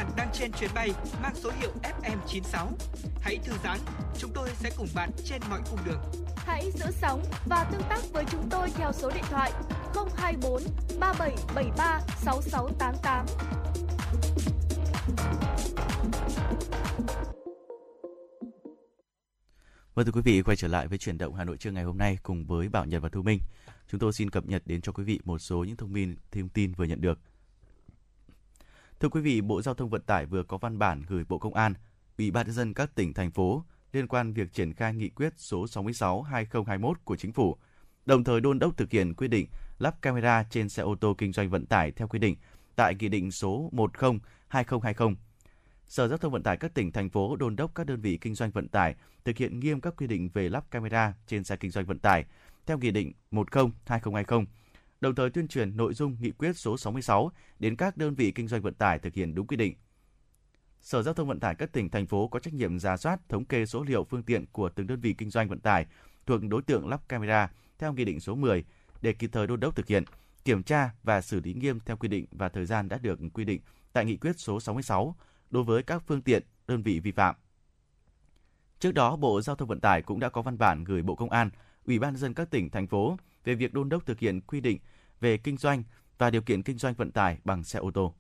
[0.02, 2.68] bạn đang trên chuyến bay mang số hiệu FM96.
[3.22, 3.80] Hãy thư giãn,
[4.18, 6.02] chúng tôi sẽ cùng bạn trên mọi cung đường.
[6.36, 9.52] Hãy giữ sóng và tương tác với chúng tôi theo số điện thoại
[10.18, 10.62] 024
[11.00, 13.26] 3773 6688.
[19.96, 21.98] Vâng thưa quý vị, quay trở lại với chuyển động Hà Nội trưa ngày hôm
[21.98, 23.40] nay cùng với Bảo Nhật và Thu Minh.
[23.88, 26.50] Chúng tôi xin cập nhật đến cho quý vị một số những thông tin thông
[26.50, 27.20] tin vừa nhận được.
[29.02, 31.54] Thưa quý vị, Bộ Giao thông Vận tải vừa có văn bản gửi Bộ Công
[31.54, 31.74] an,
[32.18, 33.64] Ủy ban nhân dân các tỉnh thành phố
[33.94, 37.58] liên quan việc triển khai nghị quyết số 66/2021 của Chính phủ,
[38.06, 39.48] đồng thời đôn đốc thực hiện quy định
[39.80, 42.36] lắp camera trên xe ô tô kinh doanh vận tải theo quy định
[42.76, 45.16] tại Nghị định số 10/2020.
[45.88, 48.36] Sở Giao thông Vận tải các tỉnh thành phố đôn đốc các đơn vị kinh
[48.36, 48.96] doanh vận tải
[49.26, 52.26] thực hiện nghiêm các quy định về lắp camera trên xe kinh doanh vận tải
[52.66, 54.46] theo Nghị định 10/2020
[55.02, 58.48] đồng thời tuyên truyền nội dung nghị quyết số 66 đến các đơn vị kinh
[58.48, 59.76] doanh vận tải thực hiện đúng quy định.
[60.82, 63.46] Sở Giao thông Vận tải các tỉnh, thành phố có trách nhiệm ra soát, thống
[63.46, 65.86] kê số liệu phương tiện của từng đơn vị kinh doanh vận tải
[66.26, 68.64] thuộc đối tượng lắp camera theo Nghị định số 10
[69.02, 70.04] để kịp thời đôn đốc thực hiện,
[70.46, 73.46] kiểm tra và xử lý nghiêm theo quy định và thời gian đã được quy
[73.46, 73.62] định
[73.94, 75.16] tại Nghị quyết số 66
[75.50, 77.36] đối với các phương tiện, đơn vị vi phạm.
[78.80, 81.30] Trước đó, Bộ Giao thông Vận tải cũng đã có văn bản gửi Bộ Công
[81.30, 81.50] an,
[81.86, 84.78] Ủy ban dân các tỉnh, thành phố về việc đôn đốc thực hiện quy định
[85.22, 85.84] về kinh doanh
[86.18, 88.14] và điều kiện kinh doanh vận tải bằng xe ô tô.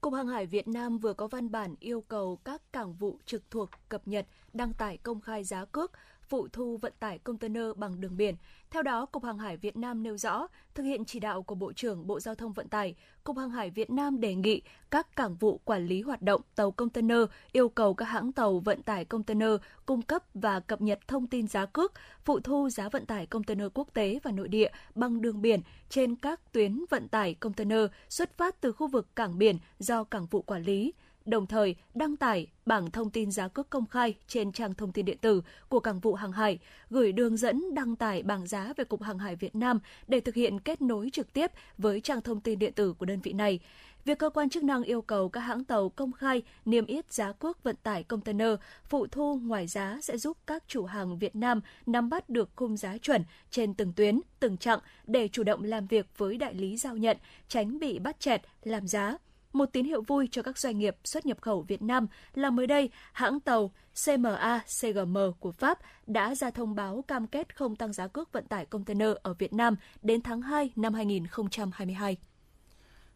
[0.00, 3.50] Cục Hàng hải Việt Nam vừa có văn bản yêu cầu các cảng vụ trực
[3.50, 5.92] thuộc cập nhật, đăng tải công khai giá cước,
[6.30, 8.34] phụ thu vận tải container bằng đường biển.
[8.70, 11.72] Theo đó, Cục Hàng hải Việt Nam nêu rõ, thực hiện chỉ đạo của Bộ
[11.72, 12.94] trưởng Bộ Giao thông Vận tải,
[13.24, 16.70] Cục Hàng hải Việt Nam đề nghị các cảng vụ quản lý hoạt động tàu
[16.70, 17.18] container
[17.52, 19.50] yêu cầu các hãng tàu vận tải container
[19.86, 21.92] cung cấp và cập nhật thông tin giá cước,
[22.24, 26.16] phụ thu giá vận tải container quốc tế và nội địa bằng đường biển trên
[26.16, 30.42] các tuyến vận tải container xuất phát từ khu vực cảng biển do cảng vụ
[30.42, 30.92] quản lý
[31.30, 35.04] đồng thời đăng tải bảng thông tin giá cước công khai trên trang thông tin
[35.04, 36.58] điện tử của Cảng vụ Hàng hải,
[36.90, 40.34] gửi đường dẫn đăng tải bảng giá về Cục Hàng hải Việt Nam để thực
[40.34, 43.60] hiện kết nối trực tiếp với trang thông tin điện tử của đơn vị này.
[44.04, 47.32] Việc cơ quan chức năng yêu cầu các hãng tàu công khai niêm yết giá
[47.32, 48.50] cước vận tải container
[48.88, 52.76] phụ thu ngoài giá sẽ giúp các chủ hàng Việt Nam nắm bắt được khung
[52.76, 56.76] giá chuẩn trên từng tuyến, từng chặng để chủ động làm việc với đại lý
[56.76, 57.16] giao nhận,
[57.48, 59.16] tránh bị bắt chẹt, làm giá.
[59.52, 62.66] Một tín hiệu vui cho các doanh nghiệp xuất nhập khẩu Việt Nam là mới
[62.66, 63.72] đây, hãng tàu
[64.04, 68.46] CMA CGM của Pháp đã ra thông báo cam kết không tăng giá cước vận
[68.46, 72.16] tải container ở Việt Nam đến tháng 2 năm 2022.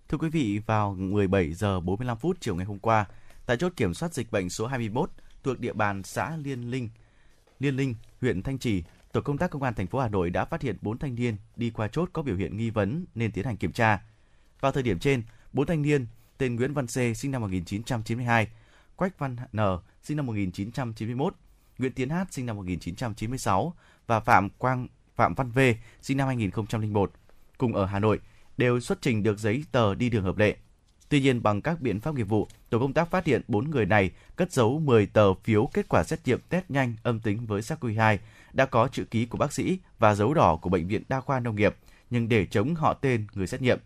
[0.09, 3.07] Thưa quý vị, vào 17 giờ 45 phút chiều ngày hôm qua,
[3.47, 5.11] tại chốt kiểm soát dịch bệnh số 21
[5.43, 6.89] thuộc địa bàn xã Liên Linh,
[7.59, 8.83] Liên Linh, huyện Thanh Trì,
[9.13, 11.37] tổ công tác công an thành phố Hà Nội đã phát hiện 4 thanh niên
[11.57, 14.03] đi qua chốt có biểu hiện nghi vấn nên tiến hành kiểm tra.
[14.61, 16.07] Vào thời điểm trên, 4 thanh niên
[16.39, 18.49] tên Nguyễn Văn C sinh năm 1992,
[18.97, 19.59] Quách Văn N
[20.03, 21.35] sinh năm 1991,
[21.79, 23.75] Nguyễn Tiến Hát sinh năm 1996
[24.07, 25.59] và Phạm Quang Phạm Văn V
[26.03, 27.13] sinh năm 2001
[27.59, 28.21] cùng ở Hà Nội
[28.57, 30.57] đều xuất trình được giấy tờ đi đường hợp lệ.
[31.09, 33.87] Tuy nhiên bằng các biện pháp nghiệp vụ, tổ công tác phát hiện 4 người
[33.87, 37.61] này cất giấu 10 tờ phiếu kết quả xét nghiệm test nhanh âm tính với
[37.61, 38.19] SARS-CoV-2
[38.53, 41.41] đã có chữ ký của bác sĩ và dấu đỏ của bệnh viện đa khoa
[41.41, 41.77] nông nghiệp
[42.11, 43.79] nhưng để chống họ tên người xét nghiệm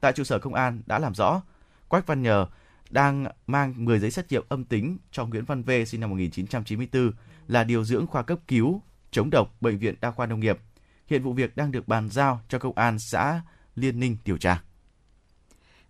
[0.00, 1.42] tại trụ sở công an đã làm rõ,
[1.88, 2.46] Quách Văn Nhờ
[2.90, 7.12] đang mang 10 giấy xét nghiệm âm tính cho Nguyễn Văn V sinh năm 1994
[7.48, 10.58] là điều dưỡng khoa cấp cứu chống độc bệnh viện đa khoa nông nghiệp.
[11.06, 13.40] Hiện vụ việc đang được bàn giao cho công an xã
[13.74, 14.62] Liên Ninh điều tra.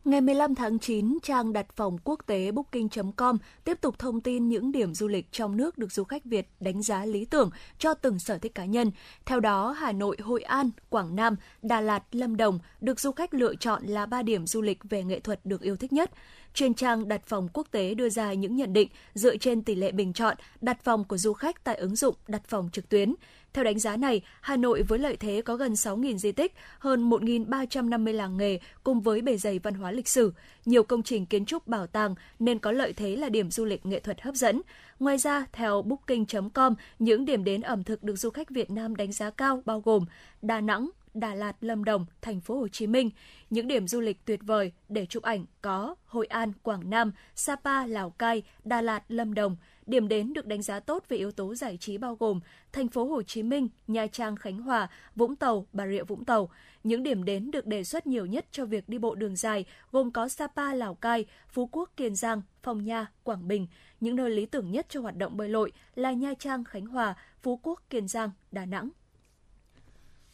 [0.05, 4.72] Ngày 15 tháng 9, trang đặt phòng quốc tế booking.com tiếp tục thông tin những
[4.72, 8.18] điểm du lịch trong nước được du khách Việt đánh giá lý tưởng cho từng
[8.18, 8.90] sở thích cá nhân.
[9.27, 13.35] Theo đó, Hà Nội, Hội An, Quảng Nam, Đà Lạt, Lâm Đồng được du khách
[13.35, 16.10] lựa chọn là ba điểm du lịch về nghệ thuật được yêu thích nhất.
[16.55, 19.93] Trên trang đặt phòng quốc tế đưa ra những nhận định dựa trên tỷ lệ
[19.93, 23.14] bình chọn đặt phòng của du khách tại ứng dụng đặt phòng trực tuyến.
[23.52, 27.10] Theo đánh giá này, Hà Nội với lợi thế có gần 6.000 di tích, hơn
[27.10, 30.32] 1.350 làng nghề cùng với bề dày văn hóa lịch sử,
[30.64, 33.86] nhiều công trình kiến trúc bảo tàng nên có lợi thế là điểm du lịch
[33.86, 34.62] nghệ thuật hấp dẫn.
[34.98, 39.12] Ngoài ra, theo booking.com, những điểm đến ẩm thực được du khách Việt Nam đánh
[39.12, 40.05] giá cao bao gồm
[40.43, 43.10] Đà Nẵng, Đà Lạt, Lâm Đồng, thành phố Hồ Chí Minh.
[43.51, 47.86] Những điểm du lịch tuyệt vời để chụp ảnh có Hội An, Quảng Nam, Sapa,
[47.86, 49.56] Lào Cai, Đà Lạt, Lâm Đồng.
[49.91, 52.41] Điểm đến được đánh giá tốt về yếu tố giải trí bao gồm
[52.73, 56.51] thành phố Hồ Chí Minh, Nha Trang, Khánh Hòa, Vũng Tàu, Bà Rịa Vũng Tàu.
[56.85, 60.11] Những điểm đến được đề xuất nhiều nhất cho việc đi bộ đường dài gồm
[60.11, 63.67] có Sapa, Lào Cai, Phú Quốc, Kiên Giang, Phong Nha, Quảng Bình.
[64.01, 67.15] Những nơi lý tưởng nhất cho hoạt động bơi lội là Nha Trang, Khánh Hòa,
[67.43, 68.89] Phú Quốc, Kiên Giang, Đà Nẵng.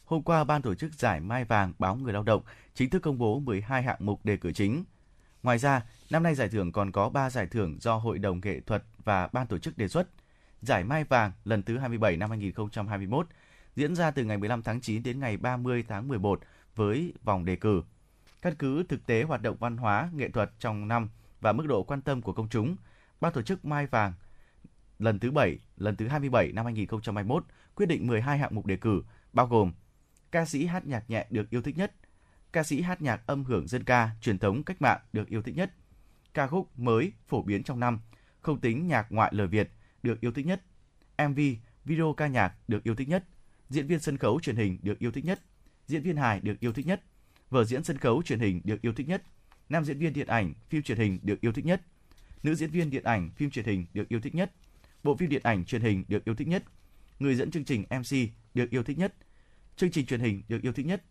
[0.05, 2.41] Hôm qua, Ban tổ chức giải Mai Vàng báo Người Lao động
[2.73, 4.83] chính thức công bố 12 hạng mục đề cử chính.
[5.43, 8.59] Ngoài ra, năm nay giải thưởng còn có 3 giải thưởng do Hội đồng Nghệ
[8.59, 10.07] thuật và Ban tổ chức đề xuất.
[10.61, 13.27] Giải Mai Vàng lần thứ 27 năm 2021
[13.75, 16.39] diễn ra từ ngày 15 tháng 9 đến ngày 30 tháng 11
[16.75, 17.83] với vòng đề cử.
[18.41, 21.09] Căn cứ thực tế hoạt động văn hóa, nghệ thuật trong năm
[21.41, 22.75] và mức độ quan tâm của công chúng,
[23.21, 24.13] Ban tổ chức Mai Vàng
[24.99, 27.43] lần thứ 7, lần thứ 27 năm 2021
[27.75, 29.03] quyết định 12 hạng mục đề cử,
[29.33, 29.73] bao gồm
[30.31, 31.93] ca sĩ hát nhạc nhẹ được yêu thích nhất,
[32.53, 35.55] ca sĩ hát nhạc âm hưởng dân ca truyền thống cách mạng được yêu thích
[35.55, 35.73] nhất,
[36.33, 37.99] ca khúc mới phổ biến trong năm,
[38.41, 39.69] không tính nhạc ngoại lời Việt
[40.03, 40.61] được yêu thích nhất,
[41.29, 41.39] MV,
[41.85, 43.25] video ca nhạc được yêu thích nhất,
[43.69, 45.41] diễn viên sân khấu truyền hình được yêu thích nhất,
[45.87, 47.03] diễn viên hài được yêu thích nhất,
[47.49, 49.23] vở diễn sân khấu truyền hình được yêu thích nhất,
[49.69, 51.81] nam diễn viên điện ảnh, phim truyền hình được yêu thích nhất,
[52.43, 54.51] nữ diễn viên điện ảnh, phim truyền hình được yêu thích nhất,
[55.03, 56.63] bộ phim điện ảnh truyền hình được yêu thích nhất,
[57.19, 58.17] người dẫn chương trình MC
[58.53, 59.13] được yêu thích nhất,
[59.75, 61.03] chương trình truyền hình được yêu thích nhất.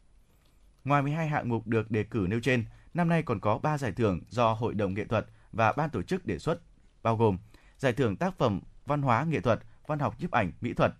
[0.85, 3.93] Ngoài 12 hạng mục được đề cử nêu trên, năm nay còn có 3 giải
[3.93, 6.61] thưởng do Hội đồng nghệ thuật và ban tổ chức đề xuất,
[7.06, 7.38] bao gồm
[7.78, 10.94] Giải thưởng tác phẩm văn hóa nghệ thuật, văn học nhiếp ảnh, mỹ thuật,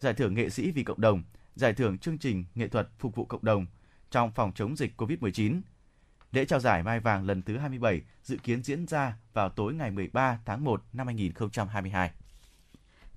[0.00, 1.22] Giải thưởng nghệ sĩ vì cộng đồng,
[1.54, 3.66] Giải thưởng chương trình nghệ thuật phục vụ cộng đồng
[4.10, 5.60] trong phòng chống dịch COVID-19.
[6.32, 9.90] Lễ trao giải Mai Vàng lần thứ 27 dự kiến diễn ra vào tối ngày
[9.90, 12.10] 13 tháng 1 năm 2022.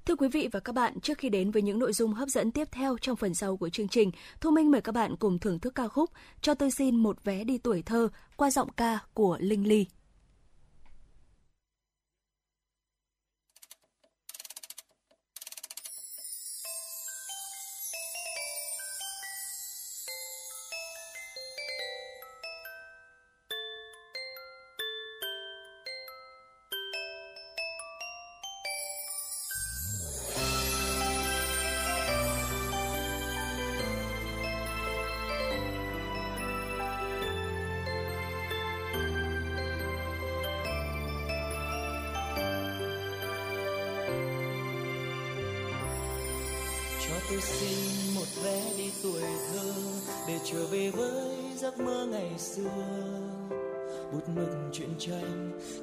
[0.06, 2.52] Thưa quý vị và các bạn, trước khi đến với những nội dung hấp dẫn
[2.52, 5.60] tiếp theo trong phần sau của chương trình, Thu Minh mời các bạn cùng thưởng
[5.60, 6.10] thức ca khúc
[6.42, 9.86] Cho tôi xin một vé đi tuổi thơ qua giọng ca của Linh Ly.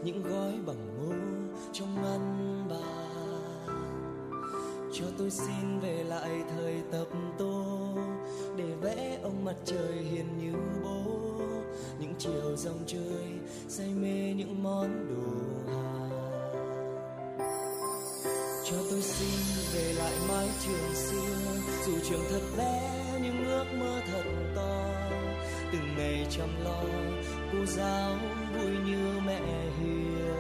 [0.02, 1.14] Những gói bằng ngô
[1.72, 3.08] trong ngăn bàn
[4.92, 7.06] cho tôi xin về lại thời tập
[7.38, 7.64] tô,
[8.56, 10.52] để vẽ ông mặt trời hiền như
[10.82, 11.02] bố.
[12.00, 13.32] Những chiều dòng chơi
[13.68, 16.08] say mê những món đồ hà.
[18.64, 21.52] Cho tôi xin về lại mái trường xưa,
[21.86, 24.24] dù trường thật bé nhưng ước mơ thật
[24.54, 24.90] to.
[25.72, 26.82] Từng ngày chăm lo
[27.52, 28.12] cô giáo
[28.54, 29.40] vui như mẹ
[29.80, 30.34] hiền.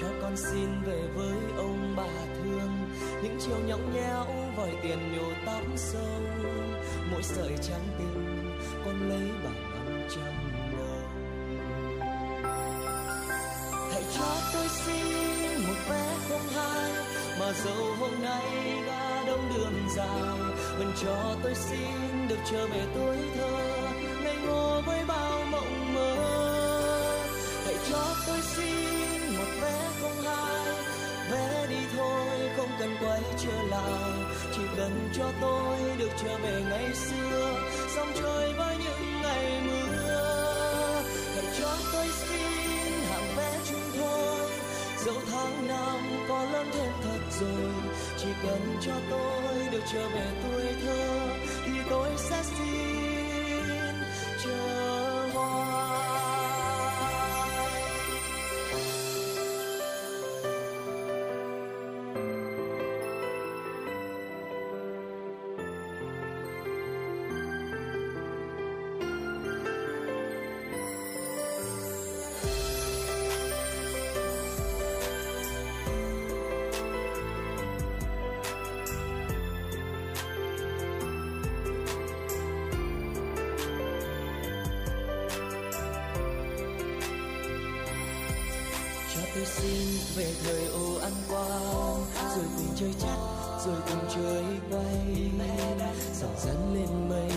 [0.00, 2.70] Cho con xin về với ông bà thương,
[3.22, 4.26] những chiều nhõng nhẽo
[4.56, 6.20] vòi tiền nhổ tóc sâu.
[7.10, 8.50] Mỗi sợi trắng tình
[8.84, 10.24] con lấy bằng năm trăm
[10.72, 11.10] đồng
[13.92, 16.92] hãy cho tôi xin một vé không hai,
[17.40, 20.38] mà dẫu hôm nay đã đông đường dài,
[20.78, 23.69] vẫn cho tôi xin được trở về tuổi thơ
[24.46, 26.14] ngô với bao mộng mơ.
[27.64, 30.66] Hãy cho tôi xin một vé không hai,
[31.30, 34.12] vé đi thôi, không cần quay trở lại.
[34.56, 37.54] Chỉ cần cho tôi được trở về ngày xưa
[37.96, 41.02] sông trôi với những ngày mưa.
[41.34, 44.50] Hãy cho tôi xin hàng vé chung thôi,
[45.04, 47.72] dẫu tháng năm có lớn thêm thật rồi.
[48.18, 51.28] Chỉ cần cho tôi được trở về tuổi thơ,
[51.64, 52.69] thì tôi sẽ xin
[90.30, 92.04] về thời ô ăn quang
[92.36, 93.16] rồi cùng chơi chắc
[93.66, 95.30] rồi cùng chơi quay
[96.14, 97.30] dần dần lên mây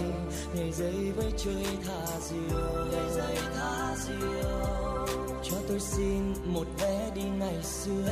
[0.56, 2.60] ngày giây với chơi thả diều.
[2.92, 4.68] Ngày giây thả diều.
[5.44, 8.12] Cho tôi xin một vé đi ngày xưa.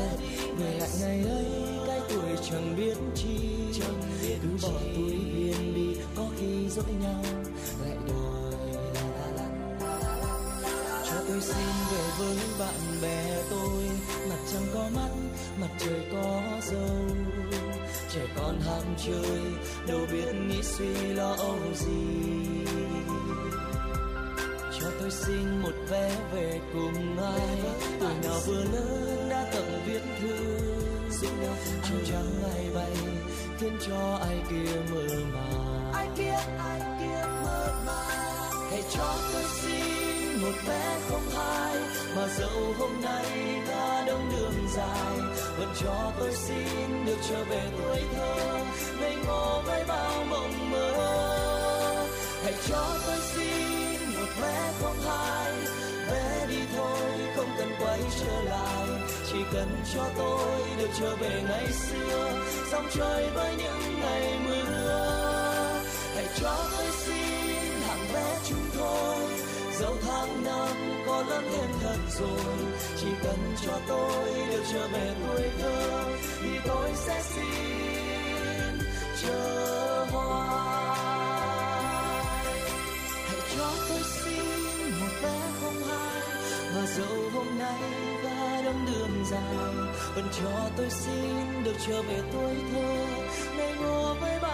[0.58, 1.46] Về lại ngày ấy
[1.88, 3.38] cái tuổi chẳng biết chi.
[4.42, 7.24] Cứ bỏ túi biên đi có khi dỗi nhau.
[7.82, 8.52] Lại đòi
[11.06, 13.41] cho tôi xin về với bạn bè
[14.52, 15.10] trăng có mắt
[15.62, 17.08] mặt trời có dâu.
[18.14, 19.42] Trẻ con ham chơi
[19.88, 22.66] đâu biết nghĩ suy lo âu gì.
[24.80, 27.62] Cho tôi xin một vé về cùng ai.
[28.00, 30.58] Tuổi nào vừa lớn đã tận viết thư.
[31.92, 32.92] Áo trắng ai bay
[33.60, 35.92] khiến cho ai kia mơ màng.
[35.94, 38.70] Ai kia ai kia mơ màng.
[38.72, 41.78] Hãy cho tôi xin một vé không hai
[42.16, 44.01] mà dẫu hôm nay ta đường
[44.76, 45.20] dài.
[45.58, 48.36] Vẫn cho tôi xin được trở về tuổi thơ.
[49.02, 50.92] Ngây ngô với bao mộng mơ.
[52.44, 55.52] Hãy cho tôi xin một vé không hai.
[56.12, 58.88] Vé đi thôi, không cần quay trở lại.
[59.32, 62.32] Chỉ cần cho tôi được trở về ngày xưa.
[62.72, 65.82] Dòng chơi với những ngày mưa.
[66.16, 67.21] Hãy cho tôi xin
[69.82, 70.76] dẫu tháng năm
[71.08, 72.56] có lớn thêm thật rồi,
[72.98, 76.04] chỉ cần cho tôi được trở về tuổi thơ,
[76.42, 78.80] thì tôi sẽ xin
[79.22, 80.98] chờ hoài.
[83.28, 84.46] Hãy cho tôi xin
[85.00, 86.22] một vé không hai
[86.76, 87.82] và dẫu hôm nay
[88.24, 89.56] đã đông đường dài,
[90.16, 93.06] vẫn cho tôi xin được trở về tuổi thơ
[93.58, 94.51] ngày ngô với bao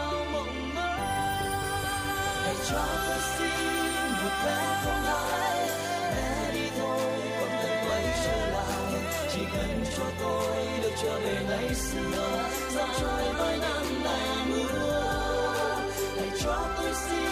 [2.69, 3.77] cho tôi xin
[4.23, 5.69] một vé không hai
[6.15, 9.01] vé đi thôi không cần quay trở lại.
[9.34, 12.49] Chỉ cần cho tôi được trở về ngày xưa.
[12.75, 15.84] Dòng trôi với năm ngày mưa.
[16.17, 17.29] Hãy cho tôi xin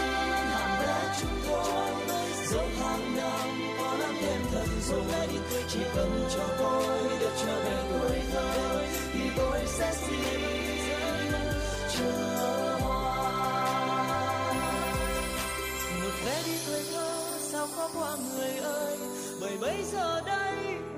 [0.51, 1.91] hàng bé chúng tôi.
[2.51, 3.49] Dẫu hàng năm
[3.79, 5.27] có lắm thêm thật rồi
[5.69, 8.81] chỉ cần cho tôi được trở về tuổi thơ,
[9.13, 11.31] thì tôi sẽ xin
[11.97, 12.54] chờ
[18.37, 18.97] người ơi,
[19.41, 20.55] bởi bây giờ đây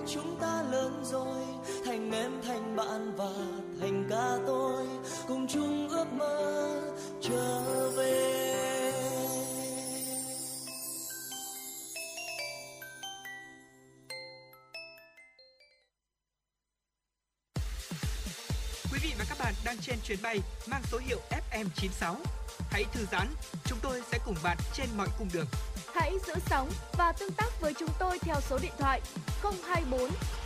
[0.08, 1.42] chúng ta lớn rồi,
[1.86, 3.32] thành em, thành bạn và
[3.80, 4.57] thành ca tôi
[19.68, 21.20] đang trên chuyến bay mang số hiệu
[21.52, 22.16] FM96.
[22.72, 23.28] Hãy thư giãn,
[23.66, 25.46] chúng tôi sẽ cùng bạn trên mọi cung đường.
[25.96, 29.02] Hãy giữ sóng và tương tác với chúng tôi theo số điện thoại
[29.44, 30.00] 024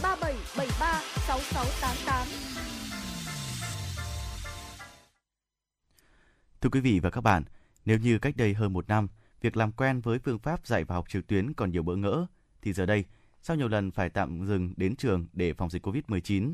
[0.03, 2.27] 3773 6688.
[6.61, 7.43] Thưa quý vị và các bạn,
[7.85, 9.07] nếu như cách đây hơn một năm,
[9.41, 12.25] việc làm quen với phương pháp dạy và học trực tuyến còn nhiều bỡ ngỡ,
[12.61, 13.05] thì giờ đây,
[13.41, 16.53] sau nhiều lần phải tạm dừng đến trường để phòng dịch COVID-19,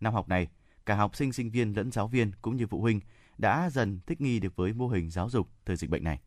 [0.00, 0.48] năm học này,
[0.90, 3.00] cả học sinh, sinh viên lẫn giáo viên cũng như phụ huynh
[3.38, 6.20] đã dần thích nghi được với mô hình giáo dục thời dịch bệnh này.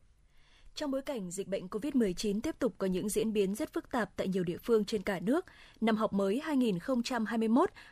[0.76, 4.10] Trong bối cảnh dịch bệnh COVID-19 tiếp tục có những diễn biến rất phức tạp
[4.16, 5.46] tại nhiều địa phương trên cả nước,
[5.82, 6.42] năm học mới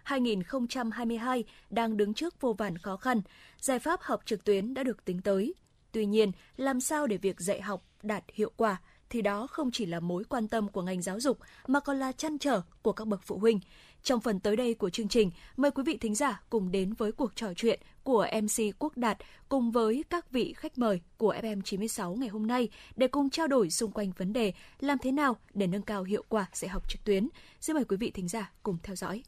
[0.06, 3.22] 2021-2022 đang đứng trước vô vàn khó khăn.
[3.60, 5.54] Giải pháp học trực tuyến đã được tính tới.
[5.92, 8.78] Tuy nhiên, làm sao để việc dạy học đạt hiệu quả
[9.12, 12.12] thì đó không chỉ là mối quan tâm của ngành giáo dục mà còn là
[12.12, 13.60] chăn trở của các bậc phụ huynh.
[14.04, 17.12] Trong phần tới đây của chương trình, mời quý vị thính giả cùng đến với
[17.12, 19.18] cuộc trò chuyện của MC Quốc Đạt
[19.50, 23.70] cùng với các vị khách mời của FM96 ngày hôm nay để cùng trao đổi
[23.70, 27.04] xung quanh vấn đề làm thế nào để nâng cao hiệu quả dạy học trực
[27.04, 27.28] tuyến.
[27.60, 29.24] Xin mời quý vị thính giả cùng theo dõi.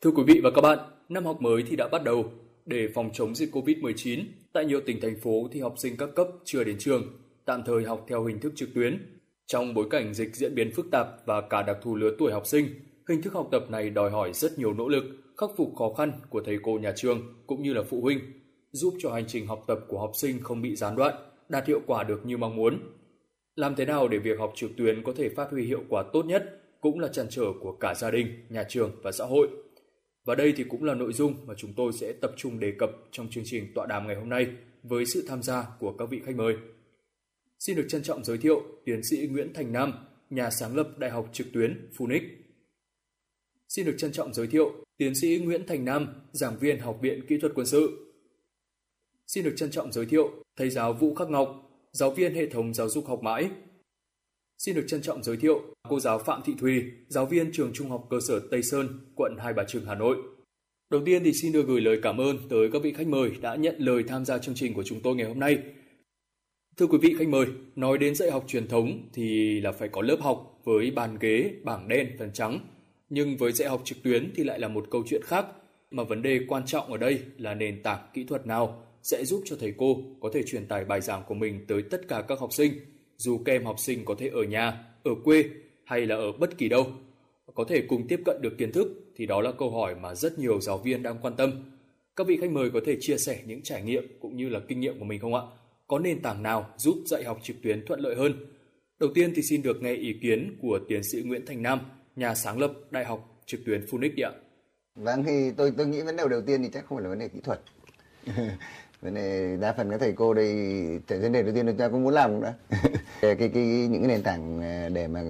[0.00, 0.78] Thưa quý vị và các bạn,
[1.08, 2.32] năm học mới thì đã bắt đầu.
[2.66, 6.28] Để phòng chống dịch COVID-19, tại nhiều tỉnh thành phố thì học sinh các cấp
[6.44, 9.11] chưa đến trường, tạm thời học theo hình thức trực tuyến.
[9.46, 12.46] Trong bối cảnh dịch diễn biến phức tạp và cả đặc thù lứa tuổi học
[12.46, 12.66] sinh,
[13.08, 15.04] hình thức học tập này đòi hỏi rất nhiều nỗ lực,
[15.36, 18.18] khắc phục khó khăn của thầy cô nhà trường cũng như là phụ huynh,
[18.72, 21.14] giúp cho hành trình học tập của học sinh không bị gián đoạn,
[21.48, 22.78] đạt hiệu quả được như mong muốn.
[23.56, 26.26] Làm thế nào để việc học trực tuyến có thể phát huy hiệu quả tốt
[26.26, 29.48] nhất cũng là trăn trở của cả gia đình, nhà trường và xã hội.
[30.24, 32.90] Và đây thì cũng là nội dung mà chúng tôi sẽ tập trung đề cập
[33.10, 34.46] trong chương trình tọa đàm ngày hôm nay
[34.82, 36.54] với sự tham gia của các vị khách mời.
[37.66, 39.92] Xin được trân trọng giới thiệu tiến sĩ Nguyễn Thành Nam,
[40.30, 42.22] nhà sáng lập Đại học trực tuyến Phoenix.
[43.68, 47.26] Xin được trân trọng giới thiệu tiến sĩ Nguyễn Thành Nam, giảng viên Học viện
[47.28, 48.12] Kỹ thuật Quân sự.
[49.26, 52.74] Xin được trân trọng giới thiệu thầy giáo Vũ Khắc Ngọc, giáo viên hệ thống
[52.74, 53.50] giáo dục học mãi.
[54.58, 57.90] Xin được trân trọng giới thiệu cô giáo Phạm Thị Thùy, giáo viên trường Trung
[57.90, 60.16] học cơ sở Tây Sơn, quận Hai Bà Trưng, Hà Nội.
[60.90, 63.56] Đầu tiên thì xin được gửi lời cảm ơn tới các vị khách mời đã
[63.56, 65.58] nhận lời tham gia chương trình của chúng tôi ngày hôm nay.
[66.82, 67.46] Thưa quý vị khách mời,
[67.76, 71.50] nói đến dạy học truyền thống thì là phải có lớp học với bàn ghế,
[71.62, 72.60] bảng đen, phần trắng.
[73.10, 75.46] Nhưng với dạy học trực tuyến thì lại là một câu chuyện khác,
[75.90, 79.42] mà vấn đề quan trọng ở đây là nền tảng kỹ thuật nào sẽ giúp
[79.44, 82.38] cho thầy cô có thể truyền tải bài giảng của mình tới tất cả các
[82.38, 82.72] học sinh,
[83.16, 85.44] dù các em học sinh có thể ở nhà, ở quê
[85.84, 86.86] hay là ở bất kỳ đâu.
[87.54, 90.38] Có thể cùng tiếp cận được kiến thức thì đó là câu hỏi mà rất
[90.38, 91.50] nhiều giáo viên đang quan tâm.
[92.16, 94.80] Các vị khách mời có thể chia sẻ những trải nghiệm cũng như là kinh
[94.80, 95.42] nghiệm của mình không ạ?
[95.92, 98.32] Có nền tảng nào giúp dạy học trực tuyến thuận lợi hơn?
[99.00, 101.80] Đầu tiên thì xin được nghe ý kiến của tiến sĩ Nguyễn Thành Nam,
[102.16, 104.30] nhà sáng lập Đại học trực tuyến Phoenix ạ.
[104.94, 107.18] Vâng thì tôi tôi nghĩ vấn đề đầu tiên thì chắc không phải là vấn
[107.18, 107.60] đề kỹ thuật.
[109.02, 110.48] vấn đề đa phần các thầy cô đây
[111.06, 112.54] cái vấn đề đầu tiên chúng ta cũng muốn làm cũng đã
[113.20, 115.22] cái, cái, cái những cái nền tảng à, để mà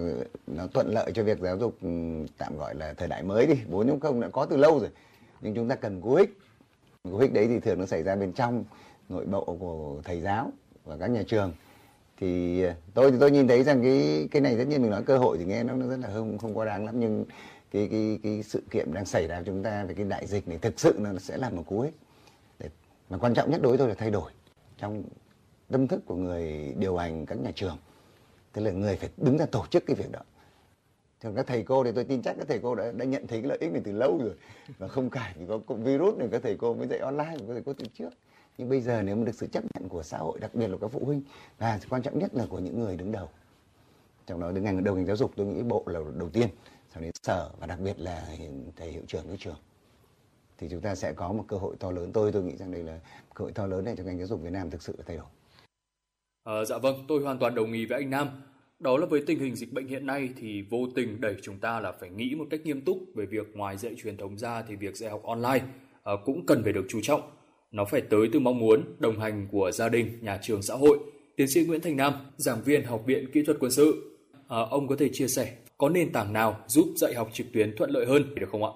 [0.47, 1.89] nó thuận lợi cho việc giáo dục ừ,
[2.39, 4.91] tạm gọi là thời đại mới đi 4.0 đã có từ lâu rồi
[5.41, 6.39] nhưng chúng ta cần cú hích
[7.03, 8.65] cú hích đấy thì thường nó xảy ra bên trong
[9.09, 10.53] nội bộ của thầy giáo
[10.85, 11.53] và các nhà trường.
[12.17, 15.03] Thì ờ, tôi thì tôi nhìn thấy rằng cái cái này tất nhiên mình nói
[15.03, 17.25] cơ hội thì nghe nó, nó rất là không không quá đáng lắm nhưng
[17.71, 20.59] cái cái cái sự kiện đang xảy ra chúng ta về cái đại dịch này
[20.59, 21.95] thực sự nó sẽ là một cú hích.
[23.13, 24.33] Mà quan trọng nhất đối với tôi là thay đổi
[24.79, 25.03] trong
[25.71, 27.77] tâm thức của người điều hành các nhà trường.
[28.53, 30.21] Tức là người phải đứng ra tổ chức cái việc đó.
[31.21, 33.41] Thường các thầy cô thì tôi tin chắc các thầy cô đã, đã nhận thấy
[33.41, 34.35] cái lợi ích này từ lâu rồi.
[34.79, 37.63] Và không cải vì có virus này các thầy cô mới dạy online các thầy
[37.67, 38.11] cô từ trước
[38.59, 40.77] nhưng bây giờ nếu mà được sự chấp nhận của xã hội đặc biệt là
[40.81, 41.23] các phụ huynh
[41.59, 43.29] và quan trọng nhất là của những người đứng đầu
[44.27, 46.49] trong đó đứng ngành đầu ngành giáo dục tôi nghĩ bộ là đầu tiên
[46.95, 48.27] sau đến sở và đặc biệt là
[48.77, 49.57] thầy hiệu trưởng các trường
[50.63, 52.83] thì chúng ta sẽ có một cơ hội to lớn tôi tôi nghĩ rằng đây
[52.83, 53.01] là
[53.35, 55.17] cơ hội to lớn để cho ngành giáo dục Việt Nam thực sự là thay
[55.17, 55.27] đổi.
[56.45, 58.29] À, dạ vâng, tôi hoàn toàn đồng ý với anh Nam.
[58.79, 61.81] Đó là với tình hình dịch bệnh hiện nay thì vô tình đẩy chúng ta
[61.81, 64.77] là phải nghĩ một cách nghiêm túc về việc ngoài dạy truyền thống ra thì
[64.77, 65.65] việc dạy học online
[66.03, 67.21] à, cũng cần phải được chú trọng.
[67.73, 70.99] Nó phải tới từ mong muốn, đồng hành của gia đình, nhà trường, xã hội.
[71.37, 74.17] Tiến sĩ Nguyễn Thành Nam, giảng viên Học viện Kỹ thuật Quân sự,
[74.49, 77.77] à, ông có thể chia sẻ có nền tảng nào giúp dạy học trực tuyến
[77.77, 78.71] thuận lợi hơn được không ạ?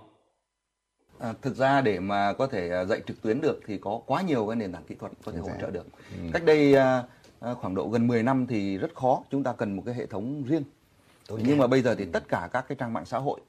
[1.18, 4.22] À, thực ra để mà có thể à, dạy trực tuyến được thì có quá
[4.22, 5.86] nhiều cái nền tảng kỹ thuật có thể hỗ trợ được.
[6.10, 6.28] Ừ.
[6.32, 7.02] Cách đây à,
[7.40, 10.06] à khoảng độ gần 10 năm thì rất khó, chúng ta cần một cái hệ
[10.06, 10.62] thống riêng.
[11.28, 12.10] Tôi Nhưng mà bây giờ thì ừ.
[12.12, 13.40] tất cả các cái trang mạng xã hội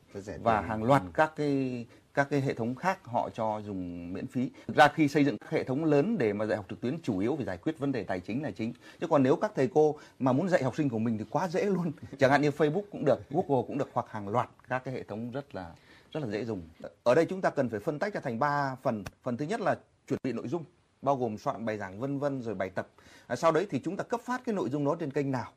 [0.44, 1.07] và hàng loạt ừ.
[1.14, 1.86] các cái
[2.18, 4.49] các cái hệ thống khác họ cho dùng miễn phí.
[4.68, 7.02] Thực ra khi xây dựng các hệ thống lớn để mà dạy học trực tuyến
[7.03, 8.73] chủ yếu phải giải quyết vấn đề tài chính là chính.
[9.02, 11.48] Chứ còn nếu các thầy cô mà muốn dạy học sinh của mình thì quá
[11.48, 11.91] dễ luôn.
[12.19, 15.03] Chẳng hạn như Facebook cũng được, Google cũng được hoặc hàng loạt các cái hệ
[15.03, 15.72] thống rất là
[16.11, 16.61] rất là dễ dùng.
[17.03, 19.03] Ở đây chúng ta cần phải phân tách ra thành 3 phần.
[19.23, 19.76] Phần thứ nhất là
[20.07, 20.64] chuẩn bị nội dung,
[21.02, 22.88] bao gồm soạn bài giảng vân vân rồi bài tập.
[23.27, 25.52] À, sau đấy thì chúng ta cấp phát cái nội dung đó trên kênh nào.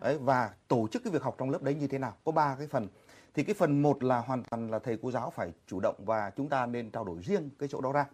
[0.00, 2.14] Đấy, và tổ chức cái việc học trong lớp đấy như thế nào.
[2.24, 2.88] Có ba cái phần.
[3.36, 6.30] Thì cái phần một là hoàn toàn là thầy cô giáo phải chủ động và
[6.36, 8.06] chúng ta nên trao đổi riêng cái chỗ đó ra.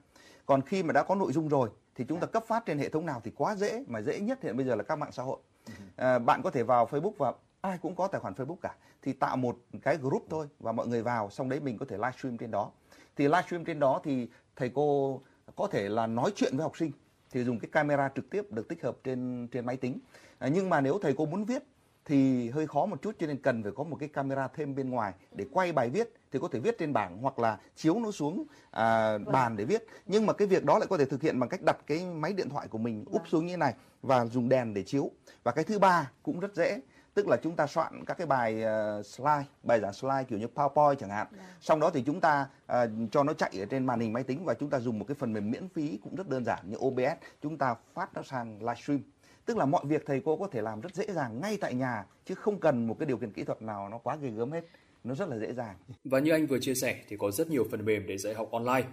[0.46, 2.88] Còn khi mà đã có nội dung rồi thì chúng ta cấp phát trên hệ
[2.88, 5.22] thống nào thì quá dễ mà dễ nhất hiện bây giờ là các mạng xã
[5.22, 5.38] hội.
[5.66, 5.72] Ừ.
[5.96, 9.12] À, bạn có thể vào Facebook và ai cũng có tài khoản Facebook cả thì
[9.12, 12.38] tạo một cái group thôi và mọi người vào xong đấy mình có thể livestream
[12.38, 12.70] trên đó
[13.16, 15.20] thì livestream trên đó thì thầy cô
[15.56, 16.92] có thể là nói chuyện với học sinh
[17.30, 19.98] thì dùng cái camera trực tiếp được tích hợp trên trên máy tính
[20.38, 21.62] à, nhưng mà nếu thầy cô muốn viết
[22.04, 24.90] thì hơi khó một chút cho nên cần phải có một cái camera thêm bên
[24.90, 28.10] ngoài để quay bài viết thì có thể viết trên bảng hoặc là chiếu nó
[28.10, 29.32] xuống à, vâng.
[29.32, 31.60] bàn để viết nhưng mà cái việc đó lại có thể thực hiện bằng cách
[31.62, 33.30] đặt cái máy điện thoại của mình úp vâng.
[33.30, 35.10] xuống như thế này và dùng đèn để chiếu
[35.44, 36.80] và cái thứ ba cũng rất dễ
[37.14, 40.46] tức là chúng ta soạn các cái bài uh, slide bài giảng slide kiểu như
[40.54, 41.48] PowerPoint chẳng hạn yeah.
[41.48, 41.56] Dạ.
[41.60, 42.74] sau đó thì chúng ta uh,
[43.10, 45.14] cho nó chạy ở trên màn hình máy tính và chúng ta dùng một cái
[45.14, 48.58] phần mềm miễn phí cũng rất đơn giản như OBS chúng ta phát nó sang
[48.58, 49.00] livestream
[49.46, 52.04] tức là mọi việc thầy cô có thể làm rất dễ dàng ngay tại nhà
[52.24, 54.64] chứ không cần một cái điều kiện kỹ thuật nào nó quá ghê gớm hết
[55.04, 55.76] nó rất là dễ dàng.
[56.04, 58.48] Và như anh vừa chia sẻ thì có rất nhiều phần mềm để dạy học
[58.50, 58.84] online.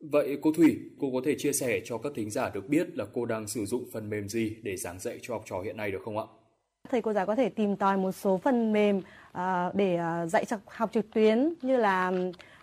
[0.00, 3.04] Vậy cô Thủy, cô có thể chia sẻ cho các thính giả được biết là
[3.14, 5.90] cô đang sử dụng phần mềm gì để giảng dạy cho học trò hiện nay
[5.90, 6.24] được không ạ?
[6.90, 10.44] Thầy cô giáo có thể tìm tòi một số phần mềm uh, để uh, dạy
[10.66, 12.12] học trực tuyến như là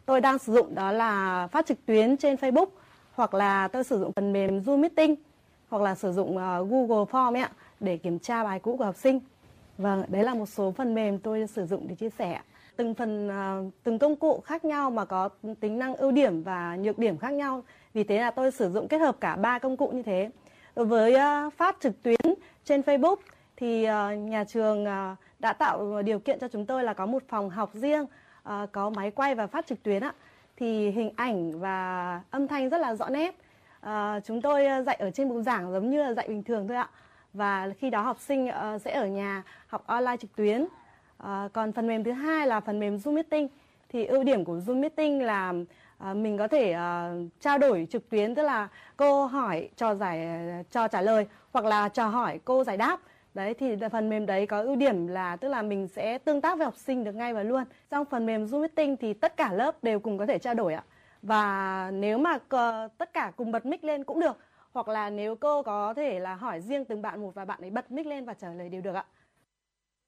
[0.06, 2.68] tôi đang sử dụng đó là phát trực tuyến trên Facebook
[3.12, 5.16] hoặc là tôi sử dụng phần mềm Zoom Meeting
[5.76, 7.50] hoặc là sử dụng uh, Google Form ấy ạ
[7.80, 9.20] để kiểm tra bài cũ của học sinh.
[9.78, 12.40] Vâng, đấy là một số phần mềm tôi sử dụng để chia sẻ.
[12.76, 15.30] Từng phần uh, từng công cụ khác nhau mà có
[15.60, 17.64] tính năng ưu điểm và nhược điểm khác nhau.
[17.94, 20.30] Vì thế là tôi sử dụng kết hợp cả ba công cụ như thế.
[20.76, 22.20] Đối với uh, phát trực tuyến
[22.66, 23.16] trên Facebook
[23.58, 27.24] thì uh, nhà trường uh, đã tạo điều kiện cho chúng tôi là có một
[27.28, 30.14] phòng học riêng, uh, có máy quay và phát trực tuyến ạ.
[30.58, 33.36] Thì hình ảnh và âm thanh rất là rõ nét.
[33.86, 36.68] À, chúng tôi ờ, dạy ở trên bục giảng giống như là dạy bình thường
[36.68, 36.90] thôi ạ
[37.34, 40.62] và khi đó học sinh uh, sẽ ở nhà học online trực tuyến.
[41.24, 43.48] Uh, còn phần mềm thứ hai là phần mềm Zoom Meeting.
[43.90, 45.54] Thì ưu điểm của Zoom Meeting là
[46.10, 48.68] uh, mình có thể uh, trao đổi trực tuyến tức là
[48.98, 50.28] cô hỏi cho giải
[50.72, 53.00] cho trả lời hoặc là trò hỏi cô giải đáp.
[53.34, 56.58] Đấy thì phần mềm đấy có ưu điểm là tức là mình sẽ tương tác
[56.58, 57.64] với học sinh được ngay và luôn.
[57.90, 60.74] Trong phần mềm Zoom Meeting thì tất cả lớp đều cùng có thể trao đổi
[60.74, 60.84] ạ.
[61.26, 62.40] Và nếu mà
[62.98, 64.38] tất cả cùng bật mic lên cũng được
[64.72, 67.70] hoặc là nếu cô có thể là hỏi riêng từng bạn một và bạn ấy
[67.70, 69.06] bật mic lên và trả lời đều được ạ.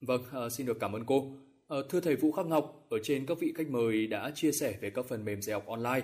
[0.02, 1.18] Vâng, uh, xin được cảm ơn cô.
[1.18, 4.74] Uh, thưa thầy Vũ Khắc Ngọc, ở trên các vị khách mời đã chia sẻ
[4.82, 6.02] về các phần mềm dạy học online.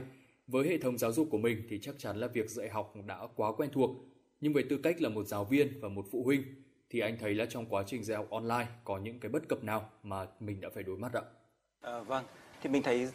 [0.47, 3.19] Với hệ thống giáo dục của mình thì chắc chắn là việc dạy học đã
[3.35, 3.89] quá quen thuộc.
[4.41, 6.43] Nhưng với tư cách là một giáo viên và một phụ huynh
[6.89, 9.63] thì anh thấy là trong quá trình dạy học online có những cái bất cập
[9.63, 11.21] nào mà mình đã phải đối mặt ạ?
[11.81, 12.25] À, vâng,
[12.61, 13.07] thì mình thấy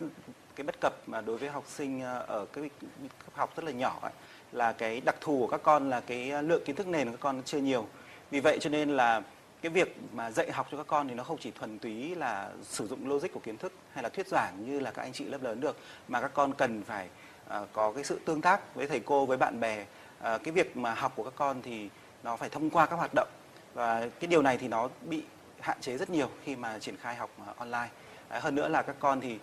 [0.59, 2.71] cái bất cập mà đối với học sinh ờ, ở cái
[3.01, 4.13] cấp học rất là nhỏ ấy,
[4.53, 7.21] là cái đặc thù của các con là cái lượng kiến thức nền của các
[7.21, 7.87] con chưa nhiều.
[8.31, 9.23] Vì vậy cho nên là
[9.63, 12.51] cái việc mà dạy học cho các con thì nó không chỉ thuần túy là
[12.63, 15.25] sử dụng logic của kiến thức hay là thuyết giảng như là các anh chị
[15.25, 15.77] lớp lớn được
[16.09, 17.09] mà các con cần phải
[17.47, 19.81] uh, có cái sự tương tác với thầy cô với bạn bè.
[19.83, 19.87] Uh,
[20.21, 21.89] cái việc mà học của các con thì
[22.23, 23.29] nó phải thông qua các hoạt động
[23.75, 25.23] và cái điều này thì nó bị
[25.61, 27.89] hạn chế rất nhiều khi mà triển khai học online.
[28.37, 29.39] Uh, hơn nữa là các con thì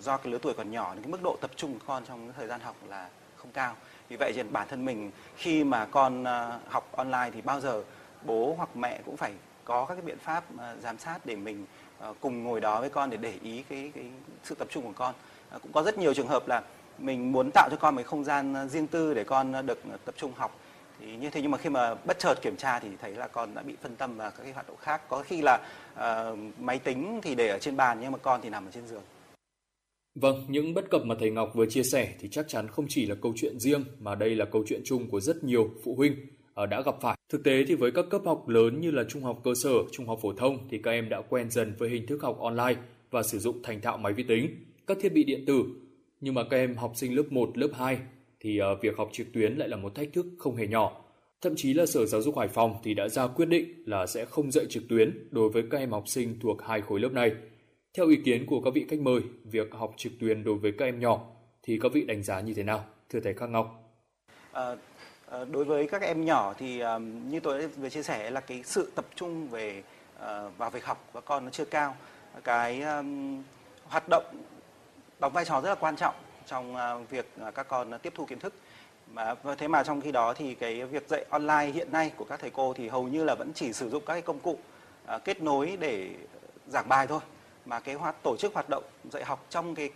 [0.00, 2.32] do cái lứa tuổi còn nhỏ nên cái mức độ tập trung của con trong
[2.36, 3.74] thời gian học là không cao.
[4.08, 7.82] Vì vậy thì bản thân mình khi mà con ờ, học online thì bao giờ
[8.22, 9.32] bố hoặc mẹ cũng phải
[9.64, 11.66] có các cái biện pháp ờ, giám sát để mình
[11.98, 14.04] ờ, cùng ngồi đó với con để để ý cái cái
[14.44, 15.14] sự tập trung của con.
[15.62, 16.62] Cũng có rất nhiều trường hợp là
[16.98, 20.32] mình muốn tạo cho con một không gian riêng tư để con được tập trung
[20.36, 20.58] học.
[21.00, 23.54] Thì như thế nhưng mà khi mà bất chợt kiểm tra thì thấy là con
[23.54, 25.00] đã bị phân tâm vào các cái hoạt động khác.
[25.08, 25.58] Có khi là
[25.94, 28.86] uh, máy tính thì để ở trên bàn nhưng mà con thì nằm ở trên
[28.86, 29.02] giường.
[30.14, 33.06] Vâng, những bất cập mà thầy Ngọc vừa chia sẻ thì chắc chắn không chỉ
[33.06, 36.16] là câu chuyện riêng mà đây là câu chuyện chung của rất nhiều phụ huynh
[36.54, 37.16] ờ, đã gặp phải.
[37.28, 40.06] Thực tế thì với các cấp học lớn như là trung học cơ sở, trung
[40.06, 42.76] học phổ thông thì các em đã quen dần với hình thức học online
[43.10, 45.64] và sử dụng thành thạo máy vi tính, các thiết bị điện tử.
[46.20, 47.98] Nhưng mà các em học sinh lớp 1, lớp 2
[48.40, 51.04] thì ờ, việc học trực tuyến lại là một thách thức không hề nhỏ.
[51.40, 54.24] Thậm chí là Sở Giáo dục Hải Phòng thì đã ra quyết định là sẽ
[54.24, 57.32] không dạy trực tuyến đối với các em học sinh thuộc hai khối lớp này
[57.98, 60.84] theo ý kiến của các vị khách mời, việc học trực tuyến đối với các
[60.84, 61.20] em nhỏ
[61.62, 62.84] thì các vị đánh giá như thế nào?
[63.08, 63.66] Thưa thầy Khắc Ngọc.
[64.52, 64.74] À,
[65.50, 68.62] đối với các em nhỏ thì ờ, như tôi đã vừa chia sẻ là cái
[68.64, 69.82] sự tập trung về
[70.58, 71.96] vào việc học của các con nó chưa cao.
[72.44, 73.42] Cái um,
[73.84, 74.24] hoạt động
[75.20, 76.14] đóng vai trò rất là quan trọng
[76.46, 76.76] trong
[77.10, 78.54] việc các con tiếp thu kiến thức
[79.12, 82.40] mà thế mà trong khi đó thì cái việc dạy online hiện nay của các
[82.40, 84.58] thầy cô thì hầu như là vẫn chỉ sử dụng các cái công cụ
[85.24, 86.10] kết nối để
[86.66, 87.20] giảng bài thôi
[87.66, 89.90] mà cái hoạt tổ chức hoạt động dạy học trong cái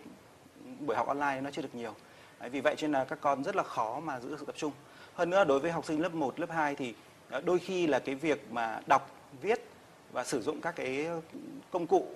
[0.80, 1.94] buổi học online nó chưa được nhiều.
[2.40, 4.55] Đấy, vì vậy cho nên là các con rất là khó mà giữ sự tập
[4.59, 4.72] trung.
[5.14, 6.94] Hơn nữa đối với học sinh lớp 1, lớp 2 thì
[7.30, 9.10] ờ, đôi khi là cái việc mà đọc,
[9.43, 9.60] viết
[10.12, 11.09] và sử dụng các cái
[11.70, 12.06] công cụ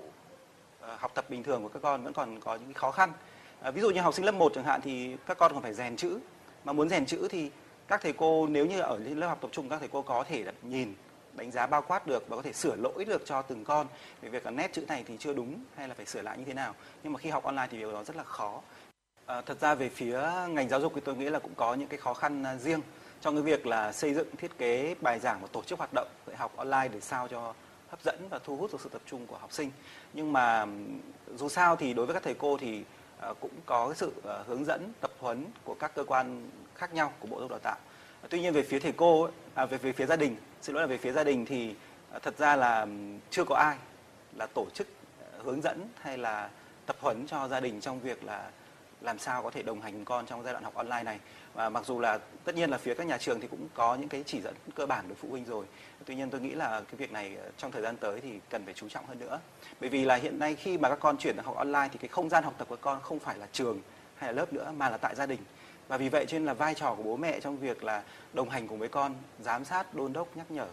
[0.81, 3.12] ờ, học tập bình thường của các con vẫn còn có những khó khăn.
[3.60, 5.74] À, ví dụ như học sinh lớp 1 chẳng hạn thì các con còn phải
[5.74, 6.18] rèn chữ.
[6.64, 7.51] Mà muốn rèn chữ thì
[7.89, 10.43] các thầy cô nếu như ở lớp học tập trung các thầy cô có thể
[10.43, 10.94] là nhìn
[11.37, 13.87] đánh giá bao quát được và có thể sửa lỗi được cho từng con.
[14.23, 16.45] Về việc là nét chữ này thì chưa đúng hay là phải sửa lại như
[16.45, 16.75] thế nào.
[17.03, 18.61] Nhưng mà khi học online thì điều đó rất là khó.
[19.27, 21.89] À, thật ra về phía ngành giáo dục thì tôi nghĩ là cũng có những
[21.89, 22.81] cái khó khăn à, riêng
[23.21, 26.09] trong cái việc là xây dựng thiết kế bài giảng và tổ chức hoạt động
[26.27, 27.55] dạy học online để sao cho
[27.89, 29.71] hấp dẫn và thu hút được sự tập trung của học sinh.
[30.13, 30.67] Nhưng mà
[31.37, 32.85] dù sao thì đối với các thầy cô thì
[33.21, 36.95] à, cũng có cái sự à, hướng dẫn tập huấn của các cơ quan khác
[36.95, 37.77] nhau của bộ giáo dục đào tạo.
[38.31, 40.37] Tuy nhiên về phía thầy cô ấy, à, về về phía gia đình
[40.67, 41.75] xin lỗi là về phía gia đình thì
[42.13, 42.87] à, thật ra là
[43.31, 43.77] chưa có ai
[44.37, 44.87] là tổ chức
[45.21, 46.51] ờ, hướng dẫn hay là
[46.87, 48.51] tập huấn cho gia đình trong việc là
[49.01, 51.19] làm sao có thể đồng hành con trong giai đoạn học online này.
[51.55, 54.09] Và mặc dù là tất nhiên là phía các nhà trường thì cũng có những
[54.09, 55.65] cái chỉ dẫn cơ bản đối phụ huynh rồi.
[56.05, 58.65] Tuy nhiên tôi nghĩ là cái việc này ờ, trong thời gian tới thì cần
[58.65, 59.41] phải chú trọng hơn nữa.
[59.81, 62.29] Bởi vì là hiện nay khi mà các con chuyển học online thì cái không
[62.29, 63.81] gian học tập của con không phải là trường
[64.17, 65.41] hay là lớp nữa mà là tại gia đình
[65.89, 68.03] và vì vậy cho nên là vai trò của bố mẹ trong việc là
[68.33, 70.67] đồng hành cùng với con giám sát đôn đốc nhắc nhở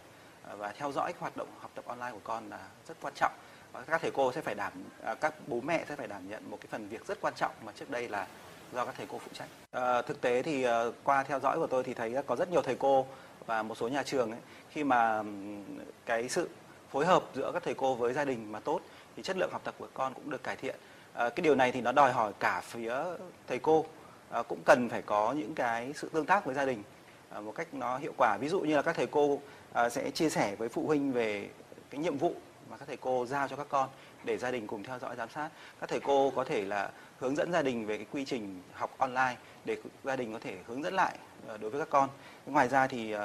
[0.43, 3.31] à, và theo dõi hoạt động học tập online của con là rất quan trọng.
[3.71, 4.73] Và các thầy cô sẽ phải đảm
[5.03, 7.51] à, các bố mẹ sẽ phải đảm nhận một cái phần việc rất quan trọng
[7.65, 8.27] mà trước đây là
[8.73, 9.47] do các thầy cô phụ trách.
[9.71, 12.61] À, thực tế thì ờ, qua theo dõi của tôi thì thấy có rất nhiều
[12.61, 13.07] thầy cô
[13.45, 15.23] và một số nhà trường ấy, khi mà
[16.05, 16.49] cái sự
[16.91, 18.79] phối hợp giữa các thầy cô với gia đình mà tốt
[19.15, 20.75] thì chất lượng học tập của con cũng được cải thiện.
[21.13, 22.95] À, cái điều này thì nó đòi hỏi cả phía
[23.47, 23.85] thầy cô
[24.33, 26.83] Ờ, cũng cần phải có những cái sự tương tác với gia đình
[27.29, 28.37] ờ, một cách nó hiệu quả.
[28.37, 29.41] Ví dụ như là các thầy cô
[29.73, 31.49] ờ, sẽ chia sẻ với phụ huynh về
[31.89, 32.33] cái nhiệm vụ
[32.69, 33.89] mà các thầy cô giao cho các con
[34.23, 35.49] để gia đình cùng theo dõi, giám sát.
[35.79, 38.95] Các thầy cô có thể là hướng dẫn gia đình về cái quy trình học
[38.97, 41.17] online để gia đình có thể hướng dẫn lại
[41.59, 42.09] đối với các con.
[42.45, 43.15] Ngoài ra thì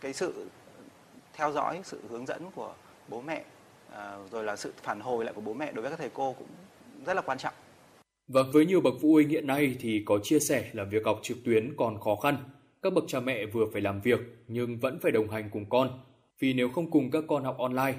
[0.00, 0.48] cái sự
[1.32, 2.74] theo dõi, sự hướng dẫn của
[3.08, 3.44] bố mẹ
[4.30, 6.48] rồi là sự phản hồi lại của bố mẹ đối với các thầy cô cũng
[7.06, 7.54] rất là quan trọng
[8.28, 11.18] và với nhiều bậc phụ huynh hiện nay thì có chia sẻ là việc học
[11.22, 12.36] trực tuyến còn khó khăn.
[12.82, 16.00] Các bậc cha mẹ vừa phải làm việc nhưng vẫn phải đồng hành cùng con.
[16.38, 17.94] Vì nếu không cùng các con học online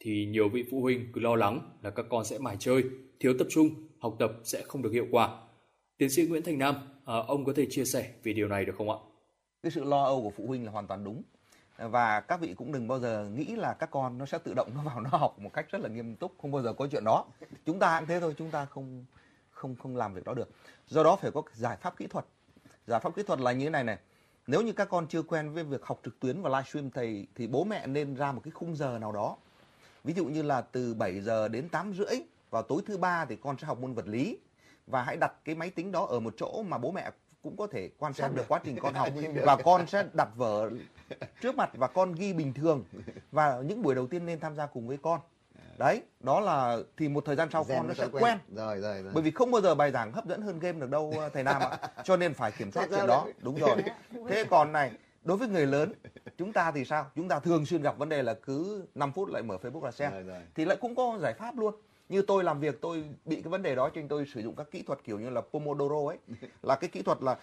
[0.00, 2.84] thì nhiều vị phụ huynh cứ lo lắng là các con sẽ mải chơi,
[3.20, 5.40] thiếu tập trung, học tập sẽ không được hiệu quả.
[5.98, 6.74] Tiến sĩ Nguyễn Thành Nam,
[7.04, 8.96] à, ông có thể chia sẻ về điều này được không ạ?
[9.62, 11.22] Cái sự lo âu của phụ huynh là hoàn toàn đúng.
[11.78, 14.70] Và các vị cũng đừng bao giờ nghĩ là các con nó sẽ tự động
[14.74, 17.04] nó vào nó học một cách rất là nghiêm túc, không bao giờ có chuyện
[17.04, 17.24] đó.
[17.66, 19.04] Chúng ta cũng thế thôi, chúng ta không
[19.56, 20.48] không không làm việc đó được.
[20.86, 22.24] Do đó phải có giải pháp kỹ thuật.
[22.86, 23.98] Giải pháp kỹ thuật là như thế này này.
[24.46, 27.46] Nếu như các con chưa quen với việc học trực tuyến và livestream thì thì
[27.46, 29.36] bố mẹ nên ra một cái khung giờ nào đó.
[30.04, 32.20] Ví dụ như là từ 7 giờ đến 8 rưỡi
[32.50, 34.38] vào tối thứ ba thì con sẽ học môn vật lý.
[34.86, 37.10] Và hãy đặt cái máy tính đó ở một chỗ mà bố mẹ
[37.42, 39.08] cũng có thể quan sát được quá trình con học.
[39.44, 40.70] Và con sẽ đặt vở
[41.40, 42.84] trước mặt và con ghi bình thường.
[43.32, 45.20] Và những buổi đầu tiên nên tham gia cùng với con
[45.78, 48.38] đấy đó là thì một thời gian sau Gen con nó sẽ quen, quen.
[48.56, 49.12] Rồi, rồi, rồi.
[49.14, 51.62] bởi vì không bao giờ bài giảng hấp dẫn hơn game được đâu thầy nam
[51.62, 51.78] ạ.
[52.04, 53.26] Cho nên phải kiểm soát chuyện đó.
[53.42, 53.76] đúng rồi.
[54.28, 54.90] Thế còn này
[55.24, 55.92] đối với người lớn
[56.38, 57.10] chúng ta thì sao?
[57.16, 59.90] Chúng ta thường xuyên gặp vấn đề là cứ 5 phút lại mở facebook là
[59.90, 60.40] xem rồi, rồi.
[60.54, 61.74] thì lại cũng có giải pháp luôn.
[62.08, 64.56] Như tôi làm việc tôi bị cái vấn đề đó cho nên tôi sử dụng
[64.56, 66.18] các kỹ thuật kiểu như là pomodoro ấy.
[66.62, 67.36] Là cái kỹ thuật là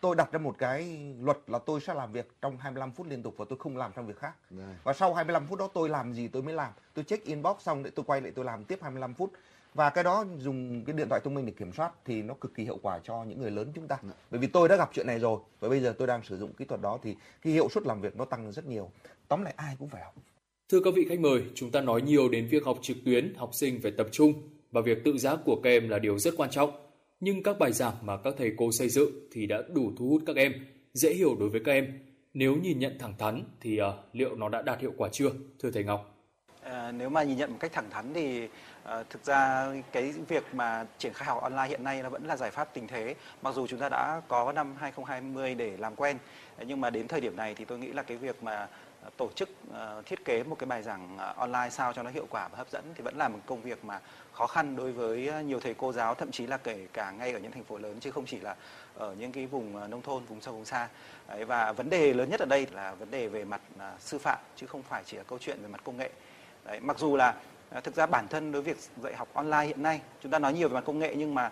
[0.00, 3.22] tôi đặt ra một cái luật là tôi sẽ làm việc trong 25 phút liên
[3.22, 4.32] tục và tôi không làm trong việc khác.
[4.50, 4.74] Rồi.
[4.84, 6.72] Và sau 25 phút đó tôi làm gì tôi mới làm.
[6.94, 9.32] Tôi check inbox xong để tôi quay lại tôi làm tiếp 25 phút.
[9.74, 12.54] Và cái đó dùng cái điện thoại thông minh để kiểm soát thì nó cực
[12.54, 13.98] kỳ hiệu quả cho những người lớn chúng ta.
[14.02, 14.12] Rồi.
[14.30, 16.52] Bởi vì tôi đã gặp chuyện này rồi và bây giờ tôi đang sử dụng
[16.52, 18.90] kỹ thuật đó thì cái hiệu suất làm việc nó tăng rất nhiều.
[19.28, 20.14] Tóm lại ai cũng phải học.
[20.68, 23.50] Thưa các vị khách mời, chúng ta nói nhiều đến việc học trực tuyến, học
[23.54, 24.32] sinh phải tập trung
[24.72, 26.87] và việc tự giác của các em là điều rất quan trọng
[27.20, 30.22] nhưng các bài giảng mà các thầy cô xây dựng thì đã đủ thu hút
[30.26, 30.52] các em,
[30.94, 31.98] dễ hiểu đối với các em.
[32.34, 35.70] Nếu nhìn nhận thẳng thắn thì uh, liệu nó đã đạt hiệu quả chưa, thưa
[35.70, 36.14] thầy Ngọc?
[36.62, 38.48] À, nếu mà nhìn nhận một cách thẳng thắn thì
[38.84, 42.36] à, thực ra cái việc mà triển khai học online hiện nay nó vẫn là
[42.36, 43.14] giải pháp tình thế.
[43.42, 46.18] Mặc dù chúng ta đã có năm 2020 để làm quen,
[46.66, 48.68] nhưng mà đến thời điểm này thì tôi nghĩ là cái việc mà
[49.02, 52.10] Ờ, tổ chức ờ, thiết kế một cái bài giảng ờ, online sao cho nó
[52.10, 54.00] hiệu quả và hấp dẫn thì vẫn là một công việc mà
[54.32, 57.38] khó khăn đối với nhiều thầy cô giáo thậm chí là kể cả ngay ở
[57.38, 58.56] những thành phố lớn chứ không chỉ là
[58.94, 60.88] ở những cái vùng nông thôn vùng sâu vùng xa.
[61.28, 63.60] Đấy, và vấn đề lớn nhất ở đây là vấn đề về mặt
[63.98, 66.10] sư phạm chứ không phải chỉ là câu chuyện về mặt công nghệ.
[66.64, 67.34] Đấy, mặc dù là
[67.84, 70.52] thực ra bản thân đối với việc dạy học online hiện nay chúng ta nói
[70.52, 71.50] nhiều về mặt công nghệ nhưng mà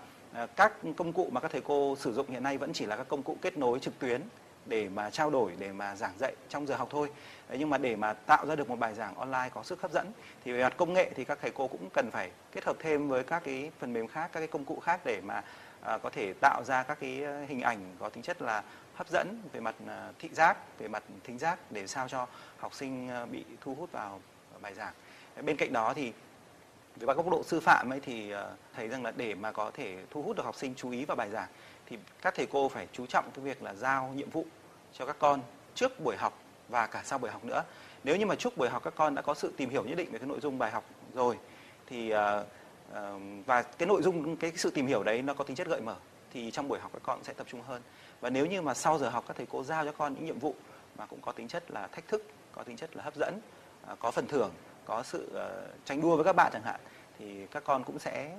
[0.56, 3.09] các công cụ mà các thầy cô sử dụng hiện nay vẫn chỉ là các
[3.09, 4.20] công cụ kết nối trực tuyến
[4.66, 7.10] để mà trao đổi để mà giảng dạy trong giờ học thôi.
[7.48, 9.93] Đấy, nhưng mà để mà tạo ra được một bài giảng online có sức hấp
[9.93, 10.12] dẫn
[10.44, 13.09] thì về mặt công nghệ thì các thầy cô cũng cần phải kết hợp thêm
[13.09, 15.43] với các cái phần mềm khác các cái công cụ khác để mà
[15.80, 18.62] à, có thể tạo ra các cái ờ, hình ảnh có tính chất là
[18.94, 22.26] hấp dẫn về mặt ờ, thị giác về mặt thính giác để sao cho
[22.59, 24.20] học sinh ờ, bị thu hút vào
[24.60, 24.94] bài giảng.
[25.43, 26.12] Bên cạnh đó thì
[26.97, 28.32] về góc độ sư phạm ấy thì
[28.74, 31.16] thấy rằng là để mà có thể thu hút được học sinh chú ý vào
[31.16, 31.48] bài giảng
[31.86, 34.44] thì các thầy cô phải chú trọng cái việc là giao nhiệm vụ
[34.98, 35.40] cho các con
[35.74, 37.64] trước buổi học và cả sau buổi học nữa.
[38.05, 40.12] Nếu như mà trước buổi học các con đã có sự tìm hiểu nhất định
[40.12, 41.39] về cái nội dung bài học rồi
[41.86, 42.18] thì uh,
[42.90, 42.97] uh,
[43.47, 45.97] và cái nội dung cái sự tìm hiểu đấy nó có tính chất gợi mở
[46.32, 47.82] thì trong buổi học các con sẽ tập trung hơn.
[48.20, 50.39] Và nếu như mà sau giờ học các thầy cô giao cho con những nhiệm
[50.39, 50.55] vụ
[50.98, 53.40] mà cũng có tính chất là thách thức có tính chất là hấp dẫn
[53.93, 54.51] uh, có phần thưởng
[54.85, 56.81] có sự uh, tranh đua với các bạn chẳng hạn
[57.18, 58.36] thì các con cũng sẽ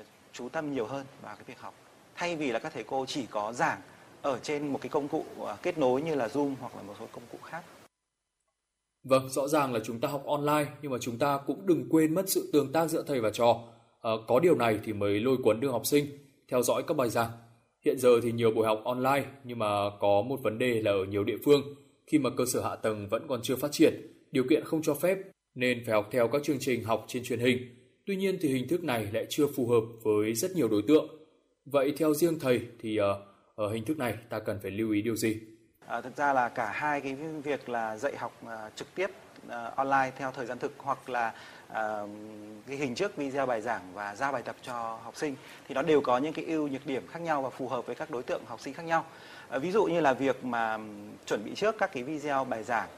[0.00, 1.74] uh, chú tâm nhiều hơn vào cái việc học.
[2.14, 3.80] Thay vì là các thầy cô chỉ có giảng
[4.22, 6.94] ở trên một cái công cụ à, kết nối như là Zoom hoặc là một
[7.00, 7.64] số công cụ khác.
[9.04, 12.14] Vâng, rõ ràng là chúng ta học online nhưng mà chúng ta cũng đừng quên
[12.14, 13.60] mất sự tương tác giữa thầy và trò.
[14.02, 16.06] À, có điều này thì mới lôi cuốn được học sinh.
[16.48, 17.30] theo dõi các bài giảng.
[17.84, 19.66] Hiện giờ thì nhiều buổi học online nhưng mà
[20.00, 21.62] có một vấn đề là ở nhiều địa phương
[22.06, 23.94] khi mà cơ sở hạ tầng vẫn còn chưa phát triển,
[24.32, 25.18] điều kiện không cho phép
[25.54, 27.58] nên phải học theo các chương trình học trên truyền hình.
[28.06, 31.06] Tuy nhiên thì hình thức này lại chưa phù hợp với rất nhiều đối tượng.
[31.64, 33.26] Vậy theo riêng thầy thì ờ,
[33.58, 35.40] ở hình thức này ta cần phải lưu ý điều gì?
[35.86, 37.14] À, thực ra là cả hai cái
[37.44, 39.10] việc là dạy học uh, trực tiếp
[39.46, 41.32] uh, online theo thời gian thực hoặc là
[41.68, 41.74] uh,
[42.66, 45.36] cái hình trước video bài giảng và ra bài tập cho học sinh
[45.68, 47.96] thì nó đều có những cái ưu nhược điểm khác nhau và phù hợp với
[47.96, 49.04] các đối tượng học sinh khác nhau.
[49.56, 50.78] Uh, ví dụ như là việc mà
[51.26, 52.88] chuẩn bị trước các cái video bài giảng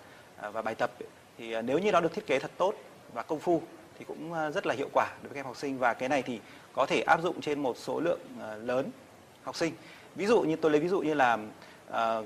[0.48, 0.90] uh, và bài tập
[1.38, 2.74] thì uh, nếu như nó được thiết kế thật tốt
[3.12, 3.62] và công phu
[3.98, 6.22] thì cũng rất là hiệu quả đối với các em học sinh và cái này
[6.22, 6.40] thì
[6.72, 8.90] có thể áp dụng trên một số lượng uh, lớn
[9.42, 9.72] học sinh.
[10.14, 11.38] Ví dụ như tôi lấy ví dụ như là
[11.90, 12.24] uh,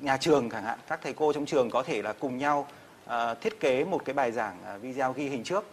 [0.00, 2.68] nhà trường chẳng hạn các thầy cô trong trường có thể là cùng nhau
[3.06, 5.64] uh, thiết kế một cái bài giảng uh, video ghi hình trước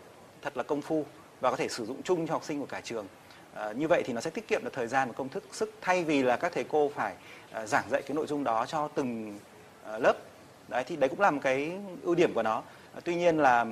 [0.41, 1.05] thật là công phu
[1.41, 3.07] và có thể sử dụng chung cho học sinh của cả trường.
[3.53, 5.73] À, như vậy thì nó sẽ tiết kiệm được thời gian và công thức sức
[5.81, 7.15] thay vì là các thầy cô phải
[7.51, 9.39] à, giảng dạy cái nội dung đó cho từng
[9.85, 10.14] à, lớp.
[10.68, 11.72] Đấy thì đấy cũng là một cái
[12.03, 12.64] ưu điểm của nó.
[12.93, 13.65] À, tuy nhiên là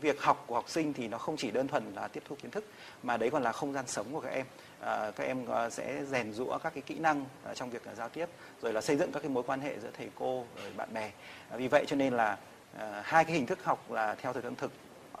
[0.00, 2.50] việc học của học sinh thì nó không chỉ đơn thuần là tiếp thu kiến
[2.50, 2.64] thức
[3.02, 4.46] mà đấy còn là không gian sống của các em
[4.80, 7.94] à, các em ờ, sẽ rèn rũa các cái kỹ năng à, trong việc à,
[7.94, 8.28] giao tiếp
[8.62, 11.10] rồi là xây dựng các cái mối quan hệ giữa thầy cô rồi bạn bè.
[11.50, 12.38] À, vì vậy cho nên là
[12.78, 14.72] à, hai cái hình thức học là theo thời gian thực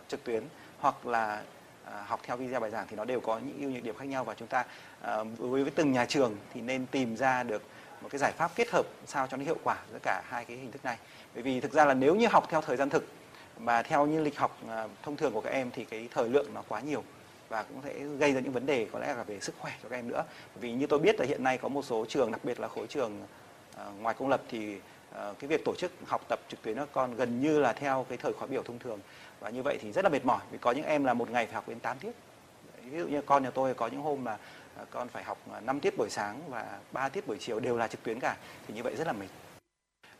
[0.08, 0.44] trực tuyến
[0.80, 1.42] hoặc là
[1.84, 4.04] à, học theo video bài giảng thì nó đều có những ưu nhược điểm khác
[4.04, 4.24] nhau.
[4.24, 4.64] Và chúng ta
[5.00, 7.62] à, với, với từng nhà trường thì nên tìm ra được
[8.00, 10.56] một cái giải pháp kết hợp sao cho nó hiệu quả giữa cả hai cái
[10.56, 10.98] hình thức này.
[11.34, 13.06] Bởi vì thực ra là nếu như học theo thời gian thực
[13.58, 14.58] mà theo như lịch học
[15.02, 17.04] thông thường của các em thì cái thời lượng nó quá nhiều
[17.48, 19.88] và cũng sẽ gây ra những vấn đề có lẽ là về sức khỏe cho
[19.88, 20.24] các em nữa.
[20.54, 22.86] Vì như tôi biết là hiện nay có một số trường đặc biệt là khối
[22.86, 26.76] trường uh, ngoài công lập thì uh, cái việc tổ chức học tập trực tuyến
[26.76, 29.00] các con gần như là theo cái thời khóa biểu thông thường.
[29.40, 31.46] Và như vậy thì rất là mệt mỏi vì có những em là một ngày
[31.46, 32.12] phải học đến 8 tiết.
[32.82, 34.36] Ví dụ như con nhà tôi có những hôm mà
[34.76, 37.88] ờ, con phải học 5 tiết buổi sáng và 3 tiết buổi chiều đều là
[37.88, 39.28] trực tuyến cả thì như vậy rất là mệt.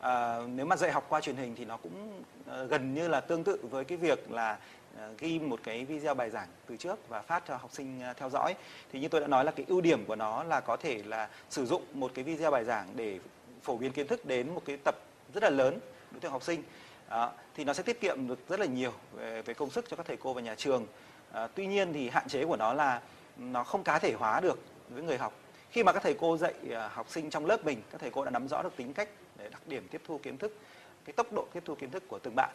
[0.00, 3.20] À, nếu mà dạy học qua truyền hình thì nó cũng uh, gần như là
[3.20, 4.58] tương tự với cái việc là
[4.98, 8.12] À, ghi một cái video bài giảng từ trước và phát cho học sinh à,
[8.12, 8.54] theo dõi.
[8.92, 11.28] Thì như tôi đã nói là cái ưu điểm của nó là có thể là
[11.50, 13.18] sử dụng một cái video bài giảng để
[13.62, 14.94] phổ biến kiến thức đến một cái tập
[15.34, 15.78] rất là lớn
[16.10, 16.62] đối tượng học sinh.
[17.08, 19.96] À, thì nó sẽ tiết kiệm được rất là nhiều về, về công sức cho
[19.96, 20.86] các thầy cô và nhà trường.
[21.32, 23.00] À, tuy nhiên thì hạn chế của nó là
[23.36, 24.58] nó không cá thể hóa được
[24.88, 25.32] với người học.
[25.70, 28.24] Khi mà các thầy cô dạy à, học sinh trong lớp mình các thầy cô
[28.24, 30.56] đã nắm rõ được tính cách để đặc điểm tiếp thu kiến thức
[31.04, 32.50] cái tốc độ tiếp thu kiến thức của từng bạn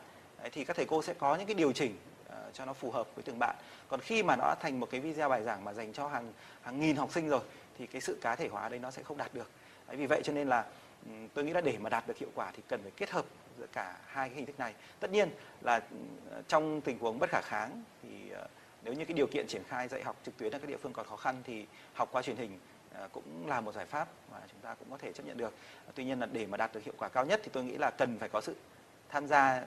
[0.52, 1.96] thì các thầy cô sẽ có những cái điều chỉnh
[2.34, 3.56] Ờ, cho nó phù hợp với từng bạn.
[3.88, 6.34] Còn khi mà nó đã thành một cái video bài giảng mà dành cho hàng
[6.62, 7.42] hàng nghìn học sinh rồi
[7.78, 9.50] thì cái sự cá thể hóa đấy nó sẽ không đạt được.
[9.88, 10.66] Đấy, vì vậy cho nên là
[11.34, 13.26] tôi nghĩ là để mà đạt được hiệu quả thì cần phải kết hợp
[13.60, 14.74] giữa cả hai cái hình thức này.
[15.00, 15.30] Tất nhiên
[15.62, 15.82] là
[16.32, 18.48] ờ, trong tình huống bất khả kháng thì ờ,
[18.84, 20.94] nếu như cái điều kiện triển khai dạy học trực tuyến ở các địa phương
[20.94, 22.60] còn khó khăn thì học qua truyền hình
[23.12, 25.54] cũng là một giải pháp mà chúng ta cũng có thể chấp nhận được.
[25.96, 27.92] Tuy nhiên là để mà đạt được hiệu quả cao nhất thì tôi nghĩ là
[27.98, 28.56] cần phải có sự
[29.10, 29.64] tham gia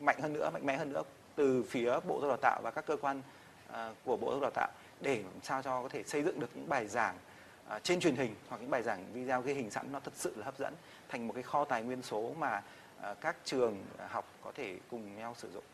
[0.00, 1.02] mạnh hơn nữa mạnh mẽ hơn nữa
[1.38, 3.22] từ phía bộ giáo dục đào tạo và các cơ quan
[3.72, 4.68] à, của bộ giáo dục đào tạo
[5.00, 7.16] để làm sao cho có thể xây dựng được những bài giảng
[7.68, 10.32] à, trên truyền hình hoặc những bài giảng video ghi hình sẵn nó thật sự
[10.36, 10.74] là hấp dẫn
[11.08, 12.62] thành một cái kho tài nguyên số mà
[13.00, 15.64] à, các trường học có thể cùng nhau sử dụng.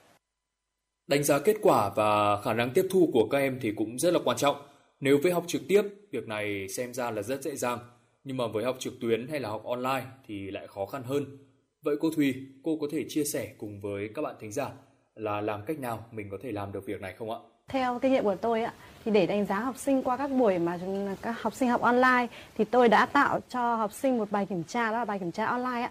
[1.06, 4.14] Đánh giá kết quả và khả năng tiếp thu của các em thì cũng rất
[4.14, 4.56] là quan trọng.
[5.00, 7.78] Nếu với học trực tiếp, việc này xem ra là rất dễ dàng,
[8.24, 11.38] nhưng mà với học trực tuyến hay là học online thì lại khó khăn hơn.
[11.82, 14.70] Vậy cô Thùy, cô có thể chia sẻ cùng với các bạn thính giả
[15.16, 17.38] là làm cách nào mình có thể làm được việc này không ạ?
[17.68, 18.72] Theo kinh nghiệm của tôi ạ,
[19.04, 20.78] thì để đánh giá học sinh qua các buổi mà
[21.22, 22.26] các học sinh học online
[22.58, 25.32] thì tôi đã tạo cho học sinh một bài kiểm tra đó là bài kiểm
[25.32, 25.90] tra online ạ.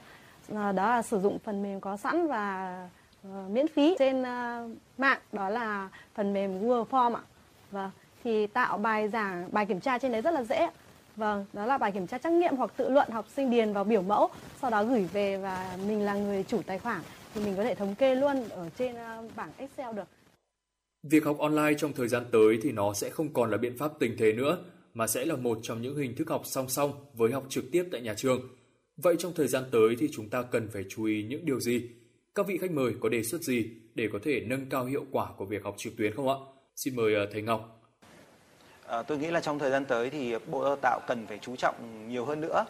[0.53, 2.87] Ờ, đó là sử dụng phần mềm có sẵn và
[3.23, 7.21] ờ, miễn phí trên ờ, mạng đó là phần mềm Google Form ạ.
[7.71, 7.91] Vâng,
[8.23, 10.69] thì tạo bài giảng bài kiểm tra trên đấy rất là dễ.
[11.15, 13.83] Vâng, đó là bài kiểm tra trắc nghiệm hoặc tự luận học sinh điền vào
[13.83, 14.29] biểu mẫu,
[14.61, 17.01] sau đó gửi về và mình là người chủ tài khoản
[17.33, 20.07] thì mình có thể thống kê luôn ở trên ờ, bảng Excel được.
[21.03, 23.91] Việc học online trong thời gian tới thì nó sẽ không còn là biện pháp
[23.99, 24.57] tình thế nữa,
[24.93, 27.83] mà sẽ là một trong những hình thức học song song với học trực tiếp
[27.91, 28.41] tại nhà trường.
[28.97, 31.89] Vậy trong thời gian tới thì chúng ta cần phải chú ý những điều gì?
[32.35, 35.27] Các vị khách mời có đề xuất gì để có thể nâng cao hiệu quả
[35.37, 36.35] của việc học trực tuyến không ạ?
[36.75, 37.79] Xin mời ờ, thầy Ngọc.
[38.87, 41.55] À, tôi nghĩ là trong thời gian tới thì Bộ Đào tạo cần phải chú
[41.55, 42.65] trọng nhiều hơn nữa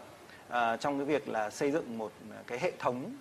[0.50, 2.12] à, trong cái việc là xây dựng một
[2.48, 3.16] cái hệ thống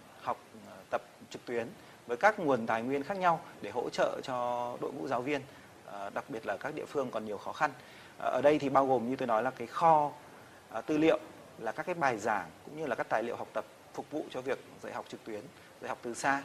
[1.32, 1.66] trực tuyến
[2.06, 5.40] với các nguồn tài nguyên khác nhau để hỗ trợ cho đội ngũ giáo viên
[5.86, 7.70] ờ, đặc biệt là các địa phương còn nhiều khó khăn.
[8.18, 10.10] Ờ, ở đây thì bao gồm như tôi nói là cái kho
[10.70, 11.18] ờ, tư liệu
[11.58, 13.64] là các cái bài giảng cũng như là các tài liệu học tập
[13.94, 15.40] phục vụ cho việc dạy học trực tuyến,
[15.80, 16.42] dạy học từ xa.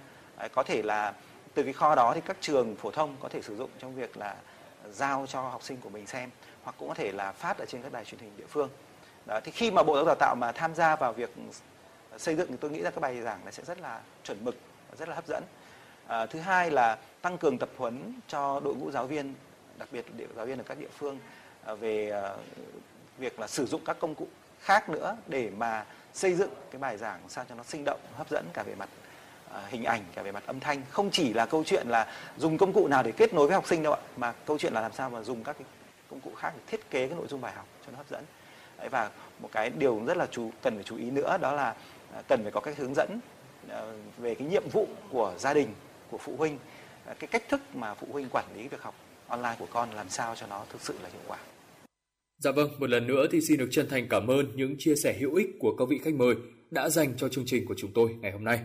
[0.54, 1.14] Có thể là
[1.54, 4.18] từ cái kho đó thì các trường phổ thông có thể sử dụng trong việc
[4.18, 4.36] là
[4.92, 6.30] giao cho học sinh của mình xem,
[6.64, 8.70] hoặc cũng có thể là phát ở trên các đài truyền hình địa phương.
[9.26, 11.30] Đó, thì khi mà bộ giáo dục đào tạo mà tham gia vào việc
[12.18, 14.56] xây dựng thì tôi nghĩ là các bài giảng này sẽ rất là chuẩn mực
[14.98, 15.44] rất là hấp dẫn.
[16.08, 19.34] À, thứ hai là tăng cường tập huấn cho đội ngũ giáo viên
[19.78, 21.20] đặc biệt là giáo viên ở các địa phương
[21.66, 22.36] à, về à,
[23.18, 24.28] việc là sử dụng các công cụ
[24.62, 28.30] khác nữa để mà xây dựng cái bài giảng sao cho nó sinh động hấp
[28.30, 28.90] dẫn cả về mặt
[29.54, 30.82] à, hình ảnh cả về mặt âm thanh.
[30.90, 32.08] Không chỉ là câu chuyện là
[32.38, 34.74] dùng công cụ nào để kết nối với học sinh đâu ạ mà câu chuyện
[34.74, 35.68] là làm sao mà dùng các cái
[36.10, 38.26] công cụ khác để thiết kế cái nội dung bài học cho nó hấp dẫn.
[38.78, 39.10] Đấy, và
[39.40, 41.76] một cái điều rất là chú cần phải chú ý nữa đó là
[42.14, 43.20] à, cần phải có các hướng dẫn
[43.70, 45.68] Ờ, về cái nhiệm vụ của gia đình
[46.12, 46.58] của phụ huynh
[47.06, 48.96] ờ, cái cách thức mà phụ huynh quản lý việc học
[49.28, 51.38] online của con làm sao cho nó thực sự là hiệu quả
[52.40, 55.18] Dạ vâng, một lần nữa thì xin được chân thành cảm ơn những chia sẻ
[55.20, 56.36] hữu ích của các vị khách mời
[56.72, 58.60] đã dành cho chương trình của chúng tôi ngày hôm nay.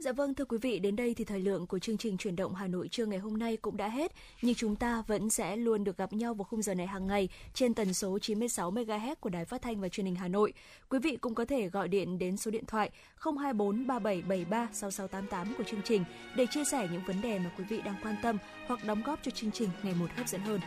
[0.00, 2.54] Dạ vâng thưa quý vị, đến đây thì thời lượng của chương trình chuyển động
[2.54, 4.12] Hà Nội trưa ngày hôm nay cũng đã hết,
[4.42, 7.28] nhưng chúng ta vẫn sẽ luôn được gặp nhau vào khung giờ này hàng ngày
[7.54, 10.52] trên tần số 96 MHz của Đài Phát thanh và Truyền hình Hà Nội.
[10.88, 15.64] Quý vị cũng có thể gọi điện đến số điện thoại 024 3773 6688 của
[15.64, 16.04] chương trình
[16.36, 19.18] để chia sẻ những vấn đề mà quý vị đang quan tâm hoặc đóng góp
[19.22, 20.60] cho chương trình ngày một hấp dẫn hơn.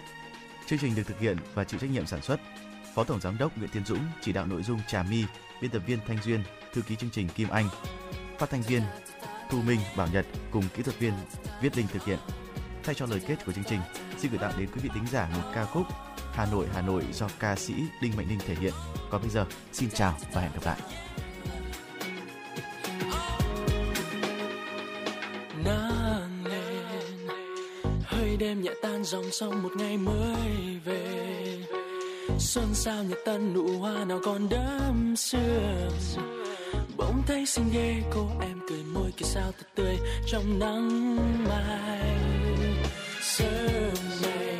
[0.68, 2.40] Chương trình được thực hiện và chịu trách nhiệm sản xuất
[2.96, 5.24] Phó Tổng Giám đốc Nguyễn Tiến Dũng chỉ đạo nội dung Trà My,
[5.62, 6.44] biên tập viên Thanh Duyên,
[6.74, 7.70] thư ký chương trình Kim Anh,
[8.40, 8.82] phát thanh viên
[9.50, 11.14] Thu Minh, Bảo Nhật cùng kỹ thuật viên
[11.62, 12.20] Viết Linh thực hiện.
[12.84, 13.80] Thay cho lời kết của chương trình,
[14.18, 15.84] xin gửi tặng đến quý vị thính giả một ca khúc
[16.34, 18.74] Hà Nội Hà Nội do ca sĩ Đinh Mạnh Ninh thể hiện.
[19.10, 20.78] Còn bây giờ, xin chào và hẹn gặp lại.
[25.66, 27.28] nắng lên
[28.04, 31.58] hơi đêm nhẹ tan dòng sông một ngày mới về
[32.40, 36.43] xuân sao nhật tân nụ hoa nào còn đẫm sương
[37.04, 39.98] bỗng thấy xinh ghê, cô em cười môi kia sao thật tươi
[40.28, 41.16] trong nắng
[41.50, 42.18] mai.
[43.22, 44.58] Sớm này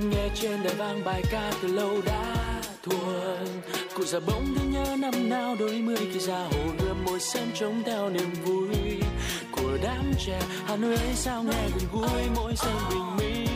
[0.00, 2.34] nghe trên đài vang bài ca từ lâu đã
[2.82, 3.46] thuần.
[3.94, 7.48] Cụ già bỗng thấy nhớ năm nào đôi mươi, khi ra hồ gươm môi sen
[7.54, 9.00] trống theo niềm vui
[9.52, 10.40] của đám trẻ.
[10.66, 13.46] Hà nội ấy sao nghe gần gũi, mỗi sân bình minh.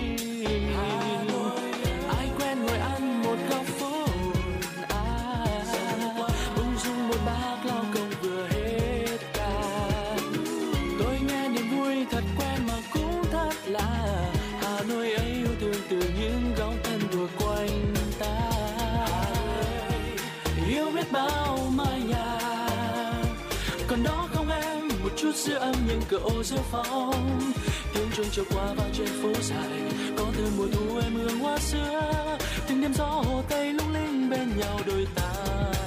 [25.40, 27.52] Một chút âm những cửa ô giữa phòng.
[27.94, 29.80] Tiếng chuông trôi qua vang trên phố dài,
[30.18, 32.38] có từ mùa thu em hương hoa xưa.
[32.68, 35.32] Từng đêm gió hồ tây lung linh bên nhau đôi ta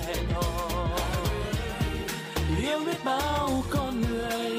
[0.08, 0.90] hẹn hò
[2.62, 4.58] yêu biết bao con người,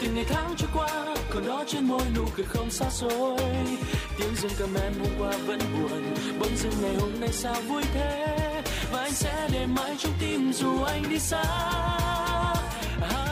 [0.00, 3.38] từng ngày tháng trôi qua, còn đó trên môi nụ cười không xa xôi.
[4.18, 7.82] Tiếng dương cầm em hôm qua vẫn buồn, bỗng dưng ngày hôm nay sao vui
[7.94, 8.26] thế?
[8.92, 11.42] Và anh sẽ để mãi trong tim dù anh đi xa.
[13.10, 13.27] À,